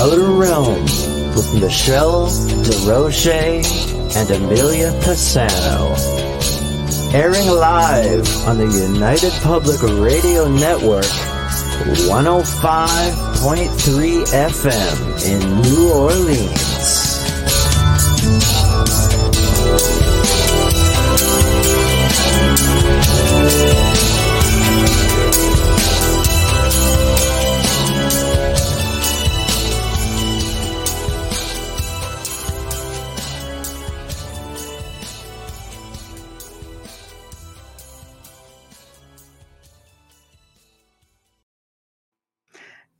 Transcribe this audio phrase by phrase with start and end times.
[0.00, 0.84] Outer Realm
[1.34, 3.64] with Michelle DeRoche
[4.14, 5.96] and Amelia Passano.
[7.12, 11.02] Airing live on the United Public Radio Network,
[12.06, 16.67] 105.3 FM in New Orleans.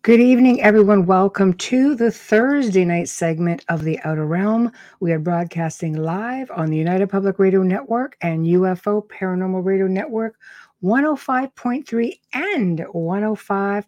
[0.08, 1.04] Good evening, everyone.
[1.04, 4.72] Welcome to the Thursday night segment of The Outer Realm.
[5.00, 10.36] We are broadcasting live on the United Public Radio Network and UFO Paranormal Radio Network
[10.82, 13.86] 105.3 and 105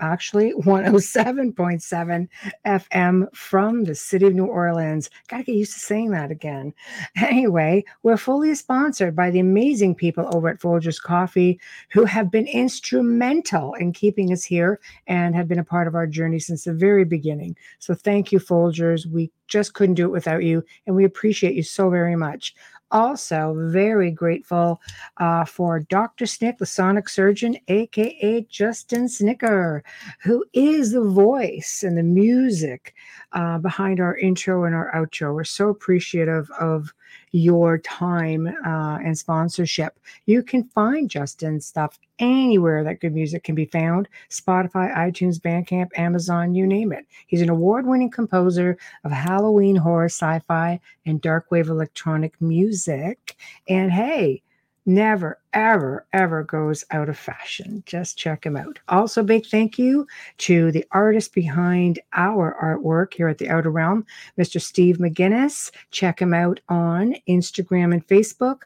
[0.00, 2.28] actually 107.7
[2.66, 5.10] FM from the city of New Orleans.
[5.28, 6.74] Gotta get used to saying that again.
[7.16, 11.60] Anyway, we're fully sponsored by the amazing people over at Folgers Coffee
[11.92, 16.06] who have been instrumental in keeping us here and have been a part of our
[16.06, 17.56] journey since the very beginning.
[17.78, 19.06] So thank you, Folgers.
[19.06, 22.54] We just couldn't do it without you, and we appreciate you so very much
[22.90, 24.80] also very grateful
[25.18, 26.26] uh, for Dr.
[26.26, 29.82] Snick, the sonic surgeon, aka Justin Snicker,
[30.22, 32.94] who is the voice and the music
[33.32, 35.34] uh, behind our intro and our outro.
[35.34, 36.92] We're so appreciative of
[37.32, 39.98] your time uh, and sponsorship.
[40.26, 45.88] You can find Justin's stuff anywhere that good music can be found Spotify, iTunes, Bandcamp,
[45.96, 47.06] Amazon, you name it.
[47.26, 53.36] He's an award winning composer of Halloween horror, sci fi, and dark wave electronic music.
[53.68, 54.42] And hey,
[54.86, 57.82] never, ever, ever goes out of fashion.
[57.86, 58.78] Just check him out.
[58.88, 60.06] Also, big thank you
[60.38, 64.04] to the artist behind our artwork here at the Outer Realm,
[64.38, 64.60] Mr.
[64.60, 65.70] Steve McGinnis.
[65.90, 68.62] Check him out on Instagram and Facebook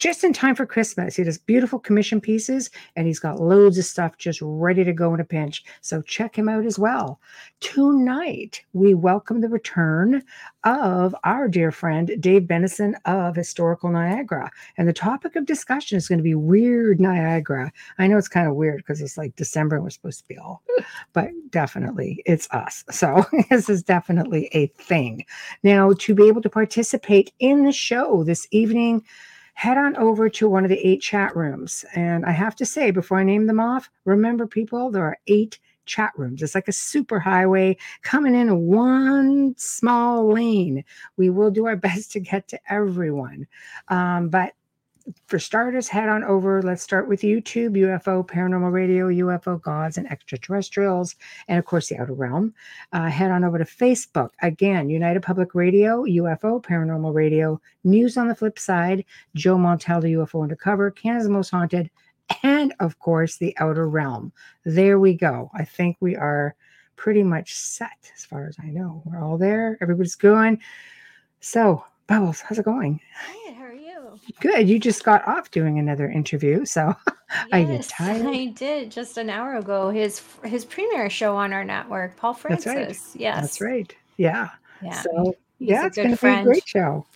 [0.00, 1.14] just in time for Christmas.
[1.14, 5.12] He does beautiful commission pieces and he's got loads of stuff just ready to go
[5.12, 5.62] in a pinch.
[5.82, 7.20] So check him out as well.
[7.60, 10.22] Tonight, we welcome the return
[10.64, 14.50] of our dear friend Dave Benison of Historical Niagara.
[14.78, 17.70] And the topic of discussion is going to be weird Niagara.
[17.98, 20.38] I know it's kind of weird because it's like December and we're supposed to be
[20.38, 20.62] all,
[21.12, 22.84] but definitely it's us.
[22.90, 25.26] So this is definitely a thing.
[25.62, 29.02] Now, to be able to participate in the show this evening,
[29.60, 31.84] head on over to one of the eight chat rooms.
[31.94, 35.58] And I have to say, before I name them off, remember, people, there are eight
[35.84, 36.40] chat rooms.
[36.40, 40.82] It's like a super highway coming in one small lane.
[41.18, 43.46] We will do our best to get to everyone.
[43.88, 44.54] Um, but
[45.26, 46.62] for starters, head on over.
[46.62, 51.16] Let's start with YouTube, UFO, Paranormal Radio, UFO Gods, and Extraterrestrials,
[51.48, 52.54] and of course, the Outer Realm.
[52.92, 54.30] Uh, head on over to Facebook.
[54.42, 60.14] Again, United Public Radio, UFO, Paranormal Radio, News on the Flip Side, Joe Montel, the
[60.14, 61.90] UFO Undercover, Canada's Most Haunted,
[62.42, 64.32] and of course, the Outer Realm.
[64.64, 65.50] There we go.
[65.54, 66.54] I think we are
[66.96, 69.02] pretty much set as far as I know.
[69.04, 69.78] We're all there.
[69.80, 70.60] Everybody's going.
[71.40, 73.00] So, Bubbles, how's it going?
[74.10, 74.34] Hi, how are you?
[74.40, 74.68] Good.
[74.68, 76.94] You just got off doing another interview, so
[77.52, 78.26] are you Yes, tired?
[78.26, 79.90] I did just an hour ago.
[79.90, 82.64] His his premiere show on our network, Paul Francis.
[82.64, 82.76] That's
[83.14, 83.20] right.
[83.20, 83.40] Yes.
[83.40, 83.94] That's right.
[84.16, 84.50] Yeah.
[84.82, 85.02] Yeah.
[85.02, 87.06] So yeah, it's good gonna be a great show.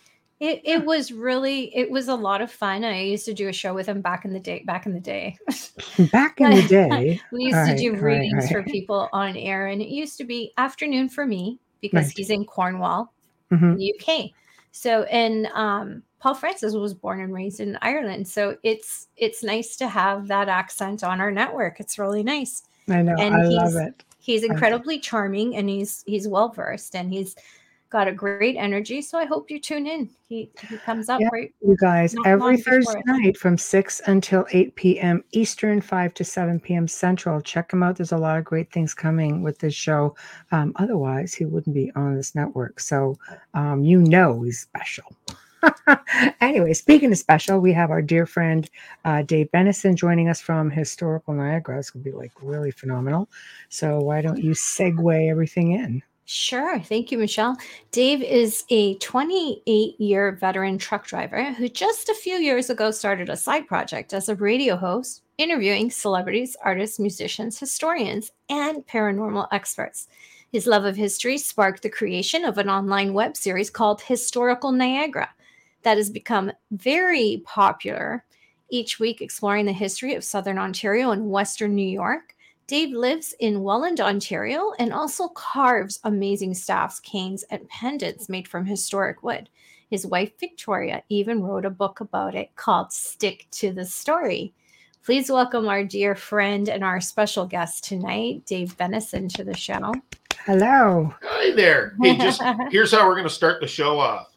[0.41, 2.85] It it was really it was a lot of fun.
[2.85, 4.63] I used to do a show with him back in the day.
[4.67, 5.37] Back in the day,
[6.13, 7.21] Back in the day.
[7.33, 9.81] we used All to right, do all right, readings all for people on air, and
[9.81, 12.15] it used to be afternoon for me because Right.
[12.17, 13.13] he's in Cornwall,
[13.53, 13.79] Mhm.
[13.81, 14.33] UK.
[14.77, 19.77] So and um, Paul Francis was born and raised in Ireland, so it's it's nice
[19.77, 21.79] to have that accent on our network.
[21.79, 22.65] It's really nice.
[22.91, 23.15] I know.
[23.17, 24.03] and I he's love it.
[24.19, 27.37] he's incredibly charming and he's he's well versed and he's
[27.95, 29.01] got a great energy.
[29.01, 30.11] So I hope you tune in.
[30.29, 31.29] He he comes up Yeah.
[31.33, 31.55] right.
[31.61, 35.23] You guys, every Thursday night from 6 until 8 p.m.
[35.31, 36.89] Eastern, 5 to 7 p.m.
[36.89, 37.41] Central.
[37.41, 37.95] Check him out.
[37.95, 40.17] There's a lot of great things coming with this show.
[40.51, 42.81] Um, otherwise, he wouldn't be on this network.
[42.81, 43.17] So
[43.55, 45.15] um, you know he's special.
[46.41, 48.69] anyway, speaking of special, we have our dear friend
[49.05, 51.79] uh, Dave Benison joining us from Historical Niagara.
[51.79, 53.29] It's going to be like really phenomenal.
[53.69, 56.03] So why don't you segue everything in?
[56.27, 56.81] Sure.
[56.81, 57.57] Thank you, Michelle.
[57.91, 63.29] Dave is a 28 year veteran truck driver who just a few years ago started
[63.29, 70.09] a side project as a radio host, interviewing celebrities, artists, musicians, historians, and paranormal experts.
[70.51, 75.29] His love of history sparked the creation of an online web series called Historical Niagara
[75.83, 78.25] that has become very popular,
[78.71, 82.34] each week exploring the history of Southern Ontario and Western New York
[82.67, 88.65] Dave lives in Welland, Ontario, and also carves amazing staffs, canes, and pendants made from
[88.65, 89.51] historic wood.
[89.91, 94.55] His wife, Victoria, even wrote a book about it called Stick to the Story.
[95.05, 99.93] Please welcome our dear friend and our special guest tonight, Dave Benison, to the show.
[100.47, 101.15] Hello.
[101.23, 101.95] Hi there.
[102.01, 104.35] Hey, just here's how we're going to start the show off.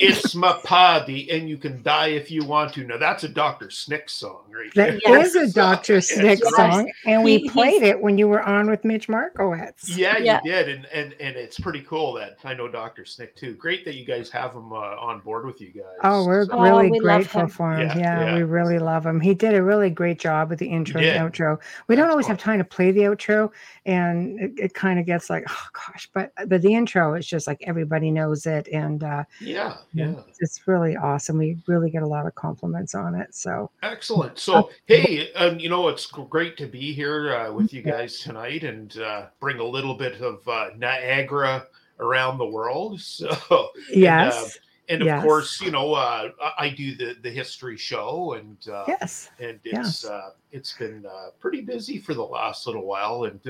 [0.00, 2.84] It's my party, and you can die if you want to.
[2.84, 3.70] Now that's a Dr.
[3.70, 4.72] Snick song, right?
[4.74, 5.18] That there.
[5.20, 6.00] is a Dr.
[6.00, 6.54] Snick Yes.
[6.56, 9.96] song, and we He- played it when you were on with Mitch Markowitz.
[9.96, 10.40] Yeah, Yeah.
[10.44, 13.04] you did, and and and it's pretty cool that I know Dr.
[13.04, 13.54] Snick too.
[13.54, 15.84] Great that you guys have him uh, on board with you guys.
[16.02, 17.48] Oh, we're So- Oh, really we grateful him.
[17.48, 17.88] for him.
[17.88, 18.34] Yeah, Yeah, yeah.
[18.36, 19.20] we really love him.
[19.20, 21.58] He did a really great job with the intro He and outro.
[21.88, 23.50] We don't always have time to play the outro,
[23.86, 27.46] and it, it kind of gets like, oh gosh, but but the intro is just
[27.46, 30.20] like everybody knows it, and uh, yeah, yeah, yeah.
[30.40, 31.38] it's really awesome.
[31.38, 33.34] We really get a lot of compliments on it.
[33.34, 34.38] So Excellent.
[34.38, 38.64] So, hey, um, you know, it's great to be here uh, with you guys tonight
[38.64, 41.66] and uh, bring a little bit of uh, Niagara
[42.00, 43.00] around the world.
[43.00, 44.58] So, yes,
[44.88, 45.22] and of Yes.
[45.22, 50.04] course, you know, uh, I- do the the history show, and uh, yes, and it's
[50.04, 53.40] uh, it's been uh, pretty busy for the last little while, and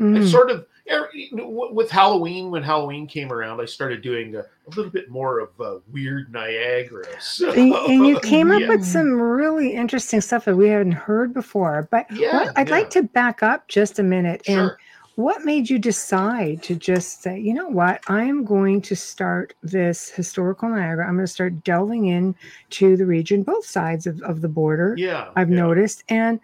[0.00, 0.30] uh, I Mm.
[0.30, 4.36] sort of er, you know, w- with Halloween when Halloween came around, I started doing
[4.36, 7.06] a, a little bit more of uh, weird Niagara.
[7.20, 11.88] So, And, you came up with some really interesting stuff that we hadn't heard before.
[11.90, 12.74] But Yeah, what, I'd yeah.
[12.76, 14.70] like to back up just a minute and.
[15.16, 19.54] What made you decide to just say, you know what, I am going to start
[19.62, 21.06] this historical Niagara.
[21.06, 22.34] I'm going to start delving in
[22.70, 25.56] to the region, both sides of, of the border, Yeah, I've yeah.
[25.56, 26.02] noticed.
[26.08, 26.40] And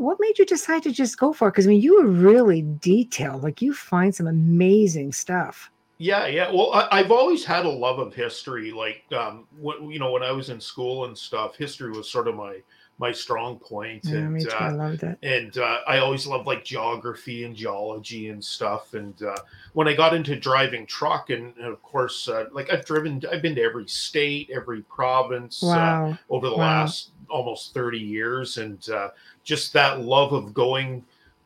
[0.00, 1.52] what made you decide to just go for it?
[1.52, 3.42] Because I mean, you were really detailed.
[3.42, 5.70] Like you find some amazing stuff.
[5.98, 6.50] Yeah, yeah.
[6.52, 8.70] Well, I, I've always had a love of history.
[8.70, 12.28] Like, um, when, you know, when I was in school and stuff, history was sort
[12.28, 12.58] of my
[13.00, 14.04] my strong point.
[14.04, 14.50] Yeah, and me too.
[14.60, 15.18] I uh, loved it.
[15.22, 18.94] and uh, I always loved like geography and geology and stuff.
[18.94, 19.36] And uh,
[19.72, 23.42] when I got into driving truck, and, and of course, uh, like I've driven, I've
[23.42, 26.18] been to every state, every province uh, Wow.
[26.30, 26.80] over the Wow.
[26.82, 28.56] last almost 30 years.
[28.58, 29.10] And uh,
[29.48, 31.02] just that love of going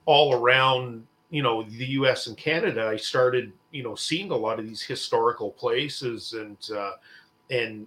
[0.07, 4.59] all around, you know, the US and Canada, I started, you know, seeing a lot
[4.59, 6.95] of these historical places and, uh,
[7.51, 7.87] and,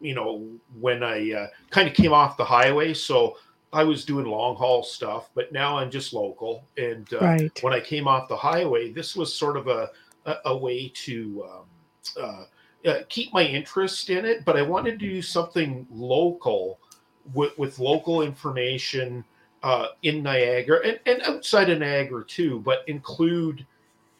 [0.00, 0.46] you know,
[0.78, 3.36] when I uh, kind of came off the highway, so
[3.72, 6.64] I was doing long haul stuff, but now I'm just local.
[6.76, 7.62] And uh, right.
[7.62, 9.90] when I came off the highway, this was sort of a
[10.28, 14.98] a, a way to um, uh, uh, keep my interest in it, but I wanted
[15.00, 16.78] to do something local
[17.34, 19.24] with, with local information
[19.62, 23.66] uh, in Niagara and, and outside of Niagara too, but include,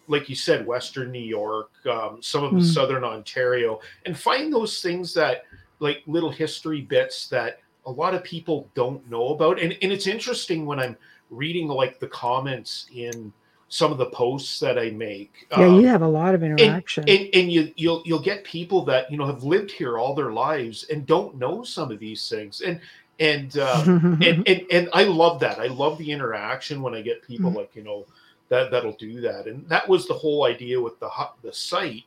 [0.08, 2.62] like you said, Western New York, um, some of Mm.
[2.62, 5.44] Southern Ontario, and find those things that
[5.80, 9.60] like little history bits that a lot of people don't know about.
[9.60, 10.96] And, and it's interesting when I'm
[11.30, 13.32] reading like the comments in
[13.68, 15.46] some of the posts that I make.
[15.50, 17.04] Yeah, um, you have a lot of interaction.
[17.08, 20.32] and, and you you'll you'll get people that you know have lived here all their
[20.32, 22.80] lives and don't know some of these things and
[23.20, 25.58] and uh, and, and and I love that.
[25.58, 27.58] I love the interaction when I get people Mm-hmm.
[27.58, 28.06] like you know
[28.48, 29.46] that that'll do that.
[29.46, 31.10] And that was the whole idea with the
[31.42, 32.04] the site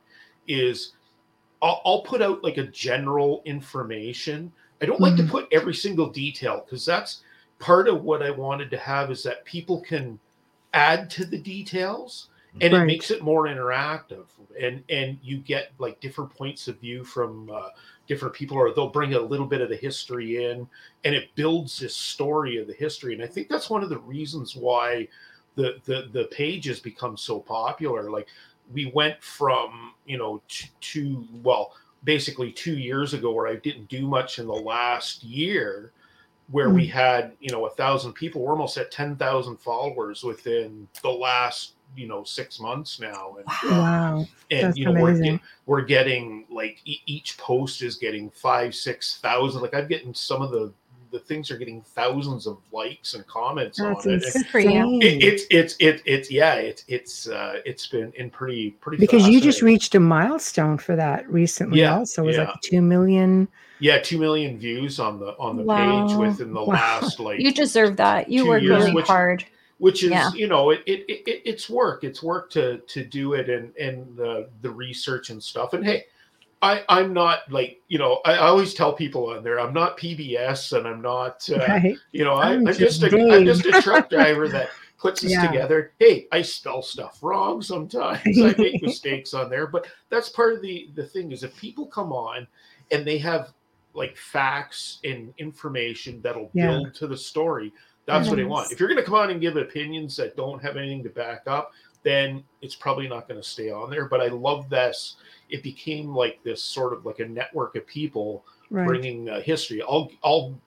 [0.47, 0.93] is
[1.61, 4.51] I'll, I'll put out like a general information.
[4.81, 5.17] I don't like Mhm.
[5.27, 7.21] to put every single detail because that's
[7.59, 10.19] part of what I wanted to have is that people can
[10.73, 12.83] add to the details and Right.
[12.83, 14.25] it makes it more interactive
[14.59, 17.69] and and you get like different points of view from uh,
[18.07, 20.67] different people or they'll bring a little bit of the history in
[21.05, 23.99] and it builds this story of the history and i think that's one of the
[23.99, 25.07] reasons why
[25.55, 28.27] the the, the page has become so popular like
[28.73, 33.87] we went from you know to, to well basically two years ago where i didn't
[33.87, 35.93] do much in the last year
[36.51, 41.09] where we had you know a thousand people we're almost at 10,000 followers within the
[41.09, 44.25] last you know six months now and uh, wow.
[44.49, 48.73] and That's you know we're, get, we're getting like e- each post is getting five
[48.73, 50.71] six thousand like i'm getting some of the
[51.11, 54.23] the things are getting thousands of likes and comments That's on it.
[54.23, 55.01] Good insane.
[55.01, 59.27] It, it's it's it, it's yeah it's it's uh it's been in pretty pretty because
[59.27, 62.43] you just reached a milestone for that recently Yeah, also it was yeah.
[62.45, 66.07] like 2 million yeah two million views on the on the Wow.
[66.07, 66.75] page within the Wow.
[66.75, 68.29] last like You deserve that.
[68.29, 69.43] You two work years, really which- hard.
[69.81, 70.31] Which is Yeah.
[70.33, 74.15] you know it, it, it it's work it's work to to do it and and
[74.15, 76.03] the the research and stuff and hey
[76.61, 79.97] i i'm not like you know i, I always tell people on there i'm not
[79.97, 83.43] pbs and i'm not uh, right you know I, I'm i'm just a just i'm
[83.43, 84.69] just a truck driver that
[84.99, 85.47] puts this Yeah.
[85.47, 90.53] together hey i spell stuff wrong sometimes i make mistakes on there but that's part
[90.53, 92.47] of the the thing is if people come on
[92.91, 93.51] and they have
[93.93, 96.67] like facts and information that'll Yeah.
[96.67, 97.73] build to the story
[98.05, 98.71] That's what they want.
[98.71, 101.43] If you're going to come on and give opinions that don't have anything to back
[101.47, 101.71] up,
[102.03, 104.07] then it's probably not going to stay on there.
[104.07, 105.17] But I love this.
[105.49, 108.85] It became like this sort of like a network of people Right.
[108.87, 109.81] bringing uh, history.
[109.81, 110.57] I'll I'll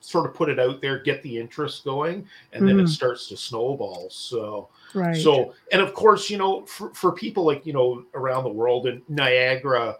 [0.00, 2.88] sort of put it out there, get the interest going, and then it Mhm.
[2.90, 4.10] starts to snowball.
[4.10, 5.16] So Right.
[5.16, 8.86] so and of course, you know, for, for people like you know around the world
[8.86, 9.96] and Niagara,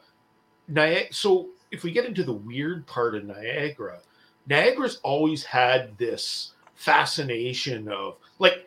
[0.68, 1.12] Niagara.
[1.12, 4.00] So if we get into the weird part of Niagara,
[4.46, 8.66] Niagara's always had this fascination of like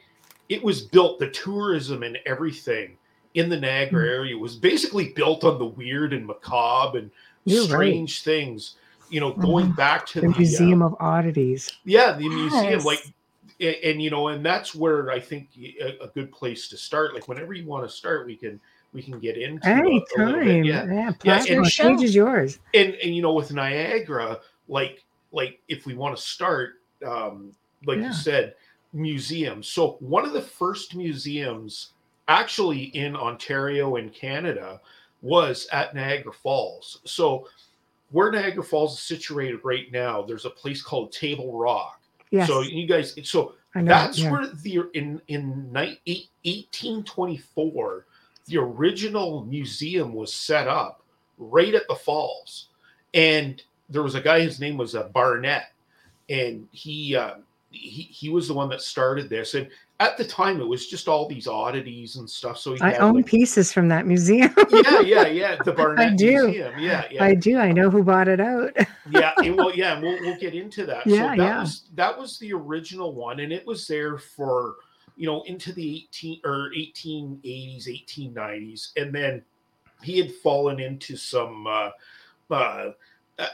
[0.50, 2.98] it was built the tourism and everything
[3.34, 4.12] in the Niagara Mm.
[4.12, 7.12] area was basically built on the weird and macabre and
[7.46, 7.70] You're right.
[7.70, 8.76] strange things.
[9.10, 9.76] You know, going Mhm.
[9.78, 11.72] back to the the, uh, Museum of Oddities.
[11.86, 13.00] yeah, the museum, like,
[13.62, 17.14] a- and, you know, and that's where I think a, a good place to start.
[17.14, 18.60] Like, whenever you want to start, we can
[18.94, 19.86] we can get into a- a bit.
[19.86, 20.64] Anytime.
[20.66, 21.12] Yeah, Yeah.
[21.24, 22.60] Yeah, and- the stage is yours.
[22.74, 27.52] and and you know, with Niagara, like like if we want to start, um,
[27.86, 28.08] like Yeah.
[28.08, 28.56] you said,
[28.94, 29.68] museums.
[29.68, 31.94] So one of the first museums,
[32.28, 34.82] actually in Ontario in Canada,
[35.22, 37.02] was at Niagara Falls.
[37.06, 37.48] So
[38.12, 42.02] where Niagara Falls is situated right now, there's a place called Table Rock.
[42.32, 42.48] Yes.
[42.48, 43.56] So you guys, so
[43.86, 44.32] that's yeah.
[44.32, 46.00] where the in in ni-
[46.44, 48.06] 1824
[48.46, 51.04] the original museum was set up
[51.38, 52.70] right at the falls
[53.14, 55.74] and there was a guy his name was uh, barnett
[56.30, 57.36] and he uh,
[57.78, 59.68] he he was the one that started this and
[60.00, 63.16] at the time it was just all these oddities and stuff so he I own
[63.16, 64.54] like- pieces from that museum.
[64.70, 66.46] yeah yeah yeah the barnett do.
[66.48, 67.58] museum yeah yeah I do.
[67.58, 68.76] I know who bought it out.
[69.10, 71.60] yeah and well yeah and we'll, we'll get into that Yeah, so that yeah.
[71.62, 74.76] was that was the original one and it was there for
[75.16, 79.42] you know into the 18 or 1880s 1890s and then
[80.04, 81.90] he had fallen into some uh
[82.52, 82.92] uh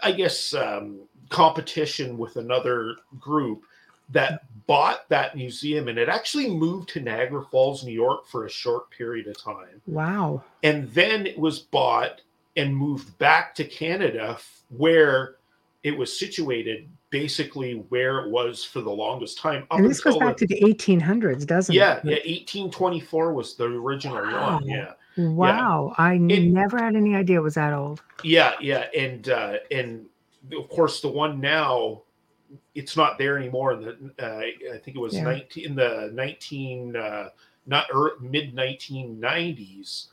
[0.04, 1.00] i guess um
[1.30, 3.64] competition with another group
[4.10, 8.50] that bought that museum and it actually moved to niagara falls new york for a
[8.50, 10.42] short period of time wow.
[10.64, 12.22] and then it was bought
[12.56, 14.38] and moved back to Canada,
[14.70, 15.38] where
[15.82, 19.64] it was situated, basically where it was for the longest time.
[19.72, 22.06] Up And this goes back to the 1800s, doesn't yeah, it?
[22.06, 24.54] yeah, 1824 was the original Wow.
[24.60, 24.68] one.
[24.68, 25.96] Yeah, Wow.
[25.98, 28.04] I It- never had any idea it was that old.
[28.24, 30.06] yeah, yeah, and uh, and
[30.56, 32.04] of course the one now,
[32.76, 33.74] it's not there anymore.
[33.74, 35.24] In the uh, I think it was Yeah.
[35.24, 37.30] 19 in the 19 uh,
[37.66, 37.86] not
[38.22, 40.08] mid 1990s.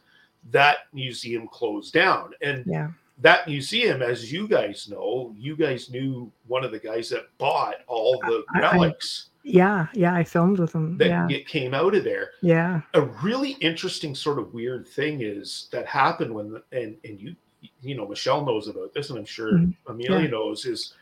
[0.52, 2.90] That museum closed down, and Yeah.
[3.18, 7.76] that museum, as you guys know, you guys knew one of the guys that bought
[7.86, 9.86] all the I- I- relics Yeah.
[9.94, 10.14] Yeah.
[10.14, 10.96] I filmed with them.
[10.98, 11.26] that yeah.
[11.28, 12.30] get, came out of there.
[12.42, 12.80] Yeah.
[12.94, 17.36] A really interesting sort of weird thing is that happened when, and and you
[17.82, 19.74] you know Michelle knows about this, and I'm sure Mhm.
[19.86, 20.26] Amelia Yeah.
[20.30, 20.94] knows is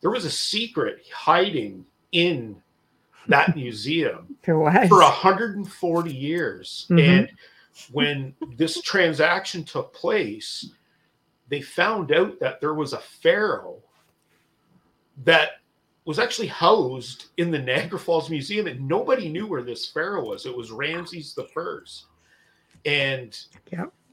[0.00, 2.60] there was a secret hiding in
[3.28, 4.88] that museum There was.
[4.88, 6.86] for 140 years.
[6.90, 7.00] Mhm.
[7.08, 7.30] And
[7.92, 10.70] when this transaction took place,
[11.48, 13.82] they found out that there was a pharaoh
[15.24, 15.60] that
[16.04, 20.46] was actually housed in the Niagara Falls Museum, and nobody knew where this pharaoh was.
[20.46, 22.06] It was Ramses the First,
[22.84, 23.36] and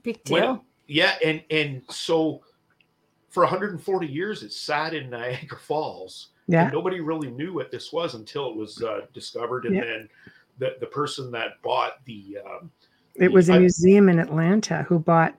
[0.02, 2.42] Big when- yeah, and and so
[3.34, 6.30] for 140 years, it sat in Niagara Falls.
[6.48, 6.64] yeah.
[6.66, 9.86] And nobody really knew what this was until it was uh, discovered, and Yeah.
[9.86, 10.10] then
[10.60, 12.72] the the person that bought the um,
[13.16, 15.36] It was a I- museum in Atlanta who bought,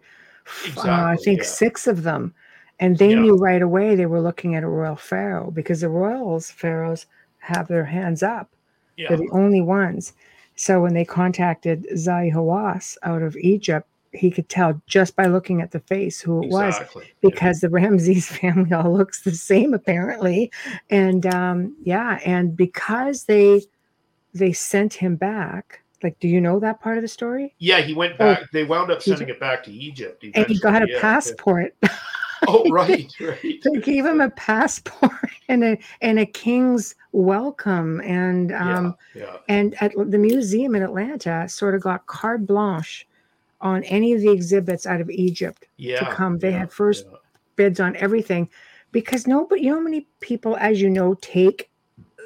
[0.47, 1.47] f- uh, I think, yeah.
[1.47, 2.35] six of them.
[2.81, 6.51] And they knew right away they were looking at a royal pharaoh because the royals,
[6.51, 7.07] pharaohs,
[7.39, 8.51] have their hands up.
[8.97, 10.13] yeah, They're the only ones.
[10.57, 15.61] So when they contacted Zahi Hawass out of Egypt, he could tell just by looking
[15.61, 19.75] at the face who it was exactly because the Ramses family all looks the same
[19.75, 20.51] apparently,
[20.91, 23.63] and um, yeah, and because they
[24.33, 25.81] they sent him back.
[26.03, 27.55] Like, do you know that part of the story?
[27.61, 28.51] yeah, he went Oh, back.
[28.53, 31.01] they wound up sending it back to Egypt, And he got a yeah, yeah.
[31.01, 31.75] passport.
[32.47, 33.41] Oh, right, right.
[33.65, 35.13] they gave him a passport
[35.49, 39.37] and a and a king's welcome, and um, yeah, yeah.
[39.49, 43.07] and at the museum in Atlanta sort of got carte blanche
[43.65, 46.39] on any of the exhibits out of Egypt yeah, come.
[46.39, 47.19] They yeah, had first yeah.
[47.57, 48.49] bids on everything
[48.93, 51.69] because nobody you know how many people as you know take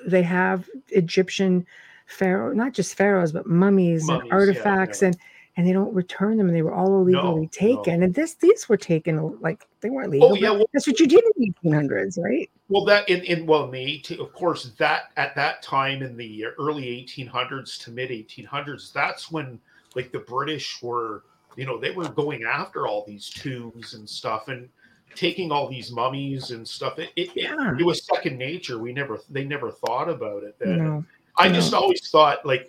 [0.07, 1.67] they have egyptian
[2.07, 5.17] pharaoh not just pharaohs but mummies, Mummies, and artifacts and
[5.57, 8.05] and they don't return them and they were all illegally No, taken no.
[8.07, 11.01] and this these were taken like they weren't oh, legal Oh, yeah, well- that's what
[11.01, 14.33] you did in the 1800s right Well, that in, in well, in the 18, of
[14.35, 19.59] course, that at that time in the early 1800s to mid 1800s, that's when
[19.95, 21.25] like the British were,
[21.57, 24.69] you know, they were going after all these tombs and stuff and
[25.15, 26.99] taking all these mummies and stuff.
[26.99, 27.73] It, it, Yeah.
[27.75, 28.79] it, it was second nature.
[28.79, 30.79] We never, they never thought about it then.
[30.79, 31.05] no
[31.37, 31.53] I Yeah.
[31.55, 32.69] just always thought like,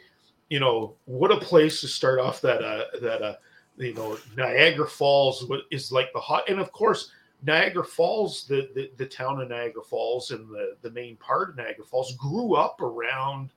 [0.50, 3.36] you know, what a place to start off that uh that uh
[3.78, 7.12] you know Niagara Falls is like the hot and of course
[7.44, 11.56] Niagara Falls, the, the the town of Niagara Falls and the the main part of
[11.58, 13.52] Niagara Falls grew up around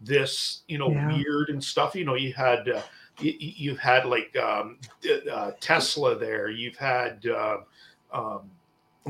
[0.00, 1.14] this, you know, Yeah.
[1.14, 1.94] weird and stuff.
[1.94, 2.82] You know, you had uh,
[3.20, 4.78] you, you've had like um,
[5.32, 6.50] uh, Tesla there.
[6.50, 7.58] You've had uh,
[8.12, 8.50] um,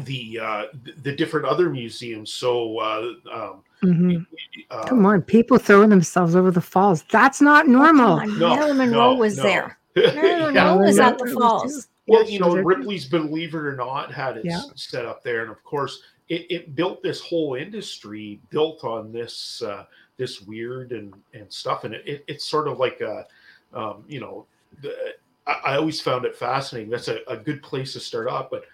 [0.04, 0.64] the uh,
[1.02, 2.32] the different other museums.
[2.32, 4.26] So uh, um, Mhm.
[4.70, 7.02] uh, Come on, people throwing themselves over the falls.
[7.10, 8.18] That's not normal.
[8.20, 9.42] Come on, No, Marilyn Monroe no, was no.
[9.42, 9.78] there.
[9.96, 10.12] yeah.
[10.14, 11.88] Marilyn Monroe was at the falls.
[12.06, 12.54] Well, Yeah, you know.
[12.56, 14.60] Ripley's Believe It or Not had it Yeah.
[14.74, 19.62] set up there, and of course, it, it built this whole industry built on this
[19.62, 19.84] uh,
[20.18, 23.26] this weird and and stuff, and it, it, it's sort of like a,
[23.74, 24.46] um, you know,
[24.82, 25.14] the,
[25.46, 26.90] I, I always found it fascinating.
[26.90, 28.64] That's a, a good place to start off, but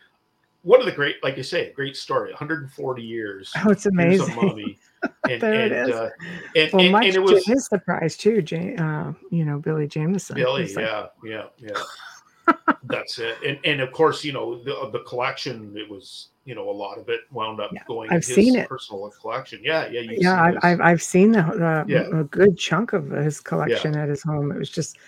[0.63, 3.53] one of the great, like I say, great story, 140 years.
[3.65, 4.35] Oh, it's amazing.
[4.35, 4.79] mummy.
[5.29, 5.95] And, There it and, is.
[5.95, 6.11] Uh,
[6.57, 9.87] and, Well, and, much and it was his surprise too, Jane, uh, you know, Billy
[9.87, 10.35] Jamieson.
[10.35, 11.83] Billy, like, yeah, yeah, yeah.
[12.85, 15.75] That's it, and and of course, you know, the the collection.
[15.77, 18.11] It was, you know, a lot of it wound up Yeah, going.
[18.13, 18.69] I've his seen it.
[18.69, 19.61] Personal collection.
[19.63, 22.21] Yeah, yeah, yeah, I've, I've I've seen the, the Yeah.
[22.21, 24.53] a good chunk of his collection at his home.
[24.53, 24.99] It was just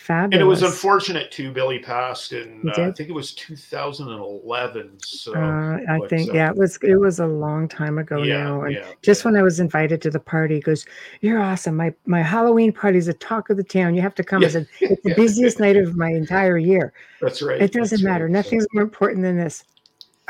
[0.00, 0.32] fabulous.
[0.34, 1.52] and it was unfortunate too.
[1.52, 4.98] Billy passed in, uh, I think it was 2011.
[5.04, 8.22] So Uh, I but, think uh, yeah, it was it was a long time ago
[8.22, 9.30] yeah, now, and yeah, just yeah.
[9.30, 10.86] when I was invited to the party, he goes,
[11.20, 11.76] "You're awesome.
[11.76, 13.94] My my Halloween party is the talk of the town.
[13.94, 14.52] You have to come." I Yeah.
[14.52, 16.92] said, "It's the busiest night of my entire year.
[17.20, 17.60] That's right.
[17.60, 18.24] It doesn't that's matter.
[18.24, 19.64] right, Nothing's more important than this."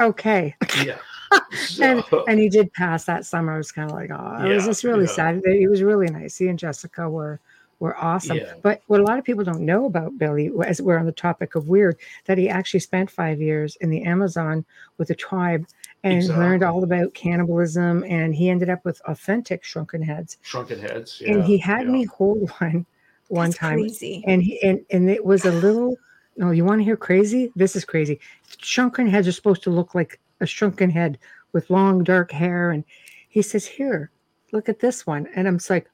[0.01, 0.55] Okay.
[0.85, 0.99] yeah.
[1.81, 3.55] and So- and he did pass that summer.
[3.55, 5.11] I was kind of like, oh, it was just really yeah.
[5.13, 5.43] sad.
[5.47, 6.37] He was really nice.
[6.37, 7.39] He and Jessica were
[7.81, 8.37] were awesome.
[8.37, 8.55] Yeah.
[8.63, 11.55] But what a lot of people don't know about Billy, as we're on the topic
[11.55, 14.65] of weird, that he actually spent five years in the Amazon
[14.99, 15.67] with a tribe
[16.05, 18.05] and learned all about cannibalism.
[18.05, 20.37] And he ended up with authentic shrunken heads.
[20.43, 21.21] shrunken heads.
[21.21, 21.93] Yeah, and he had yeah.
[21.93, 22.87] me hold one
[23.31, 24.25] one That's time crazy.
[24.27, 25.97] and he and, and it was a little
[26.37, 28.19] no you want to hear crazy this is crazy
[28.59, 31.17] shrunken heads are supposed to look like a shrunken head
[31.53, 32.83] with long dark hair and
[33.29, 34.11] he says here
[34.53, 35.89] look at this one and i'm just like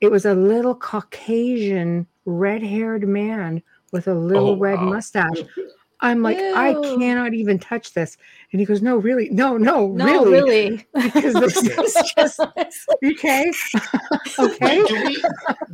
[0.00, 4.90] it was a little caucasian red-haired man with a little Oh, red wow.
[4.90, 5.42] mustache
[6.00, 8.16] i'm like i cannot even touch this
[8.52, 10.86] and he goes no really no no, No, really, really.
[10.94, 12.40] because this is just
[13.04, 13.52] okay
[14.38, 15.24] okay Wait, do we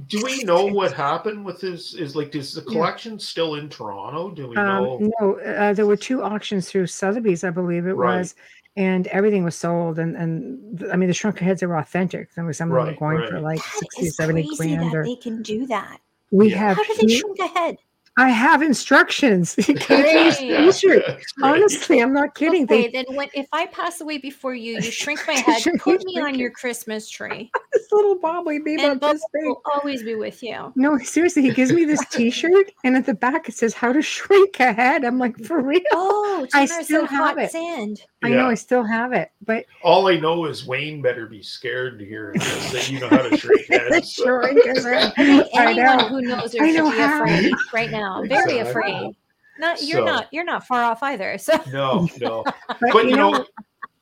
[0.09, 1.95] do we know what happened with his?
[1.95, 4.31] Is like is the collection still in Toronto?
[4.31, 4.97] Do we know?
[5.01, 8.19] Um, no, uh, there were two auctions through Sotheby's, I believe it Right.
[8.19, 8.35] was,
[8.77, 9.99] and everything was sold.
[9.99, 12.35] And and I mean, the shrunken heads are authentic.
[12.35, 14.77] There was some of them Right, were going for like That 60, is 70 crazy
[14.77, 14.91] grand.
[14.93, 16.01] that Or, they can do that.
[16.31, 16.59] we Yeah.
[16.59, 17.77] have, How do they shrink a head?
[18.19, 19.55] I have instructions.
[19.69, 20.07] You can't
[20.41, 21.05] Yeah, yeah, t-shirt.
[21.43, 22.65] Honestly, I'm not kidding.
[22.65, 25.83] Okay, They then when if I pass away before you, you shrink my head, Shrink-
[25.83, 29.63] put me on your Christmas tree, this little bobbly baby and about this Bubba will
[29.75, 30.73] always be with you.
[30.77, 34.01] No, seriously, he gives me this T-shirt, and at the back it says "How to
[34.03, 35.81] Shrink a Head." I'm like, for real?
[35.93, 37.51] Oh, I still have hot it.
[37.51, 38.03] sand.
[38.23, 41.99] I know I still have it, but All I know is Wayne better be scared
[41.99, 44.13] to hear this, that you know how to shrink heads.
[44.13, 45.13] shrink his head.
[45.17, 46.09] I think I know.
[46.09, 47.23] who knows her I know be how.
[47.23, 48.06] afraid right now.
[48.15, 48.59] Very Exactly.
[48.61, 49.17] afraid.
[49.59, 51.39] Not you're So- not you're not far off either.
[51.39, 52.45] So No, no.
[52.69, 53.45] But, But you know,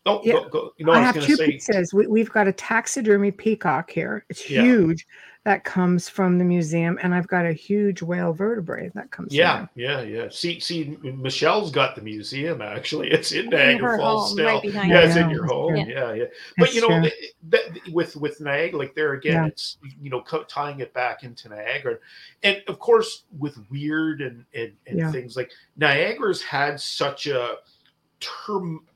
[0.06, 1.94] oh, yeah, go, go, you know, I I have was two going to say, pieces.
[1.94, 4.24] We, we've got a taxidermy peacock here.
[4.28, 4.62] It's Yeah.
[4.62, 5.06] huge.
[5.44, 9.35] That comes from the museum, and I've got a huge whale vertebrae that comes.
[9.35, 10.02] yeah, there.
[10.07, 10.28] yeah, yeah.
[10.30, 13.11] See, see, Michelle's got the museum actually.
[13.11, 14.46] It's in In Niagara her Falls home, still.
[14.46, 15.07] right yeah, her.
[15.07, 15.74] it's in your home.
[15.74, 15.85] true.
[15.87, 16.24] Yeah, yeah.
[16.57, 17.02] But That's you know, true.
[17.02, 19.46] th- that, with with Niagara, like there again, Yeah.
[19.48, 21.98] it's you know co- tying it back into Niagara,
[22.42, 25.12] and of course with weird and and, and Yeah.
[25.12, 27.57] things like Niagara's had such a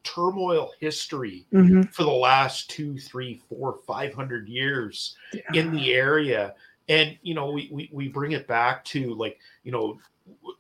[0.05, 1.93] turmoil history Mhm.
[1.93, 5.43] for the last two, three, four, five hundred years Yeah.
[5.55, 6.55] in the area
[6.89, 9.99] and you know we, we we bring it back to like you know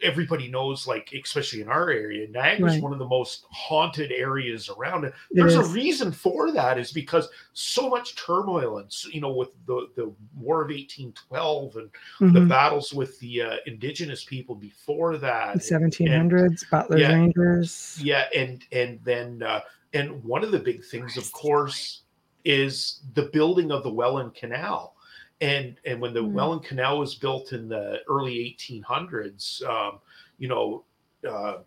[0.02, 2.82] everybody knows like especially in our area niagara's Right.
[2.82, 6.92] one of the most haunted areas around it It there's a reason for that is
[6.92, 11.90] because so much turmoil and you know with the the war of 1812 and
[12.32, 12.48] the Mhm.
[12.48, 17.14] battles with the uh, indigenous people before that The 1700s, Butler Yeah.
[17.14, 17.98] Rangers.
[18.00, 19.60] yeah and and then uh
[19.94, 22.02] and one of the big things of course
[22.44, 24.94] is the building of the welland canal
[25.40, 26.32] and and when the Mm.
[26.32, 30.00] welland canal was built in the early 1800s um
[30.38, 30.84] you know
[31.28, 31.58] uh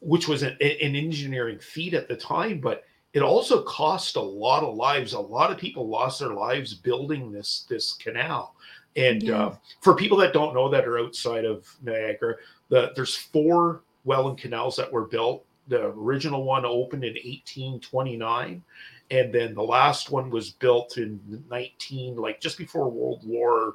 [0.00, 4.62] which was an, an engineering feat at the time but it also cost a lot
[4.62, 8.54] of lives a lot of people lost their lives building this this canal
[8.96, 9.46] and Yeah.
[9.46, 12.36] uh, for people that don't know that are outside of niagara
[12.70, 15.44] the, there's four Welland canals that were built.
[15.68, 18.62] The original one opened in 1829,
[19.10, 21.20] and then the last one was built in
[21.50, 23.74] 19 like just before world war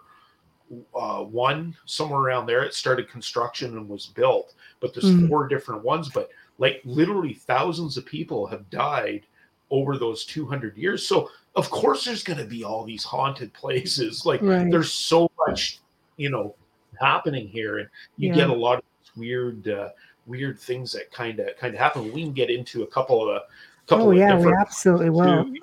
[0.95, 5.27] uh, one somewhere around there it started construction and was built but there's Mm.
[5.29, 9.25] four different ones but like literally thousands of people have died
[9.69, 14.25] over those 200 years so of course there's going to be all these haunted places
[14.25, 14.71] like Right.
[14.71, 15.79] there's so much
[16.17, 16.55] you know
[16.99, 18.35] happening here and you Yeah.
[18.35, 18.83] get a lot of
[19.15, 19.89] weird uh,
[20.25, 23.41] weird things that kind of kind of happen we can get into a couple of
[23.87, 25.45] couple Oh of yeah, we absolutely will.
[25.45, 25.55] too.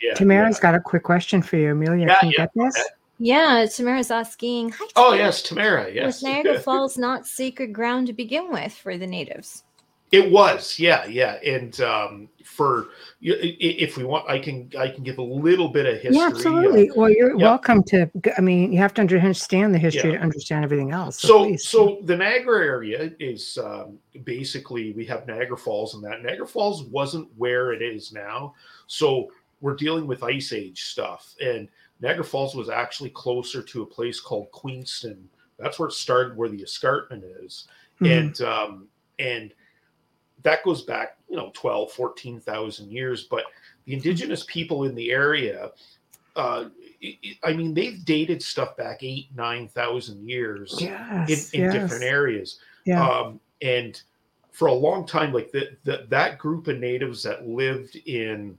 [0.00, 0.62] yeah, Tamara's yeah.
[0.62, 2.06] got a quick question for you, Amelia.
[2.06, 2.84] Yeah, Can you yeah, get this?
[3.18, 8.12] Yeah, Tamara's asking, Hi, oh yes tamara yes Was Niagara Falls not sacred ground to
[8.12, 9.64] begin with for the natives?
[10.10, 12.88] It was, yeah, yeah, and um, for
[13.20, 16.16] if we want, I can I can give a little bit of history.
[16.16, 16.90] Yeah, absolutely.
[16.96, 17.44] Well, you're yeah.
[17.44, 18.10] welcome to.
[18.38, 20.18] I mean, you have to understand the history Yeah.
[20.18, 21.20] to understand everything else.
[21.20, 21.68] So, So, please.
[21.68, 26.84] so the Niagara area is um, basically we have Niagara Falls, and that Niagara Falls
[26.84, 28.54] wasn't where it is now.
[28.86, 31.68] So we're dealing with Ice Age stuff, and
[32.00, 35.28] Niagara Falls was actually closer to a place called Queenston.
[35.58, 37.68] That's where it started, where the escarpment is.
[38.00, 38.18] Mhm.
[38.18, 39.52] and um, and
[40.42, 43.44] that goes back you know 12 14,000 years but
[43.84, 45.70] the indigenous people in the area
[46.36, 46.66] uh,
[47.02, 51.74] i I mean they've dated stuff back 8 9,000 years yes, in, in yes.
[51.74, 53.06] different areas Yeah.
[53.06, 54.00] um, and
[54.52, 58.58] for a long time like the, the, that group of natives that lived in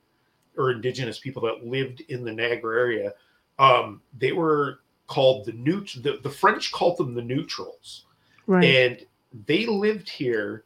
[0.58, 3.14] or indigenous people that lived in the Niagara area
[3.60, 8.06] um, they were called the neut the, the French called them the neutrals
[8.48, 8.64] right.
[8.64, 9.06] and
[9.46, 10.64] they lived here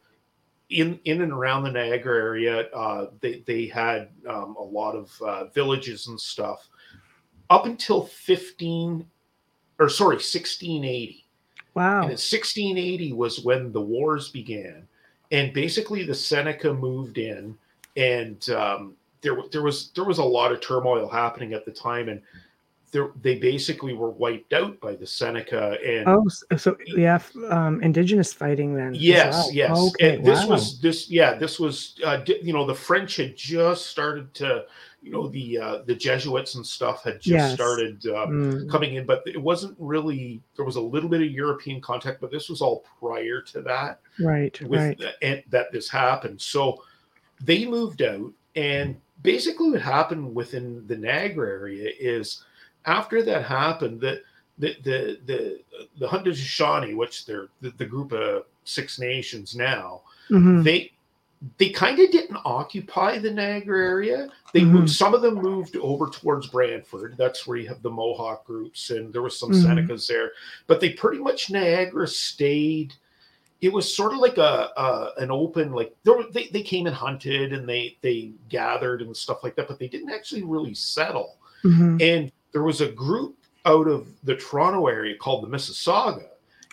[0.74, 2.70] in in and around the Niagara area.
[2.70, 6.68] Uh, they they had um, a lot of uh, villages and stuff
[7.50, 9.06] up until fifteen
[9.80, 11.26] or sorry sixteen eighty.
[11.74, 12.02] wow.
[12.02, 14.88] And 1680 was when the wars began,
[15.32, 17.58] and basically the Seneca moved in,
[17.96, 22.10] and um, there there was there was a lot of turmoil happening at the time,
[22.10, 22.22] and
[23.22, 26.26] they basically were wiped out by the Seneca and Oh,
[26.58, 28.94] so, yeah, um, indigenous fighting then.
[28.96, 29.52] Yes, well.
[29.54, 29.78] yes.
[29.78, 30.50] Okay, and this wow.
[30.50, 31.10] was this.
[31.10, 31.96] Yeah, this was.
[32.06, 34.66] Uh, you know, the French had just started to.
[35.02, 37.54] You know, the uh, the Jesuits and stuff had just Yes.
[37.56, 40.42] started um, Mm, coming in, but it wasn't really.
[40.56, 44.00] There was a little bit of European contact, but this was all prior to that
[44.20, 45.04] right, with right.
[45.22, 46.40] and that this happened.
[46.40, 46.84] So
[47.44, 52.44] they moved out, and basically what happened within the Niagara area is
[52.86, 54.22] after that happened, that
[54.60, 55.60] the the the
[56.00, 60.64] the Haudenosaunee, which they're the, the group of Six Nations now, Mhm.
[60.64, 60.92] they
[61.58, 64.30] they kind of didn't occupy the Niagara area.
[64.54, 64.72] They Mhm.
[64.72, 64.90] moved.
[64.92, 67.16] Some of them moved over towards Brantford.
[67.18, 69.64] That's where you have the Mohawk groups, and there was some Mhm.
[69.88, 70.32] Senecas there.
[70.68, 72.94] But they pretty much Niagara stayed.
[73.60, 76.86] It was sort of like a, a an open like there were, they they came
[76.88, 80.74] and hunted and they they gathered and stuff like that, but they didn't actually really
[80.76, 81.38] settle.
[81.66, 82.02] Mhm.
[82.02, 83.36] And there was a group
[83.66, 86.28] out of the Toronto area called the Mississauga,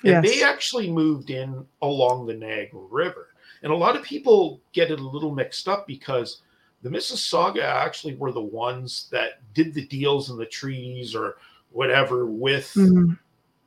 [0.05, 0.25] and Yes.
[0.25, 3.29] they actually moved in along the Niagara River.
[3.63, 6.43] And a lot of people get it a little mixed up because
[6.83, 11.37] the Mississauga actually were the ones that did the deals and the treaties or
[11.71, 13.19] whatever with Mhm.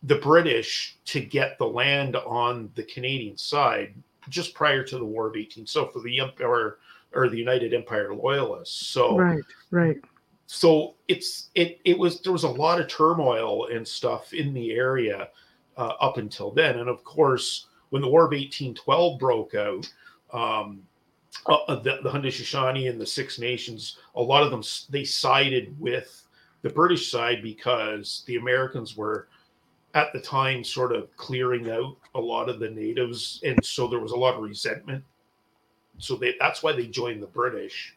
[0.01, 3.93] the British to get the land on the Canadian side
[4.29, 5.65] just prior to the War of 18.
[5.67, 6.77] So for the Empire
[7.13, 8.87] or the United Empire Loyalists.
[8.87, 10.01] So Right, right.
[10.45, 14.71] So it's it it was there was a lot of turmoil and stuff in the
[14.71, 15.29] area
[15.77, 16.79] uh, up until then.
[16.79, 19.91] And of course when the war of 1812 broke out
[20.31, 20.81] um
[21.47, 25.75] uh, uh, the, the Haudenosaunee and the Six Nations, a lot of them they sided
[25.79, 26.25] with
[26.61, 29.27] the British side because the Americans were
[29.93, 33.99] at the time sort of clearing out a lot of the natives, and so there
[33.99, 35.03] was a lot of resentment.
[35.97, 37.95] So they, that's why they joined the British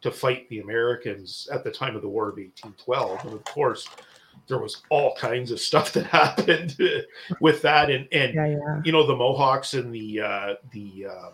[0.00, 3.24] to fight the Americans at the time of the War of 1812.
[3.24, 3.88] And of course,
[4.46, 6.76] there was all kinds of stuff that happened
[7.40, 8.82] with that, and and Yeah, yeah.
[8.84, 11.32] you know the Mohawks and the uh, the um,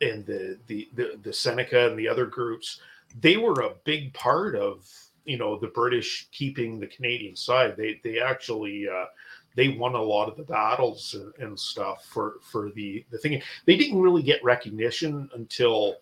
[0.00, 2.80] and the, the the the Seneca and the other groups,
[3.20, 4.88] they were a big part of
[5.24, 7.76] you know the British keeping the Canadian side.
[7.76, 9.06] They they actually uh,
[9.54, 13.42] they won a lot of the battles and, and stuff for for the the thing.
[13.64, 15.96] They didn't really get recognition until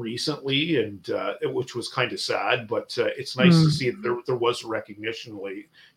[0.00, 2.66] recently, and uh, which was kind of sad.
[2.66, 3.72] But uh, it's nice to Mm.
[3.72, 5.38] see that there there was recognition,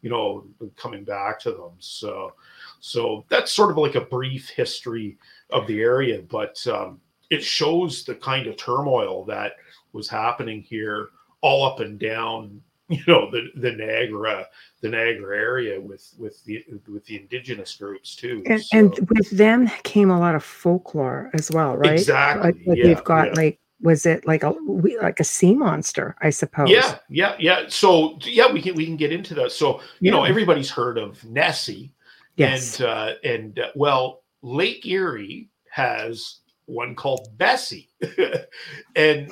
[0.02, 1.72] you know, coming back to them.
[1.80, 2.34] So
[2.80, 5.18] so that's sort of like a brief history
[5.50, 9.54] of the area, but um, it shows the kind of turmoil that
[9.94, 11.10] was happening here
[11.42, 14.46] all up and down you know the the Niagara
[14.82, 19.30] the Niagara area with with the with the indigenous groups too And, So- and with
[19.32, 21.94] them came a lot of folklore as well, right?
[21.94, 23.34] exactly Like, like yeah, we've got yeah.
[23.42, 24.56] like was it like a
[25.02, 26.16] like a sea monster?
[26.22, 26.70] I suppose.
[26.70, 27.66] Yeah, yeah, yeah.
[27.68, 29.52] So yeah, we can we can get into that.
[29.52, 31.92] So you know, everybody's heard of Nessie,
[32.38, 32.80] Yes.
[32.80, 37.90] and uh, and uh, well, Lake Erie has one called Bessie,
[38.96, 39.30] and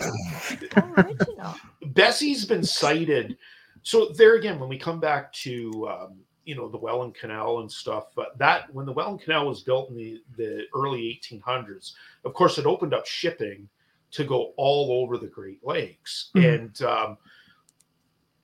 [1.87, 3.37] Bessie's been sighted.
[3.83, 7.71] So there again, when we come back to um, you know the Welland Canal and
[7.71, 11.93] stuff, But that when the Welland Canal was built in the the early 1800s,
[12.25, 13.69] of course, it opened up shipping
[14.11, 16.55] to go all over the Great Lakes, Mhm.
[16.55, 17.17] and um,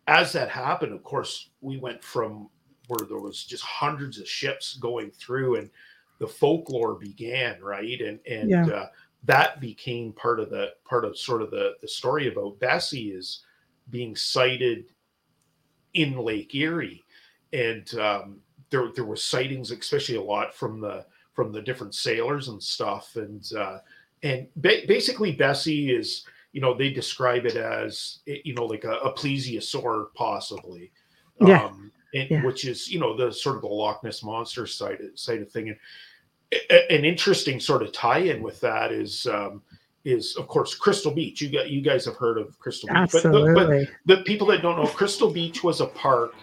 [0.07, 2.49] as that happened, of course, we went from
[2.87, 5.69] where there was just hundreds of ships going through, and
[6.19, 8.67] the folklore began, right, and and Yeah.
[8.67, 8.89] uh,
[9.23, 13.45] that became part of the part of sort of the the story about Bessie is
[13.89, 14.93] being sighted
[15.93, 17.05] in Lake Erie,
[17.53, 22.47] and um, there there were sightings, especially a lot from the from the different sailors
[22.47, 23.79] and stuff, and uh,
[24.23, 28.83] and ba- basically Bessie is you know they describe it as eh, you know like
[28.83, 30.91] a, a plesiosaur possibly,
[31.41, 31.65] Yeah.
[31.65, 32.43] um, and, Yeah.
[32.45, 35.69] which is you know the sort of the Loch Ness monster side side of thing,
[35.69, 35.77] and
[36.53, 39.25] a- a- an interesting sort of tie-in with that is.
[39.27, 39.61] Um,
[40.05, 41.41] is of course Crystal Beach.
[41.41, 44.61] You got you guys have heard of Crystal Beach, but, but, but the people that
[44.61, 46.33] don't know, Crystal Beach was a park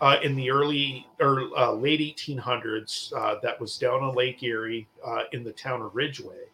[0.00, 4.88] uh, in the early or uh, late 1800s uh, that was down on Lake Erie
[5.06, 6.44] uh, in the town of Ridgeway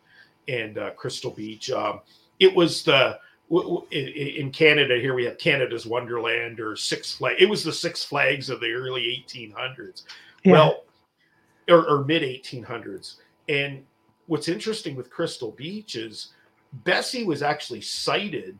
[0.48, 1.70] and uh, Crystal Beach.
[1.70, 2.00] Um,
[2.38, 3.18] it was the
[3.50, 7.36] w- w- i- in Canada here we have Canada's Wonderland or Six Flags.
[7.40, 10.02] It was the Six Flags of the early 1800s.
[10.44, 10.52] Yeah.
[10.52, 10.84] Well,
[11.68, 13.16] or, or mid 1800s.
[13.48, 13.84] And
[14.26, 16.32] what's interesting with Crystal Beach is
[16.84, 18.58] Bessie was actually sighted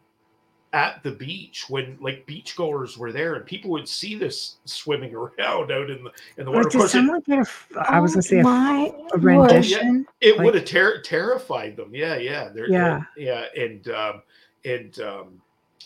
[0.77, 5.73] at the beach when like beachgoers were there and people would see this swimming around
[5.73, 6.65] out in the in the water.
[6.65, 7.41] Like, did course, it, someone get a?
[7.41, 9.25] f- I was Oh gonna say my a word.
[9.25, 10.07] rendition.
[10.21, 11.95] it like- would have ter- terrified them.
[11.95, 13.01] Yeah, yeah, they're, Yeah.
[13.17, 13.25] they're-
[13.57, 14.23] yeah, and um,
[14.67, 15.41] and um,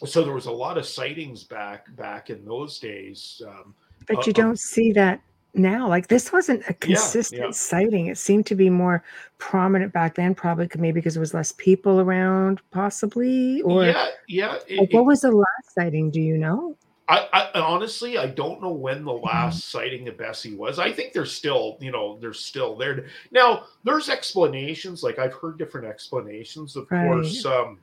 [0.05, 3.41] so there was a lot of sightings back back in those days.
[3.47, 3.75] Um,
[4.09, 5.21] But uh, you uh, don't see that
[5.55, 5.89] now.
[5.89, 7.51] Like this wasn't a consistent yeah.
[7.51, 8.07] sighting.
[8.07, 9.03] It seemed to be more
[9.39, 13.63] prominent back then, probably maybe because there was less people around, possibly.
[13.63, 14.55] Or yeah, yeah.
[14.69, 16.11] it- like, it- what was the last sighting?
[16.11, 16.77] Do you know?
[17.09, 19.07] I, I honestly I don't know when Mm-hmm.
[19.07, 20.79] the last sighting of Bessie was.
[20.79, 23.07] I think they're still, you know, they're still there.
[23.33, 26.77] Now there's explanations, like I've heard different explanations.
[26.77, 27.07] Of Right.
[27.09, 27.79] course, um,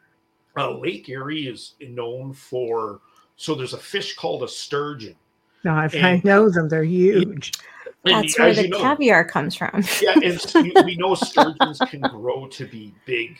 [0.55, 3.01] uh, Lake Erie is known for
[3.35, 5.15] so there's a fish called a sturgeon.
[5.63, 6.69] No, I've, I know them.
[6.69, 7.51] They're huge.
[8.05, 9.83] And That's where the you know- caviar comes from.
[10.01, 13.39] Yeah, and we we know sturgeons can grow to be big,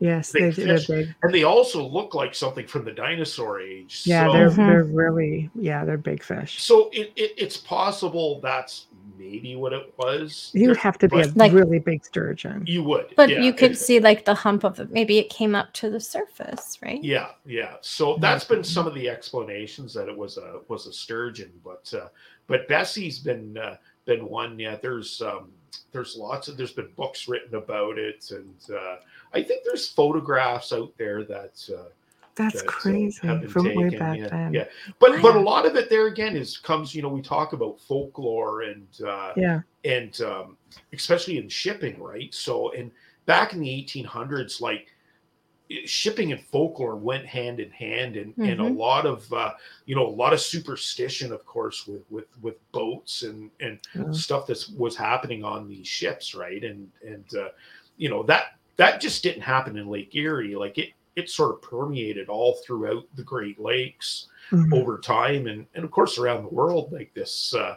[0.00, 1.14] Yes, Big they, they're big.
[1.22, 4.02] and they also look like something from the dinosaur age.
[4.04, 6.62] Yeah, so, they're they're really yeah, they're big fish.
[6.62, 8.86] so it, it, it's possible that's
[9.18, 10.50] maybe what it was.
[10.54, 12.62] You would have to be a Like- really big sturgeon.
[12.66, 14.92] You would, But yeah, you could if- see like the hump of it.
[14.92, 17.02] Maybe it came up to the surface, right?
[17.02, 17.74] Yeah, yeah.
[17.80, 21.92] So that's been some of the explanations that it was a was a sturgeon, but
[21.92, 22.08] uh,
[22.46, 24.58] but Bessie's been uh, been one.
[24.60, 25.50] Yeah, there's um,
[25.92, 28.96] there's lots of there's been books written about it, and uh,
[29.32, 31.62] I think there's photographs out there that.
[31.72, 31.88] Uh,
[32.34, 34.54] That's that, uh, crazy been from way back yeah, then.
[34.54, 34.64] Yeah,
[34.98, 36.94] but but a lot of it there again is comes.
[36.94, 39.60] You know, we talk about folklore and uh, Yeah.
[39.84, 40.56] and um,
[40.92, 42.32] especially in shipping, right?
[42.34, 42.90] So, and
[43.26, 44.88] back in the 1800s, like
[45.84, 48.66] shipping and folklore went hand in hand, and and a Mhm.
[48.66, 49.52] lot of uh,
[49.86, 54.04] you know a lot of superstition, of course, with with with boats and and Yeah.
[54.10, 56.64] stuff that was happening on these ships, right?
[56.64, 57.48] And and uh,
[57.96, 61.62] you know that that just didn't happen in Lake Erie, like it it sort of
[61.62, 64.72] permeated all throughout the Great Lakes Mhm.
[64.72, 67.76] over time and and of course around the world like this uh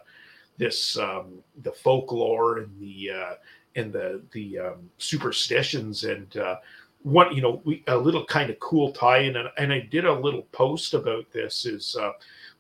[0.58, 3.36] this um the folklore and the uh
[3.76, 6.58] and the the um superstitions and uh
[7.04, 10.14] one you know we a little kind of cool tie-in and, and i did a
[10.14, 12.12] little post about this is uh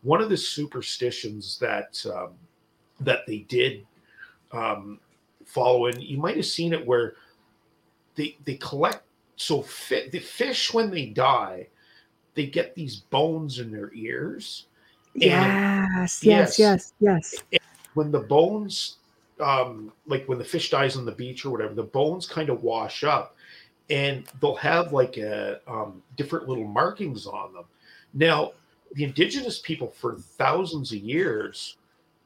[0.01, 2.32] one of the superstitions that um
[2.99, 3.86] that they did
[4.51, 4.99] um
[5.45, 7.15] follow and you might have seen it where
[8.15, 9.04] they they collect
[9.36, 11.67] so fi- the fish when they die
[12.34, 14.67] they get these bones in their ears.
[15.13, 16.60] Yes, Yes.
[16.60, 17.62] yes, yes, yes.
[17.93, 18.97] When the bones,
[19.39, 22.63] um, like when the fish dies on the beach or whatever, the bones kind of
[22.63, 23.36] wash up,
[23.91, 27.65] and they'll have like a um, different little markings on them.
[28.13, 28.54] Now,
[28.93, 31.75] the indigenous people for thousands of years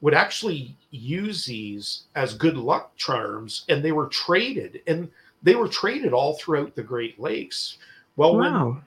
[0.01, 5.09] would actually use these as good luck charms, and they were traded, and
[5.41, 7.77] they were traded all throughout the Great Lakes.
[8.15, 8.81] Well, when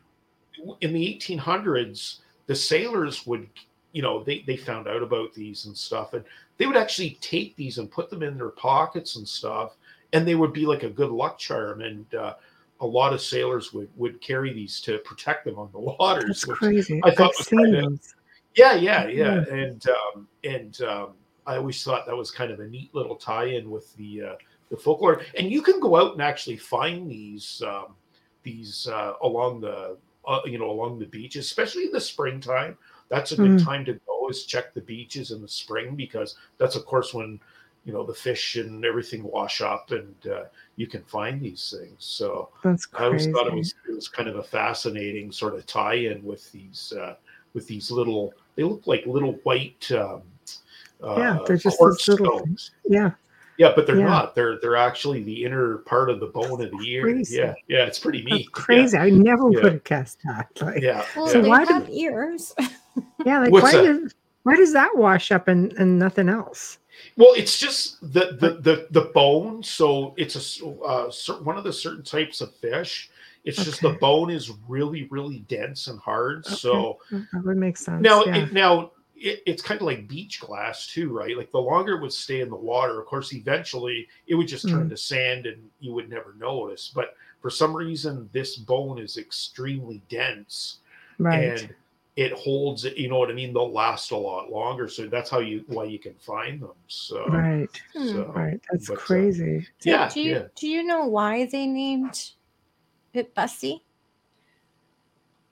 [0.80, 3.46] in the 1800s the sailors would
[3.92, 6.24] you know they, they found out about these and stuff and
[6.56, 9.76] they would actually take these and put them in their pockets and stuff
[10.12, 12.34] and they would be like a good luck charm and uh,
[12.80, 16.42] a lot of sailors would would carry these to protect them on the waters.
[16.46, 17.00] That's crazy.
[17.04, 18.14] I thought I've was kinda- those.
[18.54, 21.10] Yeah, yeah, yeah, and um, and um,
[21.46, 24.34] I always thought that was kind of a neat little tie-in with the uh,
[24.70, 25.22] the folklore.
[25.38, 27.94] And you can go out and actually find these um,
[28.42, 32.76] these uh, along the uh, you know along the beaches, especially in the springtime.
[33.10, 33.64] That's a good Mm.
[33.64, 37.38] time to go is check the beaches in the spring because that's of course when
[37.88, 40.44] you know the fish and everything wash up and uh,
[40.76, 41.94] you can find these things.
[42.04, 45.64] So That's I always thought it was it was kind of a fascinating sort of
[45.64, 47.14] tie-in with these uh,
[47.54, 48.34] with these little.
[48.56, 49.90] They look like little white.
[49.90, 50.20] Um,
[51.02, 52.72] uh, Yeah, they're just quartz little stones.
[52.84, 53.12] yeah,
[53.56, 54.04] Yeah, but they're Yeah.
[54.04, 54.34] not.
[54.34, 57.02] They're they're actually the inner part of the bone of the ear.
[57.04, 57.36] crazy.
[57.38, 58.52] Yeah, yeah, it's pretty that's neat.
[58.52, 58.98] crazy.
[58.98, 59.62] I never Yeah.
[59.62, 60.48] would have guessed that.
[60.60, 61.28] Like, Yeah, Well.
[61.28, 62.54] So they why do- have ears.
[63.24, 63.82] yeah, like What's why that?
[63.82, 64.12] did
[64.48, 66.78] why does that wash up and, and nothing else?
[67.16, 69.62] Well, it's just the the the, the bone.
[69.62, 71.10] So it's a uh,
[71.42, 73.10] one of the certain types of fish.
[73.44, 76.44] It's just the bone is really really dense and hard.
[76.46, 78.02] So That would make sense.
[78.02, 78.36] now yeah.
[78.36, 81.36] it, now it, it's kind of like beach glass too, right?
[81.36, 84.68] Like the longer it would stay in the water, of course, eventually it would just
[84.68, 84.90] turn Mm.
[84.90, 86.90] to sand and you would never notice.
[86.94, 90.78] But for some reason, this bone is extremely dense
[91.18, 91.44] right.
[91.62, 91.74] and
[92.18, 92.96] it holds it.
[92.96, 93.54] You know what I mean?
[93.54, 94.88] They'll last a lot longer.
[94.88, 96.74] So that's how you why you can find them.
[96.88, 97.68] So right.
[97.94, 98.08] Hmm.
[98.08, 98.60] so, Right.
[98.72, 99.64] That's but, uh, crazy.
[99.78, 100.42] So yeah, do you yeah.
[100.56, 102.30] do you know why they named
[103.14, 103.84] it Bessie?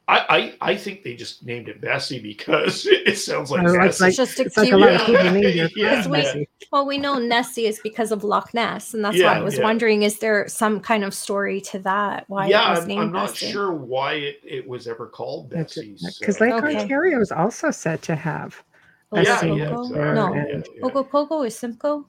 [0.08, 3.80] I, I I think they just named it Bessie because it sounds like I like-
[3.80, 4.04] Bessie.
[4.04, 5.06] like- It's just a It's like cute a lot of name.
[5.06, 6.08] people name their Yeah, kids yeah.
[6.08, 6.48] Bessie.
[6.70, 9.64] Well, we know Nessie is because of Loch Ness, and that's why I was yeah.
[9.64, 12.24] wondering: is there some kind of story to that?
[12.28, 13.50] Why yeah, it was I'm, named I'm not Bessie?
[13.50, 15.96] sure why it, it was ever called Bessie.
[16.20, 16.76] Because so- Lake Okay.
[16.78, 18.62] Ontario is also said to have.
[19.12, 19.82] Oh, yeah, Bessie yeah, Simcoe?
[19.82, 20.14] exactly.
[20.14, 20.82] No, yeah, and- yeah.
[20.82, 22.06] Pogo Pogo is Simcoe.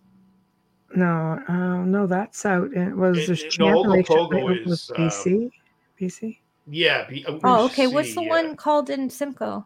[0.96, 2.72] No, uh, no, that's out.
[2.74, 5.52] It was It- there's it- no, Lake Ogopogo was is, uh, BC.
[6.00, 6.38] BC.
[6.70, 7.08] Yeah.
[7.10, 7.88] Be, uh, Oh, where's okay.
[7.88, 8.30] What's the Yeah.
[8.30, 9.66] one called in Simcoe?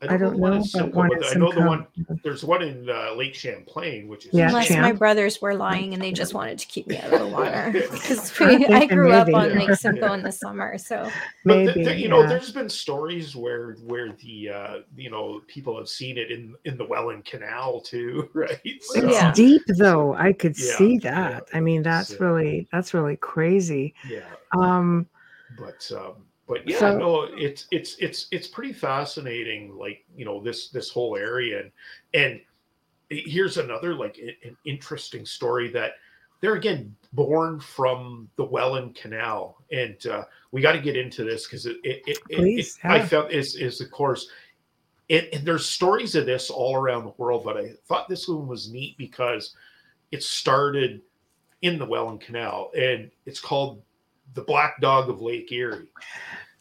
[0.00, 1.84] I don't the one know, in Simcoe, one but I know the one.
[2.22, 4.82] There's one in uh, Lake Champlain, which is Yeah, Unless Champ.
[4.82, 7.70] my brothers were lying and they just wanted to keep me out of the water
[7.90, 10.78] because I'm I thinking grew up on Lake Simcoe in the summer.
[10.78, 11.10] So
[11.44, 11.82] But the- Maybe.
[11.84, 16.16] the- you know, there's been stories where where the uh, you know people have seen
[16.16, 18.60] it in in the Welland Canal too, right?
[18.82, 19.32] So, It's Yeah.
[19.32, 20.14] deep though.
[20.14, 21.48] I could Yeah, see yeah, that.
[21.52, 23.94] I mean, that's so- really that's really crazy.
[24.08, 24.20] yeah.
[24.56, 25.08] Um,
[25.58, 26.14] but um
[26.46, 30.90] but yeah So- no it's it's it's it's pretty fascinating like you know this this
[30.90, 31.60] whole area.
[31.60, 31.70] And
[32.14, 32.40] and
[33.10, 35.92] here's another like an interesting story that
[36.40, 39.56] they're again born from the welland canal.
[39.72, 43.00] And uh we got to get into this because it it, it, it, Please, i
[43.04, 44.28] felt is is of course.
[45.08, 48.46] It, and there's stories of this all around the world but i thought this one
[48.46, 49.56] was neat because
[50.12, 51.00] it started
[51.62, 52.70] in the welland canal.
[52.76, 53.82] And it's called
[54.34, 55.88] the black dog of lake erie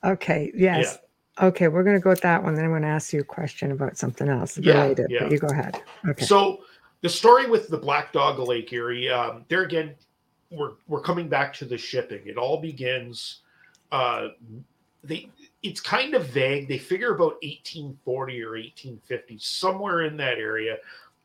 [0.04, 0.52] okay.
[0.56, 0.98] Yes.
[1.42, 1.68] Okay.
[1.68, 2.56] We're gonna go with that one.
[2.56, 5.08] Then I'm gonna ask you a question about something else Yeah, related.
[5.10, 5.24] yeah.
[5.24, 5.82] But you go ahead.
[6.08, 6.26] Okay.
[6.26, 6.62] So
[7.02, 9.96] the story with the Black Dog of Lake Erie, um, there again,
[10.50, 12.22] we're we're coming back to the shipping.
[12.26, 13.42] It all begins.
[13.92, 14.30] Uh,
[15.04, 15.30] they
[15.64, 16.68] it's kind of vague.
[16.68, 20.78] They figure about 1840 or 1850, somewhere in that area.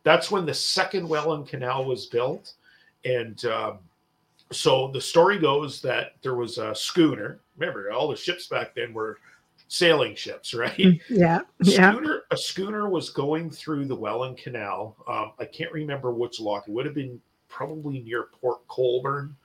[0.04, 2.54] That's when the second Welland Canal was built,
[3.04, 3.78] and um,
[4.52, 7.40] so the story goes that there was a schooner.
[7.56, 9.18] Remember, all the ships back then were
[9.68, 11.00] sailing ships, right?
[11.08, 11.40] yeah.
[11.40, 11.92] A Yeah.
[11.92, 14.96] schooner, a schooner was going through the Welland Canal.
[15.08, 16.68] Um, I can't remember which lock.
[16.68, 19.36] It would have been probably near Port Colborne.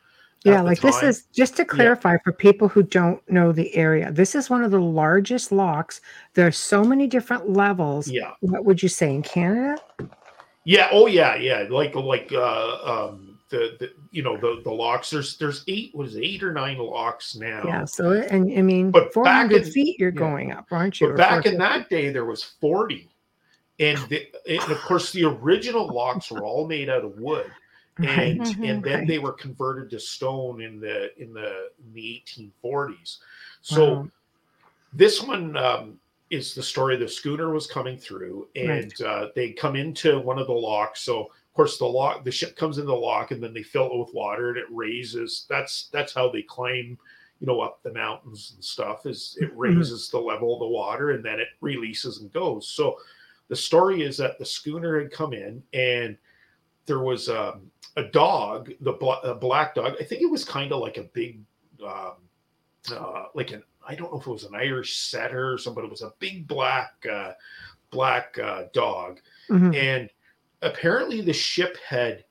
[0.43, 4.11] Yeah, like this is just to clarify for people who don't know the area.
[4.11, 5.99] This is one of the largest locks.
[6.35, 8.07] There are so many different levels.
[8.07, 9.77] Yeah, What would you say in Canada?
[10.63, 11.65] yeah, oh yeah, yeah.
[11.69, 12.77] Like like uh,
[13.09, 15.09] um, the the you know the the locks.
[15.09, 15.93] There's there's eight.
[15.95, 17.61] was it, eight or nine locks now?
[17.65, 17.85] Yeah.
[17.85, 20.19] So, and I mean, But back 400 in- feet you're yeah.
[20.19, 21.07] going up, aren't you?
[21.07, 23.09] But back in that day, there was forty,
[23.79, 27.49] and, the, and of course the original locks were all made out of wood.
[27.99, 28.69] And Mhm.
[28.69, 29.07] and then Right.
[29.07, 33.17] they were converted to stone in the in the in the 1840s.
[33.61, 34.07] So Wow.
[34.93, 36.95] this one um, is the story.
[36.97, 41.01] The schooner was coming through, and uh, they come into one of the locks.
[41.01, 43.87] So of course the lock, the ship comes in the lock, and then they fill
[43.91, 45.45] it with water, and it raises.
[45.49, 46.97] That's that's how they climb,
[47.39, 49.05] you know, up the mountains and stuff.
[49.05, 49.57] Is it Mhm.
[49.57, 52.69] raises the level of the water, and then it releases and goes.
[52.69, 52.97] So
[53.49, 56.17] the story is that the schooner had come in, and
[56.85, 59.95] there was um, a dog, the a black dog.
[59.99, 61.41] I think it was kind of like a big,
[61.85, 62.13] um,
[62.91, 65.81] uh, like an I don't know if it was an Irish setter or something.
[65.81, 67.33] But it was a big black, uh,
[67.89, 69.73] black uh, dog, Mhm.
[69.75, 70.09] and
[70.61, 72.23] apparently the ship had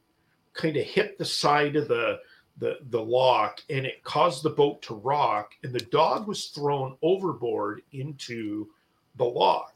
[0.54, 2.18] kind of hit the side of the
[2.58, 6.96] the the lock and it caused the boat to rock and the dog was thrown
[7.02, 8.66] overboard into
[9.16, 9.74] the lock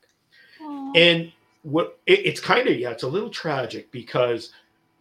[0.63, 0.93] Aw.
[0.95, 1.33] and
[1.63, 4.53] what it, it's kind of yeah it's a little tragic because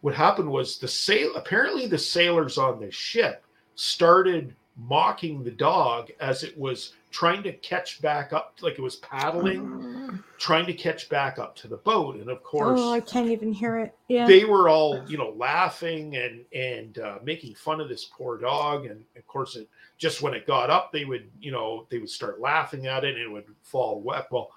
[0.02, 3.44] what happened was the sail apparently the sailors on the ship
[3.74, 8.96] started mocking the dog as it was trying to catch back up like it was
[8.96, 12.16] paddling trying to catch back up to the boat.
[12.16, 13.94] And of course Oh, I can't even hear it.
[14.08, 14.26] Yeah.
[14.26, 18.86] they were all you know laughing and and uh, making fun of this poor dog.
[18.86, 22.10] And of course it just when it got up they would you know they would
[22.10, 24.28] start laughing at it and it would fall wet.
[24.30, 24.50] Well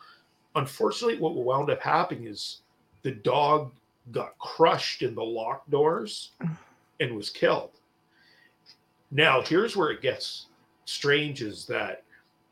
[0.56, 2.62] unfortunately what wound up happening is
[3.02, 3.72] the dog
[4.12, 6.32] got crushed in the lock doors
[7.00, 7.72] and was killed.
[9.12, 10.48] Now here's where it gets
[10.86, 12.04] strange is that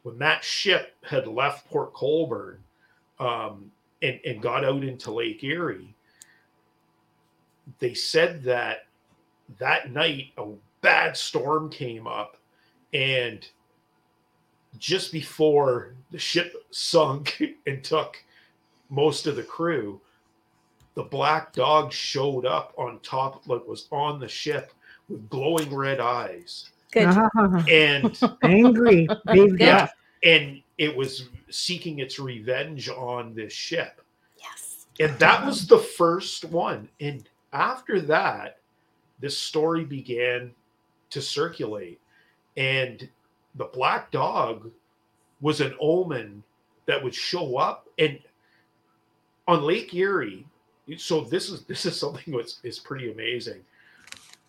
[0.04, 2.60] when that ship had left port colborne
[3.20, 3.72] um,
[4.02, 5.94] and, and got out into lake erie
[7.80, 8.88] they said that
[9.60, 10.46] that night a
[10.82, 12.38] bad storm came up
[12.94, 13.48] and
[14.78, 18.24] just before the ship sunk and took
[18.90, 20.00] most of the crew
[20.96, 24.74] the black dog showed up on top like was on the ship
[25.08, 27.06] with glowing red eyes Good.
[27.08, 27.30] Ah,
[27.70, 29.08] and angry.
[29.26, 29.56] Baby.
[29.60, 29.88] yeah
[30.24, 34.02] and it was seeking its revenge on this ship
[34.40, 34.86] Yes.
[35.00, 38.60] and that was the first one and after that
[39.20, 40.52] this story began
[41.10, 42.00] to circulate
[42.58, 43.08] and
[43.56, 44.70] the black dog
[45.42, 46.44] was an omen
[46.86, 48.20] that would show up and
[49.48, 50.46] on lake erie
[50.98, 53.62] so this is this is something that's is pretty amazing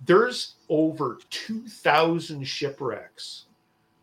[0.07, 3.47] there's over 2000 shipwrecks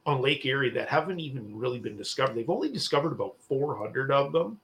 [0.06, 2.36] on lake erie that haven't even really been discovered.
[2.36, 4.60] They've only discovered about 400 of them.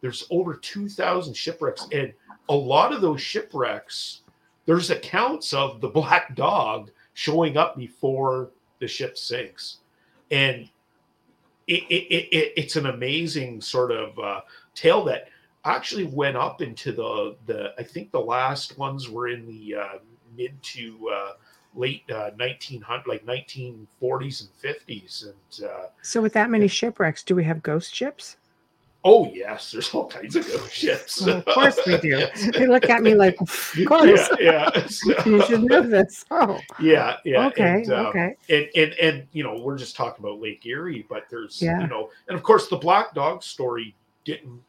[0.00, 2.12] There's over 2000 shipwrecks and
[2.48, 4.22] a lot of those shipwrecks
[4.66, 8.50] there's accounts of the black dog showing up before
[8.80, 9.78] the ship sinks.
[10.30, 10.68] And
[11.68, 14.42] it, it, it, it- it's an amazing sort of uh,
[14.74, 15.28] tale that
[15.66, 19.98] actually went up into the the i think the last ones were in the uh,
[20.36, 21.32] mid to uh,
[21.74, 24.50] late uh, 1900 like 1940s and
[24.88, 28.36] 50s and uh, So with that many shipwrecks, do we have ghost ships?
[29.08, 32.26] oh yes there's all kinds of ghost ships Well, of course we do.
[32.58, 34.28] They look at me like, of course.
[34.40, 36.24] yeah yeah So- You should know this.
[36.32, 38.34] Oh, yeah yeah okay, and, um, okay.
[38.48, 41.80] and and and you know we're just talking about lake erie but there's Yeah.
[41.80, 44.60] you know and of course the black dog story didn't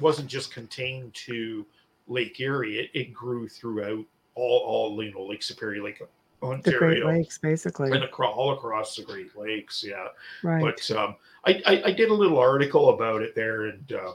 [0.00, 1.64] wasn't just contained to
[2.08, 4.04] lake erie it, it grew throughout
[4.36, 6.00] all all you know lake superior lake
[6.42, 7.90] Ontario, The Great Lakes, basically.
[7.90, 10.08] and across all across the great lakes yeah
[10.42, 10.60] Right.
[10.62, 11.16] but um
[11.46, 14.14] I, I i did a little article about it there and um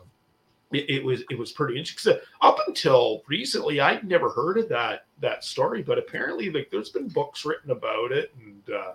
[0.72, 4.70] it, it was it was pretty interesting 'Cause up until recently i'd never heard of
[4.70, 8.94] that that story but apparently like there's been books written about it and uh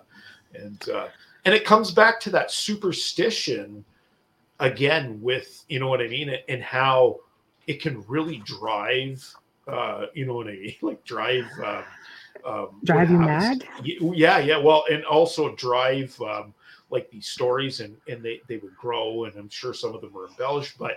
[0.55, 1.07] and uh
[1.45, 3.83] and it comes back to that superstition
[4.59, 7.19] again with you know what i mean and how
[7.67, 9.23] it can really drive
[9.67, 11.83] uh you know what a like drive um,
[12.45, 13.63] um Drive you mad?
[13.83, 16.53] Yeah yeah well and also drive um
[16.89, 20.13] like these stories and and they they would grow and i'm sure some of them
[20.13, 20.93] were embellished but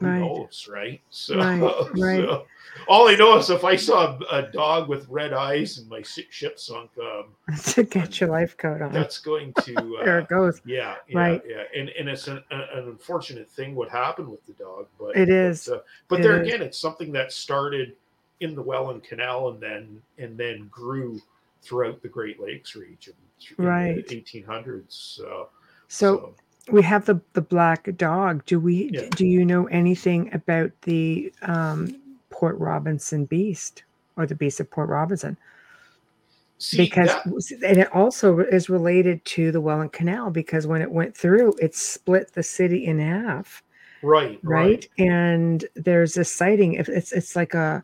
[0.00, 0.20] who Right.
[0.20, 1.60] knows right so, Right,
[1.94, 2.16] right.
[2.28, 2.46] so
[2.86, 6.02] all i know is if i saw a, a dog with red eyes and my
[6.02, 7.26] ship sunk um
[7.66, 8.92] to get your life coat on.
[8.92, 10.60] that's going to there uh, it goes.
[10.64, 11.42] yeah, yeah, Right.
[11.48, 15.28] yeah, and and it's an, an unfortunate thing what happened with the dog, but It
[15.30, 15.66] is.
[15.66, 16.46] But, uh, but It there is.
[16.48, 17.96] again, it's something that started
[18.40, 21.20] in the Welland Canal and then and then grew
[21.62, 23.14] throughout the Great Lakes region,
[23.58, 24.06] in Right.
[24.06, 24.84] the 1800s.
[24.90, 25.48] So,
[25.88, 26.34] So
[26.70, 28.44] we have the the black dog.
[28.46, 28.90] Do we?
[28.92, 29.08] Yeah.
[29.10, 31.96] Do you know anything about the um,
[32.30, 33.82] Port Robinson beast
[34.16, 35.36] or the beast of Port Robinson?
[36.60, 40.90] see, because that- and it also is related to the Welland Canal because when it
[40.90, 43.62] went through, it split the city in half,
[44.02, 44.88] right, right?
[44.98, 46.74] And there's a sighting.
[46.74, 47.82] If it's it's like a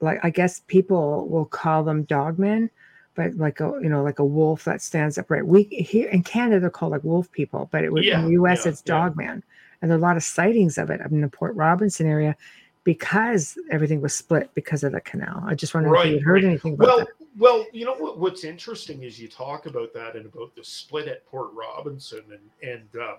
[0.00, 2.70] like I guess people will call them dogmen,
[3.14, 5.46] but like a you know like a wolf that stands upright.
[5.46, 8.32] We here in Canada they're called like wolf people, but it was Yeah, in the
[8.32, 8.64] U.S.
[8.64, 8.92] yeah, it's yeah.
[8.98, 9.42] dogman,
[9.82, 12.36] and there are a lot of sightings of it in the Port Robinson area
[12.84, 15.42] because everything was split because of the canal.
[15.46, 16.44] I just wonder if you heard right.
[16.44, 17.08] anything about Well, that.
[17.38, 18.18] well, you know what?
[18.18, 22.70] What's interesting is you talk about that and about the split at Port Robinson, and
[22.70, 23.16] and uh,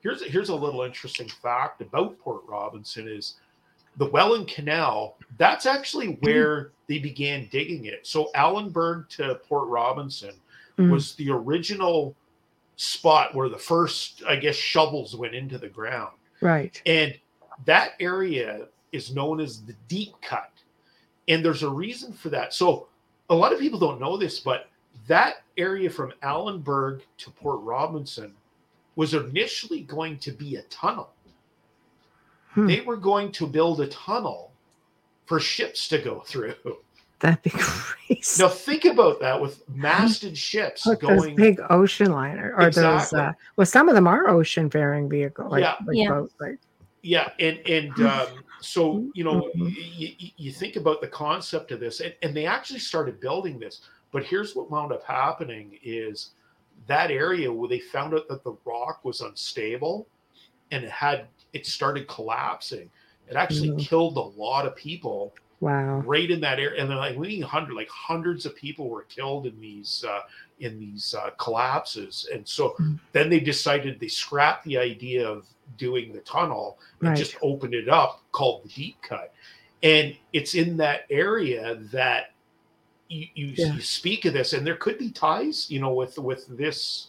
[0.00, 3.36] here's here's a little interesting fact about Port Robinson is
[3.96, 5.16] the Welland Canal.
[5.38, 6.24] That's actually Hmm.
[6.24, 8.06] where they began digging it.
[8.06, 10.34] So Allanburg to Port Robinson
[10.78, 10.90] Mm.
[10.90, 12.14] was the original
[12.76, 16.12] spot where the first, I guess, shovels went into the ground.
[16.42, 16.80] Right.
[16.84, 17.18] And
[17.64, 20.50] that area is known as the deep cut.
[21.28, 22.52] And there's a reason for that.
[22.52, 22.88] So
[23.30, 24.68] a lot of people don't know this, but
[25.06, 28.34] that area from Allanburg to Port Robinson
[28.96, 31.10] was initially going to be a tunnel.
[32.56, 32.66] Hmm.
[32.66, 34.50] They were going to build a tunnel
[35.26, 36.54] for ships to go through.
[37.20, 38.42] That'd be crazy.
[38.42, 41.36] Now think about that with masted ships Look, those going.
[41.36, 42.98] big ocean liner or Exactly.
[42.98, 45.74] those uh well some of them are ocean faring vehicle like, Yeah.
[45.86, 46.08] like Yeah.
[46.08, 46.58] boats like
[47.02, 48.28] Yeah, and and um,
[48.60, 52.80] so you know, you, you think about the concept of this, and, and they actually
[52.80, 53.82] started building this.
[54.12, 56.30] But here's what wound up happening: is
[56.86, 60.06] that area where they found out that the rock was unstable,
[60.70, 62.90] and it had it started collapsing.
[63.28, 63.78] It actually Mhm.
[63.88, 66.00] killed a lot of people wow.
[66.00, 69.04] right in that area, and then like we need hundred, like hundreds of people were
[69.04, 70.20] killed in these uh,
[70.60, 72.98] in these uh, collapses, and so Mm.
[73.12, 75.46] then they decided they scrapped the idea of
[75.76, 77.16] doing the tunnel and Right.
[77.16, 79.32] just opened it up called the deep cut,
[79.82, 82.32] and it's in that area that
[83.08, 83.74] you you, Yeah.
[83.74, 87.08] you speak of this, and there could be ties, you know, with with this,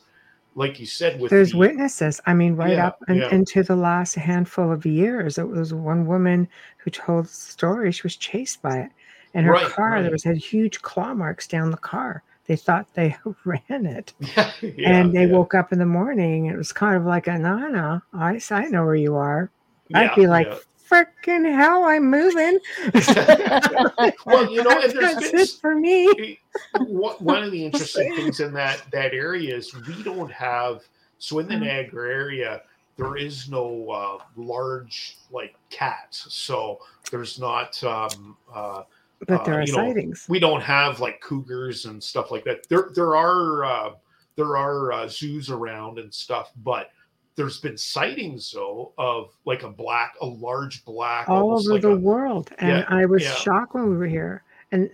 [0.57, 2.19] like you said, with There's the, witnesses.
[2.25, 3.29] I mean, right Yeah, up and, yeah.
[3.29, 6.47] into the last handful of years, it was one woman
[6.79, 7.91] who told the story.
[7.91, 8.91] She was chased by it,
[9.35, 10.01] and her Right, car right.
[10.01, 12.23] there was had huge claw marks down the car.
[12.47, 14.51] They thought they ran it, yeah,
[14.85, 16.47] and they woke up in the morning.
[16.47, 18.01] It was kind of like a no.
[18.13, 19.51] I I know where you are.
[19.93, 20.51] I'd be like,
[20.91, 21.03] yeah.
[21.03, 22.59] freaking hell, I'm moving.
[24.25, 26.39] well, you know, and there's it for me.
[26.79, 30.81] one one of the interesting things in that that area is we don't have
[31.19, 31.61] so in the Mhm.
[31.61, 32.61] Niagara area
[32.97, 36.79] there is no uh, large like cats so
[37.11, 38.83] there's not um, uh,
[39.27, 40.25] But there uh, are you know, sightings.
[40.29, 43.89] we don't have like cougars and stuff like that there there are uh,
[44.35, 46.89] there are uh, zoos around and stuff but
[47.37, 51.91] there's been sightings though of like a black a large black all over like the
[51.91, 52.49] a- world.
[52.57, 53.33] And Yeah, I was yeah.
[53.35, 54.43] shocked when we were here.
[54.73, 54.89] And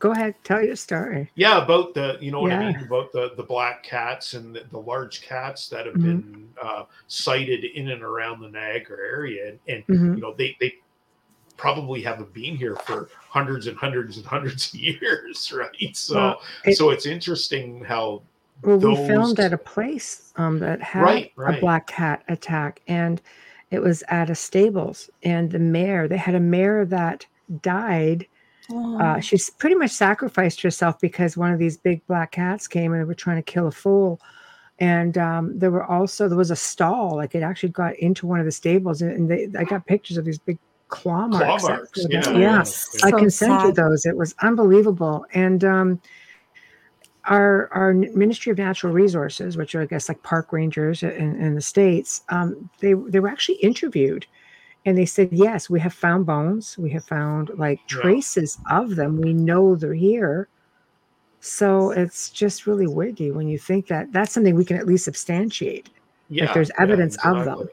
[0.00, 1.30] go ahead, tell your story.
[1.34, 4.64] Yeah, about the you know what I mean about the the black cats and the,
[4.70, 6.02] the large cats that have Mhm.
[6.02, 10.16] been uh, sighted in and around the Niagara area, and, and Mhm.
[10.16, 10.74] you know they they
[11.56, 15.96] probably haven't been here for hundreds and hundreds and hundreds of years, right?
[15.96, 18.22] So Well, it- so it's interesting how
[18.64, 23.20] Well, we filmed at a place um, that had Right, a black cat attack, and
[23.70, 25.10] it was at a stables.
[25.22, 27.26] And the mare, they had a mare that
[27.62, 28.26] died.
[28.70, 32.92] Oh, Uh, she's pretty much sacrificed herself because one of these big black cats came
[32.92, 34.20] and they were trying to kill a foal.
[34.78, 38.40] And um, there were also there was a stall, like it actually got into one
[38.40, 40.58] of the stables, and, and they, I got pictures of these big
[40.88, 41.62] claw claw marks.
[41.64, 42.02] that- marks.
[42.02, 42.60] that- Yeah, yeah.
[42.60, 44.04] I So can send you those.
[44.06, 45.26] It was unbelievable.
[45.34, 46.00] And um,
[47.26, 51.54] our our Ministry of Natural Resources, which are I guess like park rangers in, in
[51.54, 54.26] the states, um, they they were actually interviewed,
[54.84, 58.00] and they said yes, we have found bones, we have found like Yeah.
[58.02, 59.20] traces of them.
[59.20, 60.48] We know they're here.
[61.40, 65.04] So it's just really wiggy when you think that that's something we can at least
[65.04, 65.90] substantiate.
[66.30, 67.72] Yeah, there's yeah, evidence of them, exactly.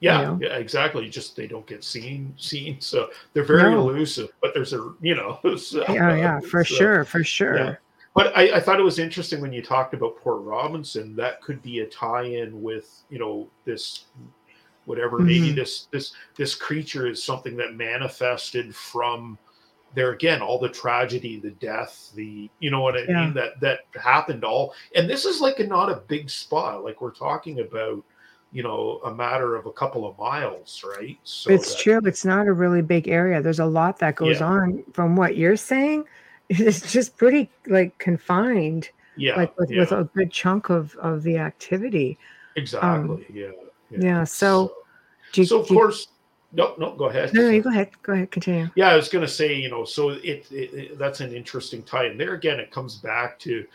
[0.00, 0.38] Yeah, know?
[0.40, 1.08] yeah, exactly.
[1.08, 2.80] Just they don't get seen, seen.
[2.80, 3.88] So they're very No.
[3.90, 5.40] elusive, but there's a you know.
[5.56, 7.56] so- Yeah, yeah, for so- sure, for sure.
[7.56, 7.74] Yeah.
[8.16, 11.14] But I, I thought it was interesting when you talked about Port Robinson.
[11.16, 14.06] That could be a tie-in with you know this,
[14.86, 15.18] whatever.
[15.18, 15.54] Maybe Mhm.
[15.54, 19.36] this this this creature is something that manifested from
[19.94, 20.40] there again.
[20.40, 23.26] All the tragedy, the death, the you know what I Yeah.
[23.26, 23.34] mean.
[23.34, 24.72] That that happened all.
[24.94, 26.84] And this is like a, not a big spot.
[26.84, 28.02] Like we're talking about,
[28.50, 31.18] you know, a matter of a couple of miles, right?
[31.22, 32.00] So it's that- true.
[32.06, 33.42] It's not a really big area.
[33.42, 34.46] There's a lot that goes Yeah.
[34.46, 34.84] on.
[34.94, 36.06] From what you're saying,
[36.48, 41.22] it's just pretty like confined, Yeah, like with, yeah, with a good chunk of of
[41.22, 42.18] the activity.
[42.56, 43.26] exactly.
[43.32, 43.50] yeah,
[43.90, 44.24] Yeah.
[44.24, 44.72] So,
[45.32, 46.08] do you, so of course,
[46.52, 47.34] no, no, go ahead.
[47.34, 47.90] no, no, go ahead.
[48.02, 48.30] Go ahead.
[48.30, 48.70] Continue.
[48.76, 51.82] Yeah, I was going to say, you know, so it, it, it that's an interesting
[51.82, 53.66] tie, and there again, it comes back to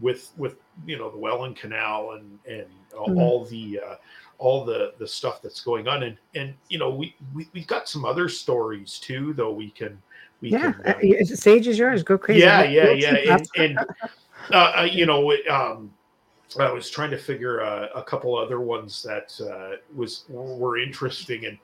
[0.00, 0.56] with with
[0.86, 2.66] you know the Welland Canal and and
[2.96, 3.20] all, Mhm.
[3.20, 3.94] all the uh,
[4.38, 7.88] all the the stuff that's going on, and and you know we, we we've got
[7.88, 10.00] some other stories too, though we can
[10.40, 10.72] we Yeah.
[10.72, 12.02] can, Uh, uh, y- stage is yours.
[12.02, 12.40] Go crazy.
[12.40, 13.78] yeah, yeah, yeah, and, and
[14.52, 15.92] uh, uh, you know, um,
[16.58, 21.44] I was trying to figure uh, a couple other ones that uh, was were interesting,
[21.44, 21.58] and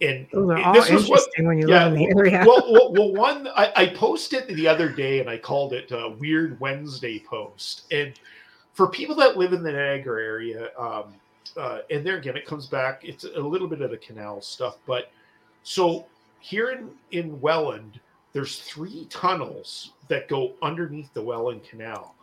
[0.00, 0.26] and
[0.74, 2.44] this was what when you yeah, live in the area.
[2.46, 6.10] well, well, well, one I, I posted the other day, and I called it a
[6.18, 7.82] Weird Wednesday post.
[7.90, 8.14] And
[8.72, 11.14] for people that live in the Niagara area, um,
[11.56, 13.02] uh, and there again, it comes back.
[13.04, 15.10] It's a little bit of the canal stuff, but
[15.62, 16.06] so
[16.40, 18.00] here in in Welland,
[18.32, 22.14] there's three tunnels that go underneath the Welland Canal,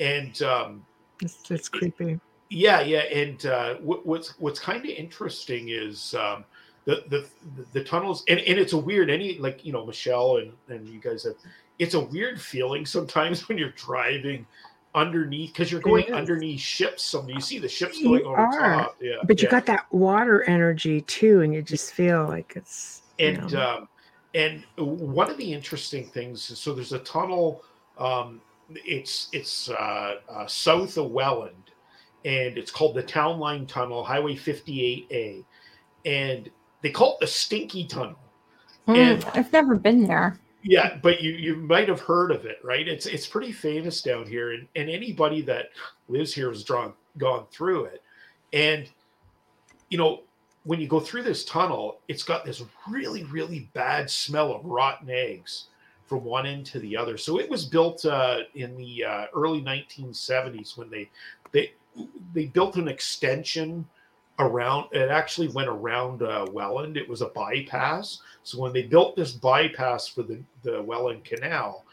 [0.00, 0.86] and um,
[1.20, 2.20] it's, it's creepy.
[2.50, 6.44] yeah, yeah, and uh, what, what's what's kind of interesting is um,
[6.84, 7.26] the, the
[7.72, 11.00] the tunnels, and, and it's a weird any like you know Michelle and and you
[11.00, 11.34] guys have,
[11.78, 14.46] it's a weird feeling sometimes when you're driving
[14.94, 17.04] underneath because you're going underneath ships.
[17.04, 18.96] Some you see the ships You going over are, top.
[19.00, 19.50] Yeah, But you yeah.
[19.50, 23.02] got that water energy too, and you just feel like it's.
[23.18, 23.88] you and know, um,
[24.36, 27.62] and one of the interesting things is so there's a tunnel
[27.98, 31.70] um, it's it's uh, uh, south of welland
[32.24, 35.44] and it's called the town line tunnel highway 58a
[36.04, 36.50] and
[36.82, 38.18] they call it the stinky tunnel.
[38.86, 40.38] Mm, And- I've never been there.
[40.62, 42.86] yeah but you you might have heard of it right?
[42.86, 45.66] It's it's pretty famous down here and, and anybody that
[46.08, 48.02] lives here has drawn gone through it.
[48.52, 48.88] And
[49.88, 50.22] you know
[50.66, 55.08] when you go through this tunnel it's got this really really bad smell of rotten
[55.10, 55.66] eggs
[56.06, 59.62] from one end to the other so it was built uh, in the uh, early
[59.62, 61.08] 1970s when they
[61.52, 61.72] they
[62.34, 63.86] they built an extension
[64.38, 69.16] around it actually went around uh, welland it was a bypass so when they built
[69.16, 71.84] this bypass for the, the Welland Canal,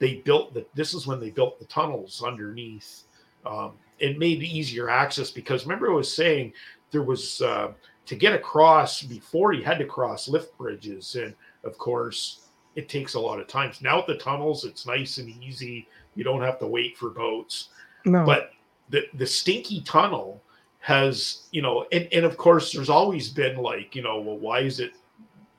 [0.00, 3.04] they built the this is when they built the tunnels underneath.
[3.46, 6.52] Um, it made easier access because remember I was saying
[6.90, 7.70] there was uh,
[8.10, 11.32] to get across before you had to cross lift bridges and
[11.62, 12.40] of course
[12.74, 13.80] it takes a lot of times.
[13.82, 15.86] Now at the tunnels it's nice and easy.
[16.16, 17.68] You don't have to wait for boats
[18.04, 18.26] no.
[18.26, 18.50] but
[18.88, 20.42] the the stinky tunnel
[20.80, 24.58] has you know and, and of course there's always been like you know well why
[24.58, 24.90] is it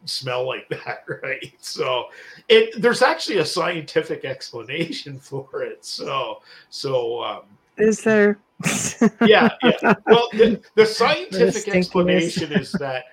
[0.04, 2.08] smell like that right so
[2.50, 7.44] it there's actually a scientific explanation for it so so um
[7.78, 8.38] is there?
[9.26, 11.76] yeah yeah well the, the scientific stinkiness.
[11.76, 13.04] explanation is that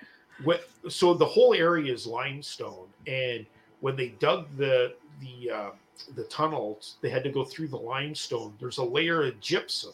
[0.43, 3.45] what so the whole area is limestone and
[3.81, 5.69] when they dug the the uh,
[6.15, 9.93] the tunnels they had to go through the limestone there's a layer of gypsum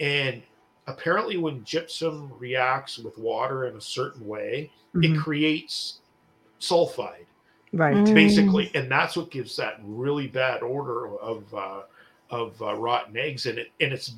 [0.00, 0.42] and
[0.86, 6.00] apparently when gypsum reacts with water in a certain way it Mhm, creates
[6.60, 7.26] sulfide
[7.72, 7.96] right.
[7.96, 8.14] Mm.
[8.14, 11.82] basically and that's what gives that really bad odor of uh
[12.30, 14.14] of uh, rotten eggs and it and it's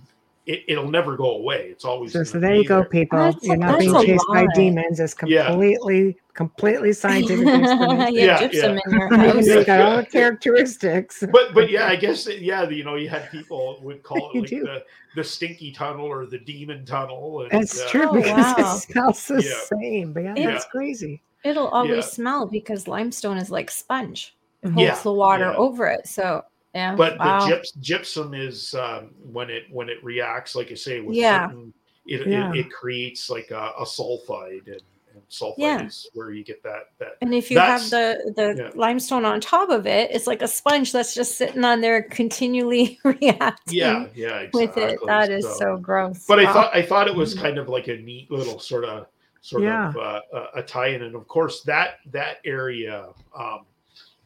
[0.47, 3.19] it, it'll never go away it's always So, so there you be go, people.
[3.19, 4.99] That's- You're not being chased by demons.
[4.99, 5.47] It's Yeah.
[5.47, 8.15] completely, completely scientific explanation.
[8.15, 9.47] yeah, Yeah, gypsum in your I mean, house.
[9.47, 11.23] they got all the characteristics.
[11.33, 14.41] but but yeah i guess that- yeah you know you had people would call it
[14.41, 14.65] like do.
[14.65, 14.83] the
[15.15, 18.77] the stinky tunnel or the demon tunnel and It's uh, true Oh, because wow.
[18.77, 19.79] it smells the Yeah.
[19.81, 20.13] same.
[20.15, 20.61] But yeah, Yeah.
[20.71, 21.23] crazy.
[21.45, 22.11] It'll always Yeah.
[22.19, 24.35] smell because limestone is like sponge.
[24.63, 25.57] It holds Yeah, the water yeah.
[25.57, 26.07] over it.
[26.09, 26.95] So yeah.
[26.95, 27.47] but wow.
[27.47, 31.49] the gyps, gypsum is um, when it when it reacts like i say with Yeah.
[31.49, 31.73] certain
[32.07, 32.51] it, Yeah.
[32.53, 34.83] it, it creates like a, a sulfide and,
[35.15, 35.87] and sulfide Yeah.
[35.87, 38.71] is where you get that that and if you have the the yeah.
[38.75, 42.99] limestone on top of it, it's like a sponge that's just sitting on there continually
[43.05, 44.67] reacting yeah yeah exactly.
[44.67, 44.99] with it.
[45.07, 46.25] That is so, gross.
[46.27, 49.07] but I thought I thought it was kind of like a neat little sort of
[49.43, 49.89] sort Yeah.
[49.91, 53.67] of uh, a, a tie-in, and of course that that area um,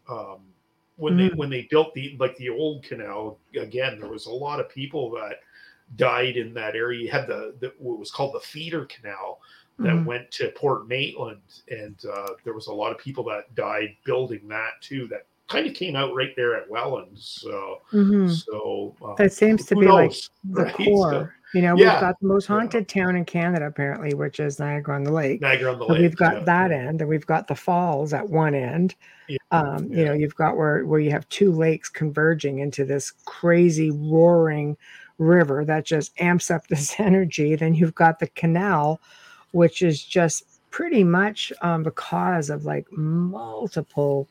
[0.09, 0.39] um,
[0.97, 1.37] when they Mhm.
[1.37, 5.11] when they built the like the old canal again, there was a lot of people
[5.13, 5.41] that
[5.97, 7.01] died in that area.
[7.01, 9.41] You had the, the what was called the feeder canal
[9.79, 10.05] that Mhm.
[10.07, 14.49] went to Port Maitland, and uh, there was a lot of people that died building
[14.49, 15.07] that too.
[15.09, 17.19] That kind of came out right there at Welland.
[17.19, 18.29] So Mhm.
[18.31, 20.13] so um, That seems to be like
[20.45, 20.75] the right?
[20.75, 21.35] core.
[21.57, 21.95] You know, Yeah.
[21.95, 22.57] we've got the most Yeah.
[22.57, 25.41] haunted town in Canada, apparently, which is Niagara on the Lake.
[25.41, 26.03] Niagara on the So Lake.
[26.03, 26.45] we've got yeah.
[26.45, 28.95] that end, and we've got the falls at one end.
[29.27, 33.11] Yeah, Um, You know, you've got where where you have two lakes converging into this
[33.25, 34.77] crazy roaring
[35.19, 37.57] river that just amps up this energy.
[37.57, 39.01] Then you've got the canal,
[39.53, 44.29] which is just pretty much um, the cause of like multiple,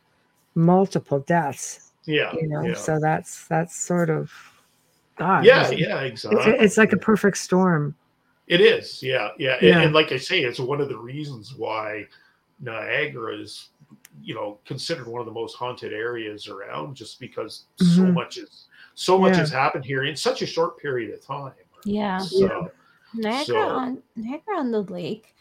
[0.53, 1.91] multiple deaths.
[2.05, 2.73] Yeah, You know, yeah.
[2.75, 4.31] so that's that's sort of
[5.17, 5.45] God.
[5.45, 6.53] yeah, it's- yeah, It's, exactly.
[6.65, 7.95] it's like a perfect storm.
[8.47, 9.81] It is, yeah, yeah, And- Yeah.
[9.81, 12.07] And, like I say, it's one of the reasons why
[12.59, 13.69] Niagara is,
[14.21, 18.13] you know, considered one of the most haunted areas around, just because so Mhm.
[18.13, 19.39] much is so much Yeah.
[19.39, 21.51] has happened here in such a short period of time.
[21.83, 22.19] Yeah.
[22.19, 22.71] So
[23.13, 25.34] Niagara So- on Niagara on the Lake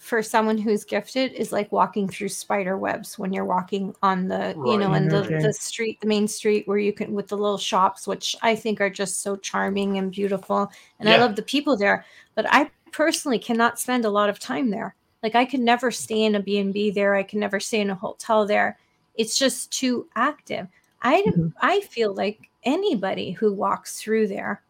[0.00, 4.54] for someone who's gifted is like walking through spider webs when you're walking on the
[4.64, 5.42] you know in the, right.
[5.42, 8.80] the street the main street where you can with the little shops which i think
[8.80, 12.02] are just so charming and beautiful and i love the people there
[12.34, 14.94] but i personally cannot spend a lot of time there.
[15.22, 17.94] Like i could never stay in a b&b there i can never stay in a
[17.94, 18.78] hotel there.
[19.16, 20.66] It's just too active.
[21.02, 21.52] I Mhm.
[21.60, 24.62] i feel like anybody who walks through there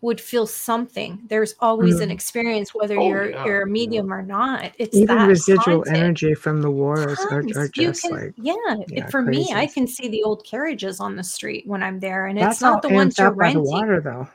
[0.00, 1.20] would feel something.
[1.28, 2.12] There's always an Mm.
[2.12, 3.72] experience, whether Oh, you're yeah, you're a yeah.
[3.72, 4.70] medium or not.
[4.78, 5.94] It's Even that residual haunted.
[5.94, 9.66] energy from the wars are, are just can- like yeah, yeah, it- for me, I
[9.66, 12.80] can see the old carriages on the street when I'm there, and that's it's not
[12.82, 13.64] the ones you're up the renting.
[13.64, 14.28] water though.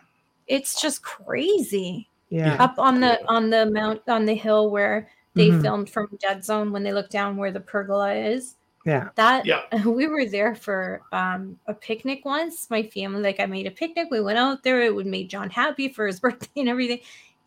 [0.47, 2.09] It's just crazy.
[2.29, 2.55] Yeah.
[2.61, 5.61] Up on the on the mount on the hill where they Mhm.
[5.61, 8.55] filmed from Dead Zone when they look down where the pergola is.
[8.85, 9.09] Yeah.
[9.15, 9.61] That Yeah.
[9.85, 12.69] we were there for um, a picnic once.
[12.69, 14.07] My family, like I made a picnic.
[14.11, 14.81] We went out there.
[14.81, 16.99] It would make John happy for his birthday and everything.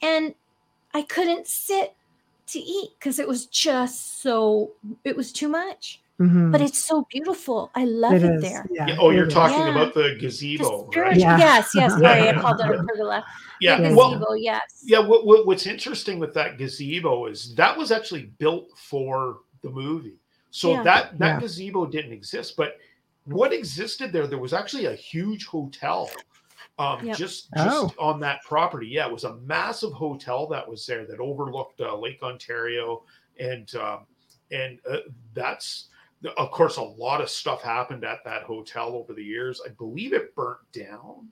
[0.02, 0.34] And
[0.94, 1.94] I couldn't sit
[2.48, 4.72] to eat because it was just so
[5.04, 6.00] it was too much.
[6.18, 6.50] Mhm.
[6.50, 7.70] But it's so beautiful.
[7.74, 8.66] I love It it, is, there.
[8.70, 8.86] Yeah.
[8.86, 9.70] Yeah, oh, you're talking Yeah.
[9.72, 11.16] about the The gazebo, spirit- right?
[11.18, 11.36] Yeah.
[11.36, 11.92] Yes, yes.
[12.00, 13.22] Sorry, I called it a pergola.
[13.60, 13.76] Yeah.
[13.76, 13.94] The Yeah.
[13.94, 14.82] Well, gazebo, yes.
[14.86, 15.00] yeah.
[15.00, 20.16] What, what, what's interesting with that gazebo is that was actually built for the movie.
[20.56, 20.82] So Yeah.
[20.84, 21.40] that that Yeah.
[21.40, 22.78] gazebo didn't exist, but
[23.24, 24.26] what existed there?
[24.26, 26.24] There was actually a huge hotel,
[26.78, 27.18] um, Yep.
[27.18, 27.62] just Oh.
[27.62, 28.88] just on that property.
[28.88, 33.04] Yeah, it was a massive hotel that was there that overlooked uh, Lake Ontario,
[33.38, 34.06] and um,
[34.50, 35.00] and uh,
[35.34, 35.90] that's
[36.38, 39.60] of course a lot of stuff happened at that hotel over the years.
[39.66, 41.30] I believe it burnt down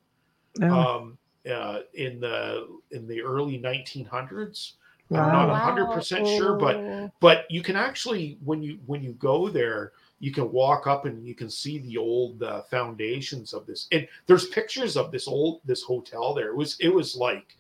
[0.63, 1.19] Oh, um,
[1.51, 4.75] uh, in the in the early 1900s.
[5.11, 5.47] I'm wow.
[5.47, 10.33] not 100% sure, but but you can actually when you when you go there, you
[10.33, 13.87] can walk up and you can see the old uh, foundations of this.
[13.93, 16.49] And there's pictures of this old this hotel there.
[16.49, 17.57] It was it was like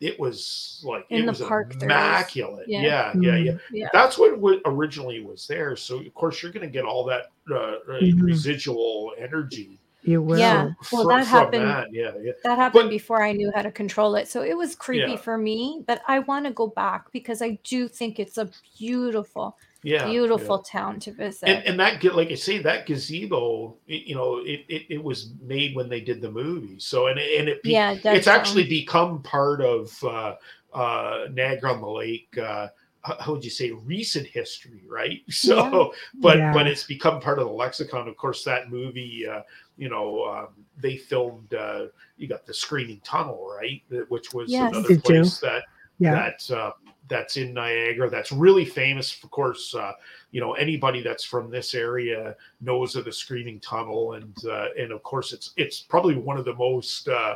[0.00, 2.68] it was like In it the was park immaculate.
[2.68, 2.82] Yeah.
[2.82, 3.52] Yeah, yeah, yeah.
[3.52, 3.60] Mm.
[3.72, 3.88] Yeah.
[3.92, 5.74] That's what wa- originally was there.
[5.74, 8.22] So of course you're going to get all that uh, uh, Mhm.
[8.22, 10.38] residual energy You will.
[10.38, 10.70] Yeah.
[10.92, 11.92] Well, fr- that happened- that.
[11.92, 12.32] Yeah, yeah.
[12.44, 14.28] That happened But- before I knew how to control it.
[14.28, 15.16] So it was creepy Yeah.
[15.16, 19.56] for me, but I want to go back because I do think it's a beautiful,
[19.82, 21.48] Yeah, beautiful town to visit.
[21.48, 25.32] and, and that like I say that gazebo it, you know it, it it was
[25.42, 28.24] made when they did the movie so and it, and it be, yeah, Dead it's
[28.26, 28.34] Zone.
[28.34, 30.34] actually become part of uh
[30.72, 32.68] uh Niagara on the Lake uh
[33.02, 36.52] how how would you say recent history right so but Yeah.
[36.52, 39.42] but it's become part of the lexicon of course that movie uh
[39.76, 40.48] you know um,
[40.78, 44.72] they filmed uh you got the screaming tunnel right which was Yes.
[44.72, 45.20] another Did you?
[45.20, 45.64] place that
[45.98, 46.12] Yeah.
[46.12, 46.72] that uh,
[47.08, 48.10] that's in Niagara.
[48.10, 49.22] That's really famous.
[49.22, 49.92] Of course, uh,
[50.32, 54.92] you know anybody that's from this area knows of the Screaming Tunnel, and uh, and
[54.92, 57.34] of course it's it's probably one of the most uh,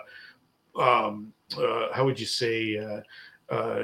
[0.79, 3.83] um, uh, how would you say uh, uh,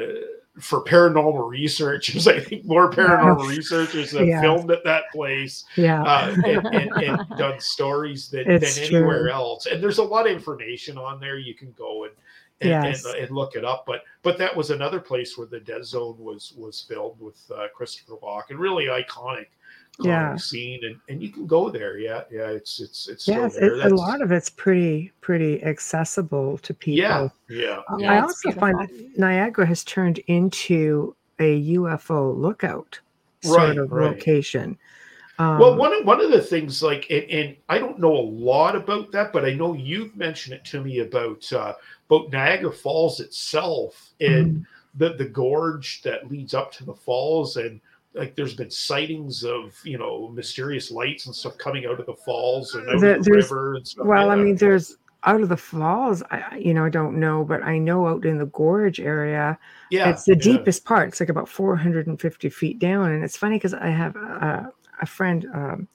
[0.61, 2.27] for paranormal researchers.
[2.37, 4.41] I think more paranormal researchers have Yeah.
[4.41, 6.03] filmed at that place Yeah.
[6.03, 9.31] uh, and, and, and done stories It's than anywhere true.
[9.33, 9.67] else.
[9.67, 11.39] And there's a lot of information on there.
[11.39, 12.13] You can go and
[12.63, 13.05] and, Yes.
[13.05, 13.85] and, and look it up.
[13.87, 17.67] But but that was another place where the Dead Zone was was filmed with uh,
[17.75, 18.59] Christopher Walken.
[18.59, 19.49] Really iconic.
[20.03, 20.33] Yeah.
[20.35, 23.55] iconic scene and, and you can go there yeah yeah it's it's it's still Yes,
[23.55, 23.81] there.
[23.81, 26.99] it, a lot of it's pretty pretty accessible to people.
[26.99, 32.37] yeah yeah Uh, Yeah, I it's also find that Niagara has turned into a UFO
[32.37, 33.01] lookout
[33.43, 34.17] sort Right, of right.
[34.17, 34.79] location.
[35.39, 38.29] Um, well, one of one of the things, like, and, and I don't know a
[38.51, 41.75] lot about that, but I know you've mentioned it to me about uh,
[42.11, 44.67] about Niagara Falls itself and Mhm.
[44.95, 47.81] the the gorge that leads up to the falls, and
[48.17, 52.15] like, there's been sightings of you know mysterious lights and stuff coming out of the
[52.15, 54.07] falls and out There- of the river and stuff.
[54.07, 56.23] well, I mean, there's out of the falls.
[56.31, 59.59] I I- you know I don't know, but I know out in the gorge area,
[59.91, 60.43] yeah, it's the yeah.
[60.43, 61.09] deepest part.
[61.09, 65.47] It's like about 450 feet down, and it's funny because I have a, a friend,
[65.53, 65.89] um,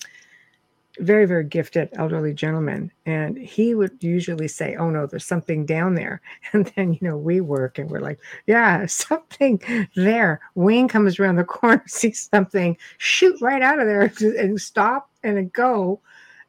[0.99, 5.95] very very gifted elderly gentleman, and he would usually say, "Oh no, there's something down
[5.95, 6.21] there,"
[6.53, 9.61] and then you know we work and we're like, "Yeah, something
[9.95, 15.09] there." Wayne comes around the corner, sees something, shoot right out of there, and stop
[15.23, 15.99] and go,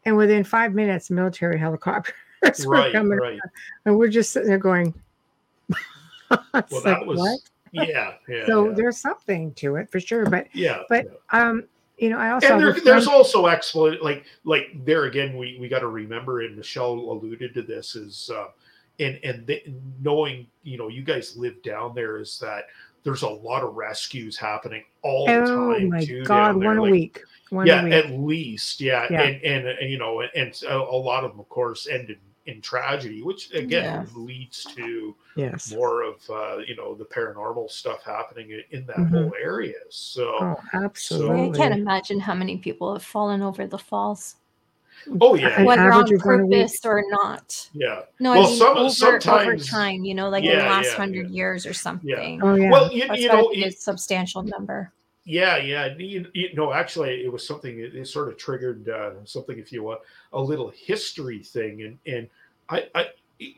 [0.04, 2.14] and within five minutes, military helicopters
[2.66, 3.38] were right, coming, right.
[3.84, 4.94] and we're just sitting there going.
[6.30, 7.40] Well, like, that was "What?"
[7.72, 8.74] yeah, yeah, so yeah.
[8.74, 11.48] there's something to it for sure but yeah, but yeah.
[11.48, 11.64] um
[12.02, 15.68] you know i also and there, there's also exploit like like there again we we
[15.68, 18.48] got to remember and michelle alluded to this is uh
[18.98, 19.62] and and the,
[20.02, 22.64] knowing you know you guys live down there is that
[23.04, 26.82] there's a lot of rescues happening all the oh time my too god one a
[26.82, 29.22] week one yeah a week at least yeah, Yeah.
[29.22, 32.16] And, and and you know and a, a lot of them of course end in
[32.46, 38.02] in tragedy which again leads to yes more of uh you know the paranormal stuff
[38.04, 39.10] happening in, in that Mhm.
[39.10, 44.36] whole area so oh I can't imagine how many people have fallen over the falls,
[45.20, 46.58] oh yeah whether on average of one a week.
[46.60, 47.68] purpose or not.
[47.74, 50.86] yeah No, Well, I mean some- over, over time, you know, like in the last
[50.90, 51.36] yeah, hundred yeah.
[51.36, 52.40] years or something.
[52.42, 54.92] oh yeah well you, you know be a it- substantial number.
[55.24, 55.94] Yeah, yeah.
[55.96, 57.78] You, you know, actually, it was something.
[57.78, 60.00] It, it sort of triggered uh, something, if you want,
[60.32, 62.28] a little history thing, and and
[62.68, 63.06] I, I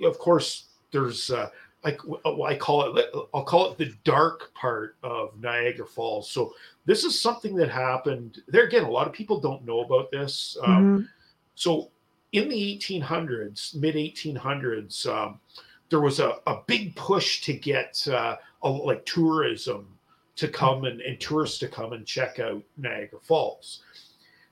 [0.05, 1.49] of course, there's uh,
[1.83, 2.01] like
[2.45, 3.07] I call it.
[3.33, 6.31] I'll call it the dark part of Niagara Falls.
[6.31, 6.55] So
[6.85, 8.67] this is something that happened there.
[8.67, 10.59] Again, a lot of people don't know about this.
[10.63, 11.09] Um, Mhm.
[11.55, 11.91] so
[12.33, 15.41] in the 1800s, mid 1800s, um,
[15.89, 19.94] there was a, a big push to get uh, a, like tourism
[20.37, 23.81] to come and, and tourists to come and check out Niagara Falls.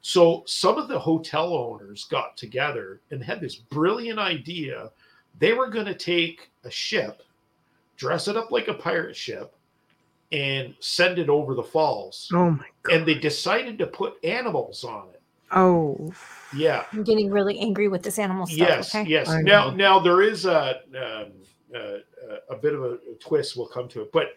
[0.00, 4.90] So some of the hotel owners got together and had this brilliant idea.
[5.38, 7.22] They were going to take a ship,
[7.96, 9.54] dress it up like a pirate ship,
[10.32, 12.30] and send it over the falls.
[12.32, 12.94] Oh my god.
[12.94, 15.22] And they decided to put animals on it.
[15.52, 16.12] oh.
[16.54, 16.84] Yeah.
[16.92, 18.58] I'm getting really angry with this animal stuff.
[18.58, 18.94] Yes.
[18.94, 19.08] okay?
[19.08, 19.30] Yes.
[19.42, 21.32] Now, now there is a um,
[21.74, 21.98] uh,
[22.50, 23.56] a bit of a twist.
[23.56, 24.34] We'll come to it, but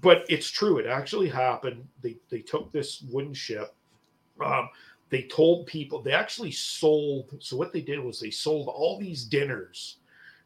[0.00, 0.78] but it's true.
[0.78, 1.86] It actually happened.
[2.02, 3.74] They they took this wooden ship.
[4.44, 4.68] Um,
[5.10, 7.34] they told people they actually sold.
[7.40, 9.98] So what they did was they sold all these dinners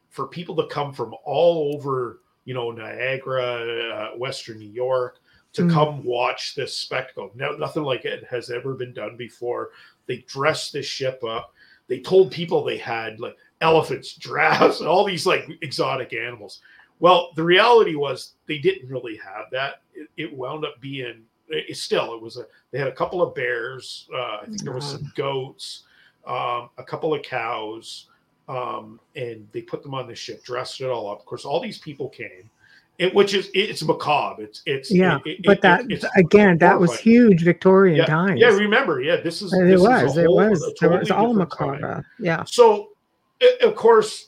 [0.09, 5.19] for people to come from all over, you know, Niagara, uh, Western New York,
[5.53, 5.71] to Mm.
[5.73, 7.31] come watch this spectacle.
[7.35, 9.71] No, nothing like it has ever been done before.
[10.05, 11.53] They dressed this ship up.
[11.87, 16.61] They told people they had like elephants, giraffes, and all these like exotic animals.
[16.99, 19.81] Well, the reality was they didn't really have that.
[19.93, 23.33] It, it wound up being it, still it was a they had a couple of
[23.35, 24.07] bears.
[24.13, 25.83] Uh, I think there was some goats,
[26.25, 28.07] um, a couple of cows,
[28.49, 31.19] um, and they put them on the ship, dressed it all up.
[31.19, 32.49] Of course, all these people came.
[32.97, 34.41] It, which is it's macabre.
[34.41, 35.85] It's it's Yeah, it- it- but that
[36.15, 38.39] again, that was huge Victorian Yeah, times.
[38.41, 40.17] Yeah, remember, yeah, this is it this is a was.
[40.17, 40.49] It was.
[40.61, 41.79] was all different time.
[41.81, 42.05] macabre.
[42.19, 42.43] Yeah.
[42.45, 42.89] So,
[43.61, 44.26] of course,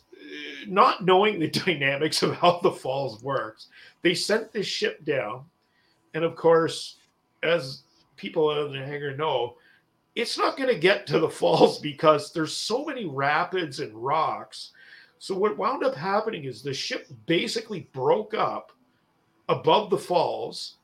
[0.69, 3.67] not knowing the dynamics of how the falls works,
[4.01, 5.43] they sent this ship down,
[6.13, 6.97] and of course,
[7.43, 7.83] as
[8.15, 9.55] people in Niagara know,
[10.15, 14.71] it's not going to get to the falls because there's so many rapids and rocks.
[15.19, 18.71] So what wound up happening is the ship basically broke up
[19.49, 20.75] above the falls.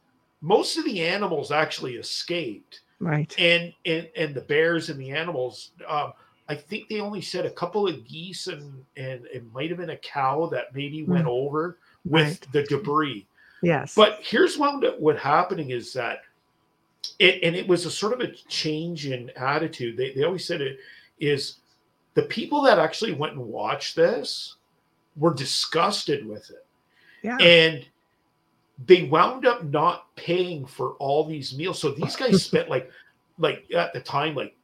[0.41, 3.33] Most of the animals actually escaped Right.
[3.37, 6.13] and and and the bears and the animals um
[6.49, 9.91] i think they only said a couple of geese and and it might have been
[9.91, 11.13] a cow that maybe hmm.
[11.13, 12.23] went over with.
[12.27, 12.47] Right.
[12.51, 13.27] the debris
[13.61, 13.95] Yes.
[13.95, 16.19] but here's what what happening is that
[17.19, 20.61] it and it was a sort of a change in attitude they, they always said
[20.61, 20.77] it
[21.19, 21.57] is
[22.13, 24.55] the people that actually went and watched this
[25.15, 26.65] were disgusted with it
[27.23, 27.37] yeah.
[27.37, 27.85] and
[28.87, 31.79] they wound up not paying for all these meals.
[31.79, 32.89] So these guys spent like,
[33.37, 34.55] like at the time, like,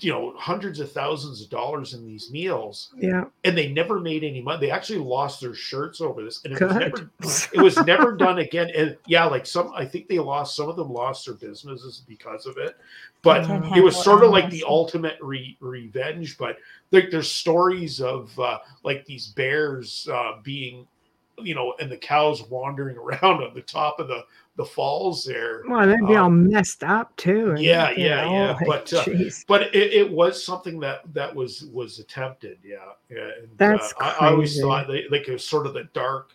[0.00, 3.24] you know, hundreds of thousands of dollars in these meals, yeah.
[3.44, 4.60] and they never made any money.
[4.60, 7.10] They actually lost their shirts over this, and it was never,
[7.54, 8.70] it was never done again.
[8.76, 12.44] And yeah, like some, I think they lost some of them lost their businesses because
[12.44, 12.76] of it,
[13.22, 16.36] but it was sort of like the ultimate re- revenge.
[16.36, 16.58] But
[16.92, 20.86] like there's stories of uh, like these bears uh, being,
[21.38, 24.24] you know, and the cows wandering around on the top of the
[24.56, 25.62] the falls there.
[25.68, 27.54] Well, they'd be all Um, messed up too.
[27.58, 29.04] yeah, yeah, know, yeah, like, but, uh.
[29.46, 32.58] But it, it was something that that was was attempted.
[32.64, 32.78] Yeah,
[33.10, 33.30] yeah.
[33.38, 36.32] And, That's uh, I, I always thought they, like it was sort of the dark.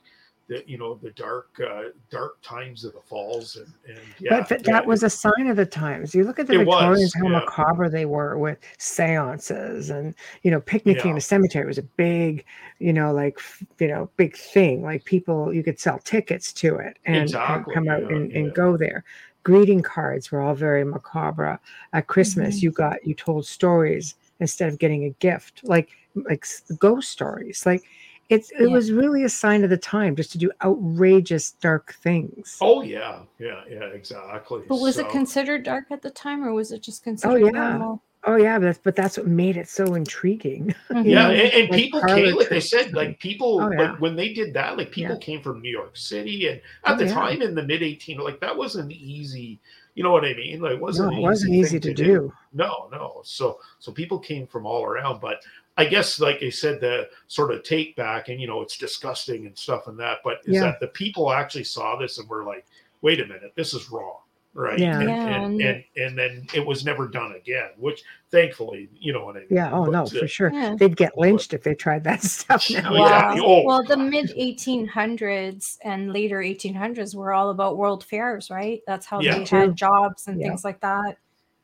[0.47, 4.49] The, you know the dark uh, dark times of the falls and, and yeah, but
[4.49, 6.13] th- yeah, that was a sign of the times.
[6.13, 7.39] You look at the It was, Victorians, how yeah.
[7.39, 10.13] macabre they were with seances and,
[10.43, 11.19] you know, picnicking in Yeah.
[11.19, 12.43] a cemetery was a big,
[12.79, 13.39] you know, like,
[13.79, 14.83] you know, big thing.
[14.83, 18.31] Like people, you could sell tickets to it and, and Exactly, come out yeah, and,
[18.33, 19.05] and go there.
[19.43, 21.59] Greeting cards were all very macabre.
[21.93, 22.61] At Christmas, Mhm.
[22.63, 26.45] you got, you told stories instead of getting a gift, like, like
[26.77, 27.65] ghost stories.
[27.65, 27.83] Like,
[28.31, 28.67] it's, it Yeah.
[28.67, 32.57] was really a sign of the time just to do outrageous, dark things.
[32.61, 34.61] Oh yeah, yeah, yeah, exactly.
[34.67, 37.51] But was it considered dark at the time, or was it just considered Oh yeah.
[37.51, 38.01] normal?
[38.23, 40.73] Oh yeah, but that's, but that's what made it so intriguing.
[40.91, 41.05] Mhm.
[41.05, 43.91] yeah, and, and like people parlor came, like they said, like people, Oh, yeah.
[43.91, 45.19] like when they did that, like people Yeah.
[45.19, 47.13] came from New York City, and at Oh, the yeah.
[47.13, 49.59] time in the mid 18, like that wasn't easy.
[49.95, 50.61] You know what I mean?
[50.61, 52.33] Like, it wasn't No, it wasn't easy easy thing to do.
[52.53, 53.21] No, no.
[53.25, 55.43] So, so people came from all around, but
[55.77, 59.45] I guess, like I said, the sort of take back, and you know, it's disgusting
[59.45, 60.61] and stuff and that, but is Yeah.
[60.63, 62.65] that the people actually saw this and were like,
[63.01, 64.17] "Wait a minute, this is wrong."
[64.53, 64.77] Right.
[64.77, 64.99] Yeah.
[64.99, 69.13] And, Yeah, and, and- and and then it was never done again, which thankfully, you
[69.13, 69.47] know what I mean.
[69.49, 69.71] Yeah.
[69.71, 70.51] Oh no, But, uh, for sure.
[70.51, 70.75] Yeah.
[70.77, 72.93] They'd get lynched if they tried that stuff now.
[72.93, 72.99] Yeah.
[72.99, 73.35] Wow.
[73.37, 78.81] Oh, well, the mid 1800s and later 1800s were all about world fairs, right?
[78.87, 79.37] That's how Yeah.
[79.39, 79.59] they True.
[79.61, 80.47] had jobs and Yeah.
[80.49, 81.17] things like that.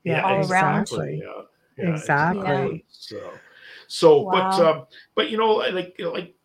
[0.03, 0.84] Yeah, all around.
[0.84, 1.22] exactly.
[1.22, 1.41] Yeah,
[1.78, 2.86] yeah, Exactly.
[2.89, 3.34] So,
[3.88, 4.86] so, but um,
[5.16, 6.36] but you know, like like,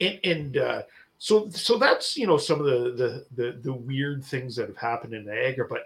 [0.00, 0.82] and, and uh,
[1.18, 4.76] so so that's you know some of the the the, the weird things that have
[4.76, 5.82] happened in Niagara, but.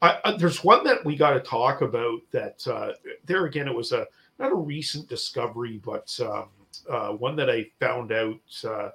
[0.00, 2.92] I, I, there's one that we got to talk about that uh,
[3.24, 4.06] there again it was a
[4.38, 6.50] not a recent discovery but um,
[6.88, 8.90] uh, one that I found out uh,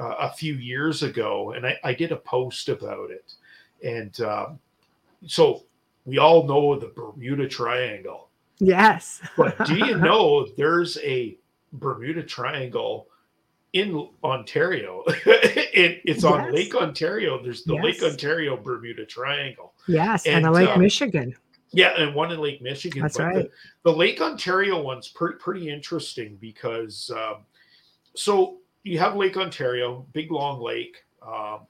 [0.00, 3.34] uh, a few years ago and I, I did a post about it
[3.84, 4.58] and um,
[5.26, 5.64] so
[6.04, 8.27] we all know the Bermuda Triangle
[8.58, 9.20] Yes.
[9.36, 11.38] but do you know there's a
[11.72, 13.08] Bermuda Triangle
[13.72, 15.04] in Ontario?
[15.26, 16.54] it, it's on Yes.
[16.54, 17.42] Lake Ontario.
[17.42, 19.74] There's the Lake Ontario Bermuda Triangle.
[19.86, 21.34] yes, and, and, a Lake uh, Michigan.
[21.70, 23.02] Yeah, and one in Lake Michigan.
[23.02, 23.34] That's but right.
[23.34, 23.50] The,
[23.90, 27.44] the Lake Ontario one's pretty pretty interesting because um,
[28.14, 31.66] so you have Lake Ontario, big long lake, um,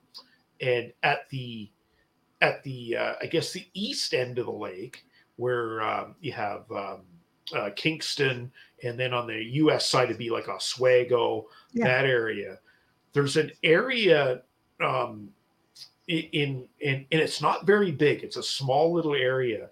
[0.60, 1.70] and at the
[2.40, 5.04] at the uh, I guess the east end of the lake
[5.42, 7.00] where um, you have um,
[7.56, 8.50] uh, Kingston,
[8.82, 9.86] and then on the U.S.
[9.88, 11.86] side it'd be like Oswego, Yeah.
[11.86, 12.58] that area.
[13.12, 14.42] There's an area
[14.84, 15.30] um,
[16.08, 18.22] in in and it's not very big.
[18.22, 19.70] It's a small little area,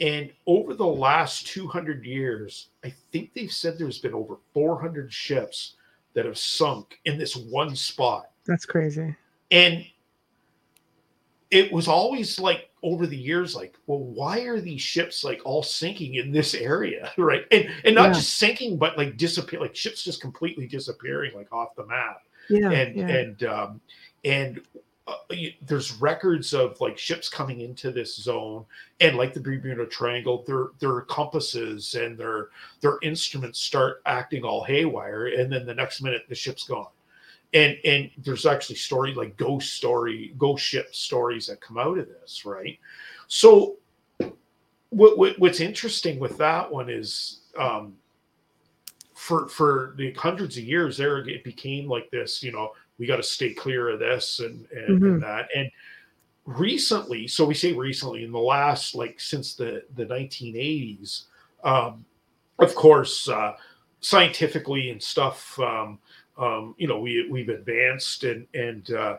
[0.00, 5.74] and over the last 200 years, I think they've said there's been over 400 ships
[6.14, 9.14] that have sunk in this one spot, That's crazy.
[9.50, 9.84] and
[11.50, 15.62] it was always like over the years like well why are these ships like all
[15.62, 18.12] sinking in this area right and and not Yeah.
[18.12, 22.70] just sinking but like disappear like ships just completely disappearing like off the map Yeah.
[22.70, 23.08] and yeah.
[23.08, 23.80] and um
[24.24, 24.60] and
[25.08, 28.64] uh, you- there's records of like ships coming into this zone
[29.00, 32.48] and like the Bermuda Triangle their their compasses and their
[32.82, 36.88] their instruments start acting all haywire and then the next minute the ship's gone
[37.54, 42.06] and and there's actually story like ghost story ghost ship stories that come out of
[42.06, 42.78] this right
[43.26, 43.76] so
[44.90, 47.94] what, what what's interesting with that one is um
[49.14, 53.16] for for the hundreds of years there it became like this you know we got
[53.16, 55.14] to stay clear of this and and, Mhm.
[55.14, 55.70] and that and
[56.44, 61.24] recently so we say recently in the last like since the the 1980s
[61.64, 62.04] um
[62.58, 63.52] of course uh
[64.00, 65.98] scientifically and stuff um
[66.38, 69.18] um, you know, we we've advanced and and uh,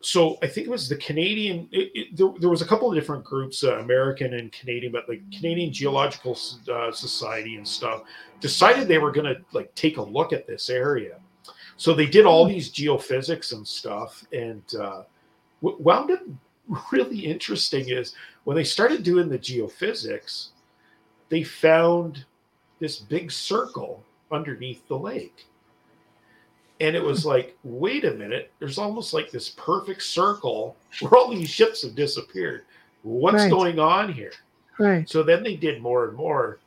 [0.00, 1.68] so I think it was the Canadian.
[1.70, 5.08] It, it, there, there was a couple of different groups, uh, American and Canadian, but
[5.08, 6.36] like Canadian Geological
[6.70, 8.02] uh, Society and stuff
[8.40, 11.20] decided they were going to like take a look at this area.
[11.76, 15.02] So they did all these geophysics and stuff, and uh,
[15.60, 16.20] what wound up
[16.92, 18.14] really interesting is
[18.44, 20.48] when they started doing the geophysics,
[21.28, 22.24] they found
[22.80, 25.46] this big circle underneath the lake
[26.82, 31.30] and it was like wait a minute there's almost like this perfect circle where all
[31.30, 32.64] these ships have disappeared
[33.02, 33.50] what's Right.
[33.50, 34.32] going on here
[34.78, 35.08] right.
[35.08, 36.58] so then they did more and more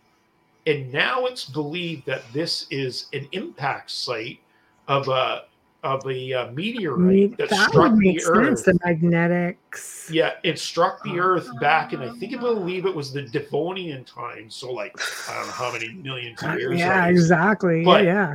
[0.68, 4.40] and now it's believed that this is an impact site
[4.88, 5.44] of a
[5.84, 8.64] of a uh, meteorite Me- that, that struck would the make earth sense.
[8.64, 10.10] The magnetics.
[10.12, 14.04] yeah, it struck the Earth back, and I think I believe it was the Devonian
[14.04, 14.50] time.
[14.50, 14.96] So, like,
[15.30, 16.80] I don't know how many millions of years.
[16.80, 17.86] Yeah, exactly.
[17.86, 18.34] But- yeah,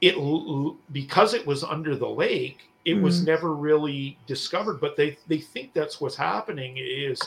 [0.00, 0.14] It
[0.92, 3.26] because it was under the lake, it was Mhm.
[3.26, 4.80] never really discovered.
[4.80, 7.20] But they they think that's what's happening is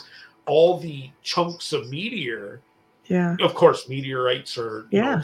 [0.46, 2.60] all the chunks of meteor.
[3.06, 5.22] yeah, Of course, meteorites are you know, Yeah.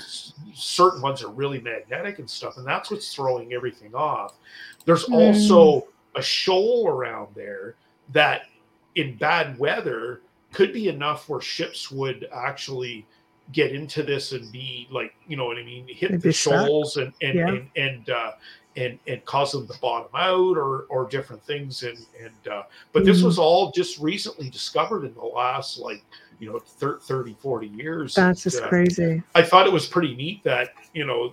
[0.55, 4.35] certain ones are really magnetic and stuff, and that's what's throwing everything off.
[4.85, 5.15] There's Mm.
[5.15, 5.87] also
[6.17, 7.77] a shoal around there
[8.13, 8.47] that
[8.97, 10.23] in bad weather
[10.53, 13.07] could be enough where ships would actually
[13.53, 17.13] get into this and be like you know what i mean hit the shoals and
[17.23, 17.49] and Yeah.
[17.49, 18.33] and and, uh,
[18.77, 23.05] and and cause them to bottom out or or different things and and uh, but
[23.05, 23.27] this Mhm.
[23.27, 26.05] was all just recently discovered in the last like
[26.41, 29.23] you know thir- 30 40 years that's And, just uh, crazy.
[29.35, 31.33] I thought it was pretty neat that you know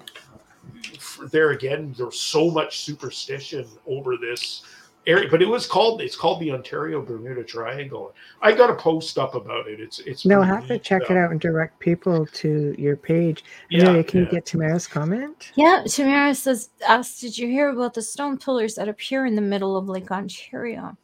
[1.31, 4.61] there again there's so much superstition over this
[5.05, 8.13] area, but it was called it's called the Ontario Bermuda Triangle.
[8.41, 9.79] I got a post up about it.
[9.79, 12.75] It's it's No, I have to neat, check it uh, out and direct people to
[12.77, 13.43] your page.
[13.69, 14.25] Yeah, Amelia, can yeah.
[14.25, 15.51] you get Tamara's comment?
[15.55, 19.41] Yeah, Tamara says, asked, did you hear about the stone pillars that appear in the
[19.41, 20.97] middle of Lake Ontario?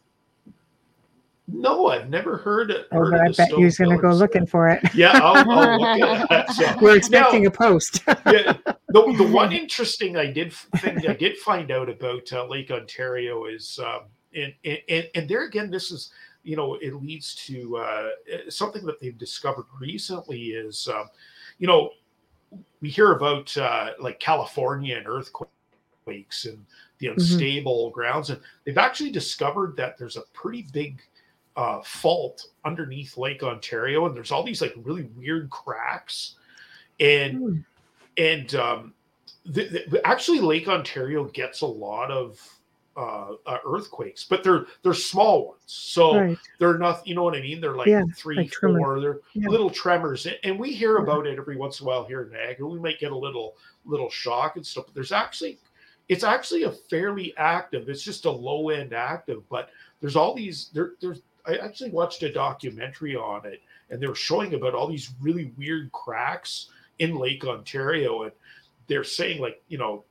[1.52, 2.88] No, I've never heard it.
[2.92, 4.84] Oh, I bet you're going to go looking for it.
[4.94, 6.50] Yeah, I'll, I'll look at.
[6.60, 8.02] So, We're expecting a post.
[8.08, 8.58] yeah,
[8.90, 13.46] the, the one interesting I did thing I did find out about uh, Lake Ontario
[13.46, 14.02] is, um,
[14.36, 16.12] and, and and there again, this is
[16.44, 18.10] you know it leads to uh,
[18.50, 21.06] something that they've discovered recently is, um,
[21.60, 21.92] you know,
[22.82, 26.66] we hear about uh, like California and earthquakes and
[26.98, 31.02] the unstable grounds, and they've actually discovered that there's a pretty big
[31.56, 36.36] uh, fault underneath Lake Ontario, and there's all these like really weird cracks,
[37.00, 37.58] and Hmm,
[38.18, 38.94] and um,
[39.46, 42.40] the, the, actually Lake Ontario gets a lot of
[42.98, 46.38] uh, uh, earthquakes, but they're they're small ones, so right.
[46.60, 47.06] they're not.
[47.08, 47.62] You know what I mean?
[47.62, 49.00] They're like Yeah, three, like four.
[49.00, 49.48] They're Yeah.
[49.48, 51.04] little tremors, and- and we hear Yeah.
[51.04, 52.68] about it every once in a while here in Niagara.
[52.68, 54.86] We might get a little little shock and stuff.
[54.88, 55.60] But there's actually
[56.10, 57.88] it's actually a fairly active.
[57.88, 59.70] It's just a low end active, but
[60.02, 60.94] there's all these there.
[61.00, 65.12] There's I actually watched a documentary on it, and they were showing about all these
[65.20, 66.70] really weird cracks
[67.00, 68.32] in Lake Ontario, and
[68.88, 70.04] they're saying like you know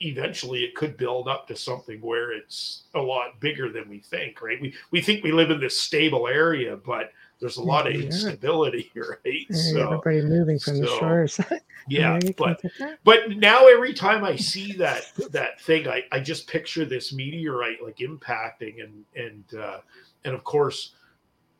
[0.00, 4.42] eventually it could build up to something where it's a lot bigger than we think
[4.42, 7.94] right we we think we live in this stable area but there's a lot of
[7.94, 8.06] Yeah.
[8.06, 9.18] instability, right?
[9.24, 11.40] Yeah, So everybody moving from the shores.
[11.88, 12.98] yeah, but can't get that.
[13.04, 17.82] but now every time I see that that thing, I, I just picture this meteorite
[17.82, 19.78] like impacting and and uh,
[20.26, 20.92] and of course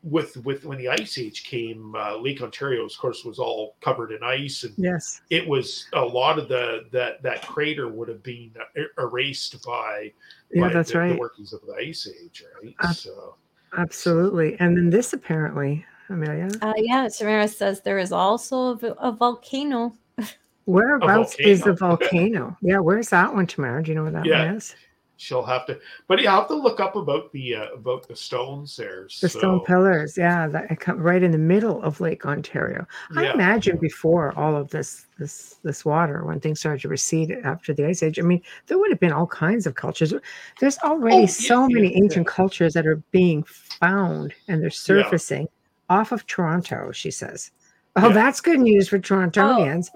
[0.03, 4.11] with with when the ice age came, uh, Lake Ontario, of course, was all covered
[4.11, 8.21] in ice, and yes, it was a lot of the that that crater would have
[8.23, 10.11] been er- erased by
[10.51, 11.13] yeah, by that's the, right.
[11.13, 12.75] the workings of the ice age, right?
[12.79, 13.35] Uh, so
[13.77, 14.55] Absolutely.
[14.61, 19.93] And then this apparently, Amelia, Uh, yeah, Samara says there is also a, a volcano.
[20.65, 22.09] whereabouts is the volcano.
[22.19, 22.57] volcano?
[22.61, 23.83] yeah, where's that one, Tamara?
[23.83, 24.45] Do you know where that Yeah.
[24.45, 24.75] one is?
[25.17, 28.75] She'll have to, but you have to look up about the uh, about the stones
[28.77, 29.07] there.
[29.21, 32.87] The stone pillars, yeah, that come right in the middle of Lake Ontario.
[33.15, 33.33] I Yeah.
[33.33, 37.85] imagine before all of this this this water, when things started to recede after the
[37.87, 40.13] ice age, I mean, there would have been all kinds of cultures.
[40.59, 42.03] There's already Oh, so yeah, many yeah.
[42.03, 45.47] ancient cultures that are being found and they're surfacing
[45.89, 47.51] off of Toronto, she says.
[47.97, 48.13] Oh, Yeah.
[48.13, 49.89] that's good news for Torontonians.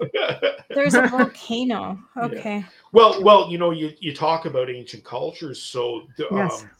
[0.70, 1.98] There's a volcano.
[2.16, 2.64] Okay.
[2.92, 6.62] Well, well, you know, you, you talk about ancient cultures, so the, Yes.
[6.62, 6.70] um,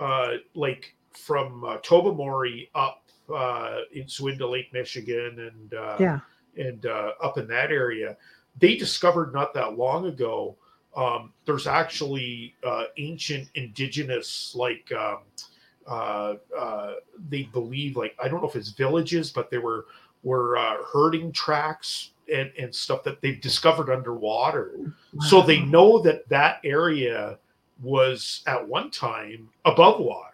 [0.00, 6.20] uh, like from uh, Tobermory up uh, into into Lake Michigan and uh, yeah.
[6.56, 8.16] and uh, up in that area,
[8.58, 10.56] they discovered not that long ago.
[10.96, 15.18] Um, there's actually uh, ancient indigenous like um,
[15.86, 16.94] uh, uh,
[17.28, 19.86] they believe like I don't know if it's villages, but there were
[20.22, 24.72] were uh, herding tracks and, and stuff that they've discovered underwater.
[25.20, 27.38] So they know that that area
[27.82, 30.28] was at one time above water.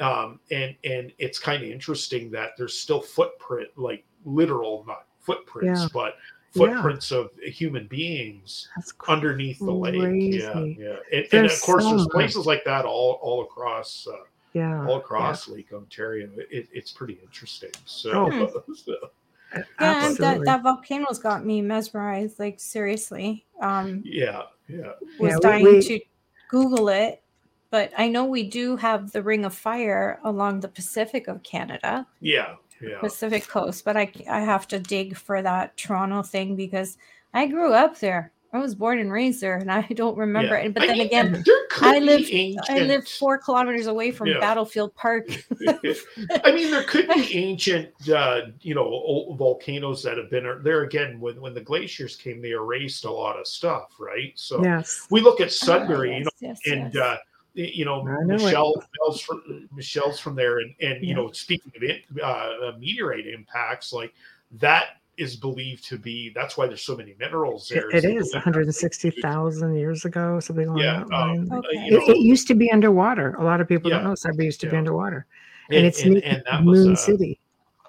[0.00, 5.82] Um, and and it's kind of interesting that there's still footprint, like literal, not footprints,
[5.82, 5.88] Yeah.
[5.92, 6.16] but
[6.54, 6.72] Yeah.
[6.74, 8.68] footprints of human beings
[9.08, 10.34] underneath the lake.
[10.34, 10.96] Yeah, yeah.
[11.12, 12.10] And, and of course, so there's much.
[12.12, 14.24] places like that all all across uh,
[14.54, 14.86] yeah.
[14.86, 16.28] all across Lake Ontario.
[16.50, 17.70] It, it's pretty interesting.
[17.84, 18.64] So, Oh.
[18.74, 19.10] so
[19.54, 22.38] Yeah, that, that volcano's got me mesmerized.
[22.38, 24.92] Like seriously, um, yeah, yeah.
[25.18, 26.00] was Yeah, we- dying we- to
[26.48, 27.22] Google it,
[27.70, 32.06] but I know we do have the Ring of Fire along the Pacific of Canada,
[32.20, 32.98] Yeah, yeah.
[33.00, 33.84] Pacific coast.
[33.84, 36.96] But I I have to dig for that Toronto thing because
[37.34, 38.32] I grew up there.
[38.52, 40.66] I was born and raised there, and I don't remember yeah.
[40.66, 40.74] it.
[40.74, 42.26] But I then mean, again, there, there could I live
[42.68, 44.40] I live four kilometers away from Yeah.
[44.40, 45.28] Battlefield Park.
[45.68, 50.82] I mean, there could be ancient, uh, you know, old volcanoes that have been there
[50.82, 51.20] again.
[51.20, 54.32] When when the glaciers came, they erased a lot of stuff, right?
[54.34, 55.06] So Yes.
[55.10, 57.02] we look at Sudbury, Ah, you know, yes, yes, and yes.
[57.02, 57.16] uh,
[57.54, 58.34] you know, I know.
[58.34, 61.14] Michelle, Michelle's from, Michelle's from there, and and you Yeah.
[61.16, 64.12] know, speaking of it, uh, meteorite impacts, like
[64.52, 66.32] that is believed to be.
[66.34, 67.88] That's why there's so many minerals there.
[67.90, 71.48] it is 160,000 years ago, something along Yeah, that um, line.
[71.52, 71.68] uh, Okay.
[71.84, 73.34] you It, know, it used to be underwater.
[73.34, 73.96] A lot of people Yeah.
[73.98, 75.26] don't know Sudbury used to be underwater,
[75.68, 77.40] and, and, it's and, and that was Moon uh, City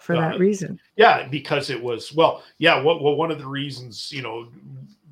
[0.02, 0.80] for uh, that reason.
[0.98, 2.82] Yeah, because it was well, yeah.
[2.82, 4.50] What well, one of the reasons you know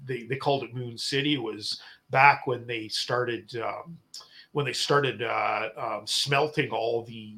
[0.06, 3.98] they they called it Moon City was back when they started um,
[4.52, 7.38] when they started uh, um, smelting all the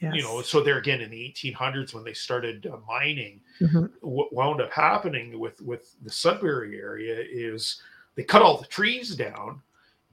[0.00, 0.14] Yes.
[0.14, 0.42] you know.
[0.42, 3.90] So there again in the 1800s when they started uh, mining, Mhm.
[4.00, 7.82] what wound up happening with with the Sudbury area is
[8.14, 9.62] they cut all the trees down.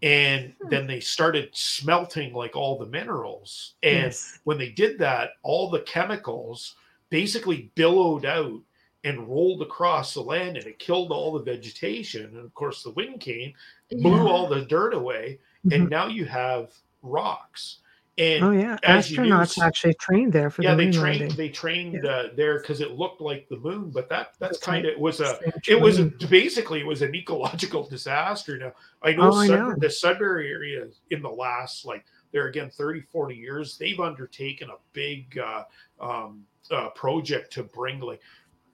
[0.02, 0.70] And Hmm.
[0.70, 4.40] then they started smelting like all the minerals, and yes.
[4.44, 6.76] when they did that, all the chemicals
[7.10, 8.60] basically billowed out
[9.06, 12.26] and rolled across the land and it killed all the vegetation.
[12.26, 13.54] And of course, the wind came,
[13.92, 14.30] blew Yeah.
[14.32, 15.76] all the dirt away, Mhm.
[15.76, 17.78] and now you have rocks.
[18.18, 21.38] And Oh yeah, astronauts actually trained there for yeah, the they moon trained landing.
[21.38, 24.86] they trained uh, there because it looked like the moon, but that that's That's kind
[24.86, 25.38] of it was a
[25.68, 28.58] it was a, basically it was an ecological disaster.
[28.58, 28.72] Now
[29.04, 29.76] I know, Oh, I know.
[29.78, 34.78] the Sudbury area in the last like there again 30 40 years they've undertaken a
[34.94, 35.64] big uh,
[36.00, 38.22] um, uh, project to bring like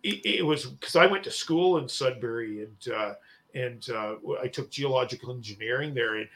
[0.03, 3.13] it, it was because I went to school in Sudbury and uh,
[3.55, 6.29] and uh, I took geological engineering there and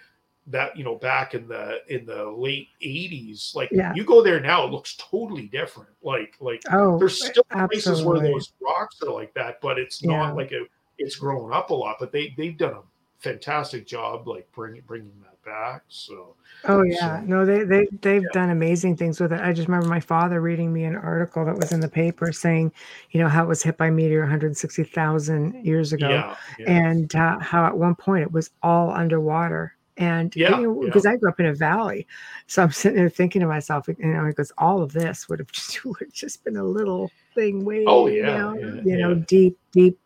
[0.48, 3.94] that you know back in the in the late 80s like Yeah.
[3.96, 8.20] you go there now it looks totally different like like Oh, there's still places where
[8.20, 10.12] those rocks are like that, but it's Yeah.
[10.18, 10.66] not like a.
[10.98, 12.82] It's grown up a lot, but they they've done a
[13.20, 15.82] fantastic job like bringing bringing that back.
[15.90, 16.36] So
[16.66, 18.28] Oh yeah, So- no, they they they've Yeah.
[18.34, 19.42] done amazing things with it.
[19.42, 22.72] I just remember my father reading me an article that was in the paper saying,
[23.12, 27.40] you know, how it was hit by meteor 160,000 years ago, yeah, yeah, and uh,
[27.40, 29.75] how at one point it was all underwater.
[29.98, 30.88] And Yeah, you know, yeah.
[30.88, 32.06] because I grew up in a valley,
[32.48, 35.52] so I'm sitting there thinking to myself, you know, because all of this would have
[35.52, 39.16] just, would have just been a little thing way, Oh, yeah, down, yeah, you know,
[39.16, 39.98] deep, deep.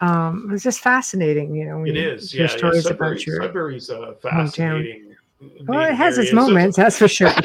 [0.00, 1.84] Um, it's just fascinating, you know.
[1.84, 2.34] it is.
[2.34, 5.14] Yeah, stories Sudbury, about your Sudbury's a fascinating
[5.66, 7.32] Well, it has its moments, that's for sure.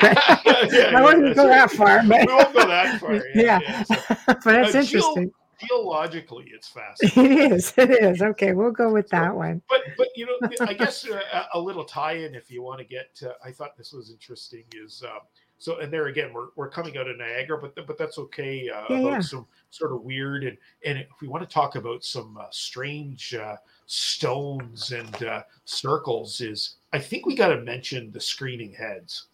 [0.71, 3.15] Yeah, I wouldn't yeah, go that far, but We won't go that far.
[3.33, 3.83] Yeah, Yeah.
[3.83, 3.95] so
[4.27, 5.31] but that's Uh, interesting.
[5.67, 7.31] Geologically, it's fascinating.
[7.43, 7.73] It is.
[7.77, 8.21] It is.
[8.21, 9.61] Okay, we'll go with that one.
[9.69, 11.19] but but you know i guess uh,
[11.53, 14.63] a, a little tie-in if you want to get to, i thought this was interesting
[14.75, 15.19] is um,
[15.57, 18.83] so and there again we're, we're coming out of niagara but but that's okay uh,
[18.89, 19.19] Yeah, about yeah.
[19.19, 23.33] some sort of weird and and if we want to talk about some uh, strange
[23.33, 23.55] uh,
[23.85, 29.27] stones and uh, circles is i think we got to mention the screaming heads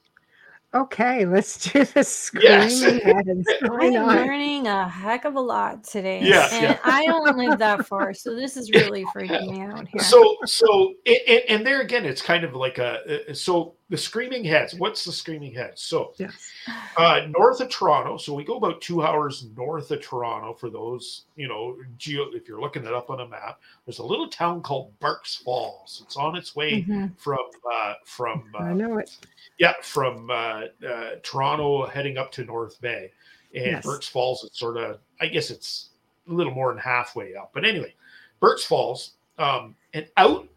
[0.75, 1.99] Okay, let's do the
[2.33, 2.75] Yes.
[2.75, 3.47] screaming heads.
[3.63, 6.21] I'm learning a heck of a lot today.
[6.21, 6.79] Yeah, and yeah.
[6.83, 10.01] I don't live that far, so this is really freaking me out here.
[10.01, 13.97] so so and, and, and there again it's kind of like a uh, so the
[13.97, 16.51] screaming heads what's the screaming heads so Yes.
[16.97, 18.17] uh, north of Toronto.
[18.17, 22.31] So we go about two hours north of Toronto for those, you know, geo.
[22.31, 26.01] If you're looking it up on a map, there's a little town called Burk's Falls.
[26.03, 27.15] It's on its way Mhm.
[27.19, 27.37] from
[27.71, 29.15] uh, from I uh, know it.
[29.59, 33.11] yeah from uh, uh, Toronto heading up to North Bay,
[33.53, 33.85] and Yes.
[33.85, 34.43] Burk's Falls.
[34.45, 35.89] It's sort of I guess it's
[36.27, 37.51] a little more than halfway up.
[37.53, 37.93] But anyway,
[38.39, 40.47] Burk's Falls, um, and out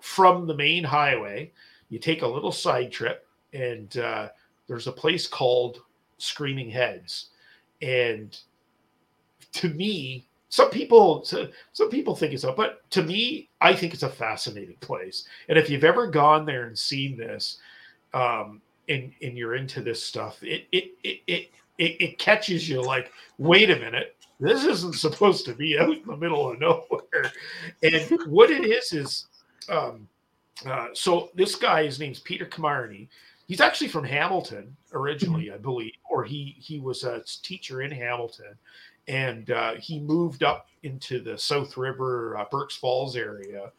[0.00, 1.52] from the main highway,
[1.88, 4.28] you take a little side trip, and uh,
[4.66, 5.82] there's a place called
[6.18, 7.30] Screaming Heads,
[7.82, 8.38] and
[9.52, 14.02] to me, some people some people think it's a, but to me, I think it's
[14.02, 15.24] a fascinating place.
[15.48, 17.58] And if you've ever gone there and seen this,
[18.14, 22.82] um, and and you're into this stuff, it it it it it, it catches you
[22.82, 24.16] like, wait a minute.
[24.40, 27.32] This isn't supposed to be out in the middle of nowhere.
[27.82, 29.26] And what it is is
[29.68, 30.08] um,
[30.66, 33.08] uh, so this guy, his name's Peter Camani.
[33.46, 38.54] He's actually from Hamilton originally, I believe, or he he was a teacher in Hamilton,
[39.06, 43.72] and uh, he moved up into the South River, uh, Burk's Falls area,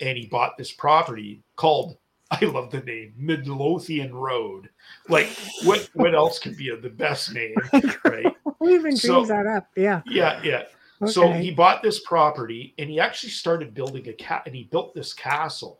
[0.00, 1.96] and he bought this property called.
[2.32, 4.68] I love the name Midlothian Road.
[5.08, 5.28] Like,
[5.62, 7.54] what what else could be the best name,
[8.04, 8.26] right?
[8.58, 9.68] Who even So- dreams that up?
[9.76, 10.02] Yeah.
[10.06, 10.62] Yeah, yeah.
[11.06, 14.92] So he bought this property and he actually started building a cat and he built
[14.94, 15.78] this castle.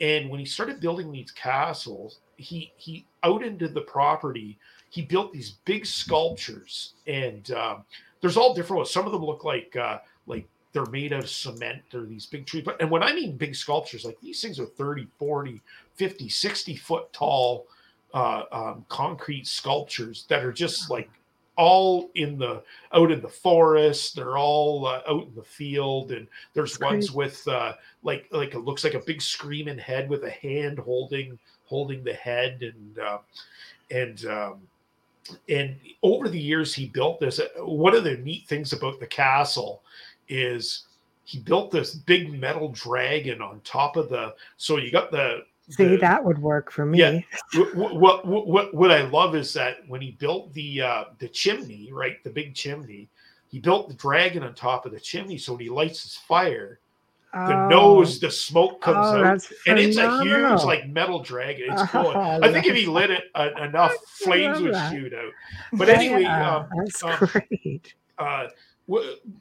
[0.00, 4.58] And when he started building these castles, he he out into the property,
[4.88, 6.94] he built these big sculptures.
[7.06, 7.84] And um,
[8.20, 8.90] there's all different ones.
[8.90, 11.82] Some of them look like uh, like they're made of cement.
[11.90, 12.64] They're these big trees.
[12.64, 15.60] But and when I mean big sculptures, like these things are 30, 40,
[15.96, 17.66] 50, 60 foot tall
[18.14, 21.10] uh, um, concrete sculptures that are just like
[21.60, 22.62] all in the
[22.94, 24.16] out in the forest.
[24.16, 28.54] They're all uh, out in the field, and there's That's ones with uh, like like
[28.54, 32.98] it looks like a big screaming head with a hand holding holding the head, and
[32.98, 33.18] uh,
[33.90, 34.60] and um,
[35.48, 37.38] and over the years he built this.
[37.38, 39.82] Uh, One of the neat things about the castle
[40.28, 40.86] is
[41.24, 44.34] he built this big metal dragon on top of the.
[44.56, 46.98] So you got the See, that would work for me.
[46.98, 47.20] Yeah.
[47.74, 51.90] what, what what what I love is that when he built the uh, the chimney,
[51.92, 53.08] right, the big chimney,
[53.48, 55.38] he built the dragon on top of the chimney.
[55.38, 56.80] So when he lights his fire,
[57.32, 57.68] the Oh.
[57.68, 61.72] nose, the smoke comes Oh, out, and it's a huge like metal dragon.
[61.72, 62.10] It's Oh, cool.
[62.16, 64.90] I I think if he lit it uh, enough, flames would that.
[64.92, 65.32] shoot out.
[65.74, 67.94] But Yeah, anyway, um, that's um, great.
[68.18, 68.48] uh,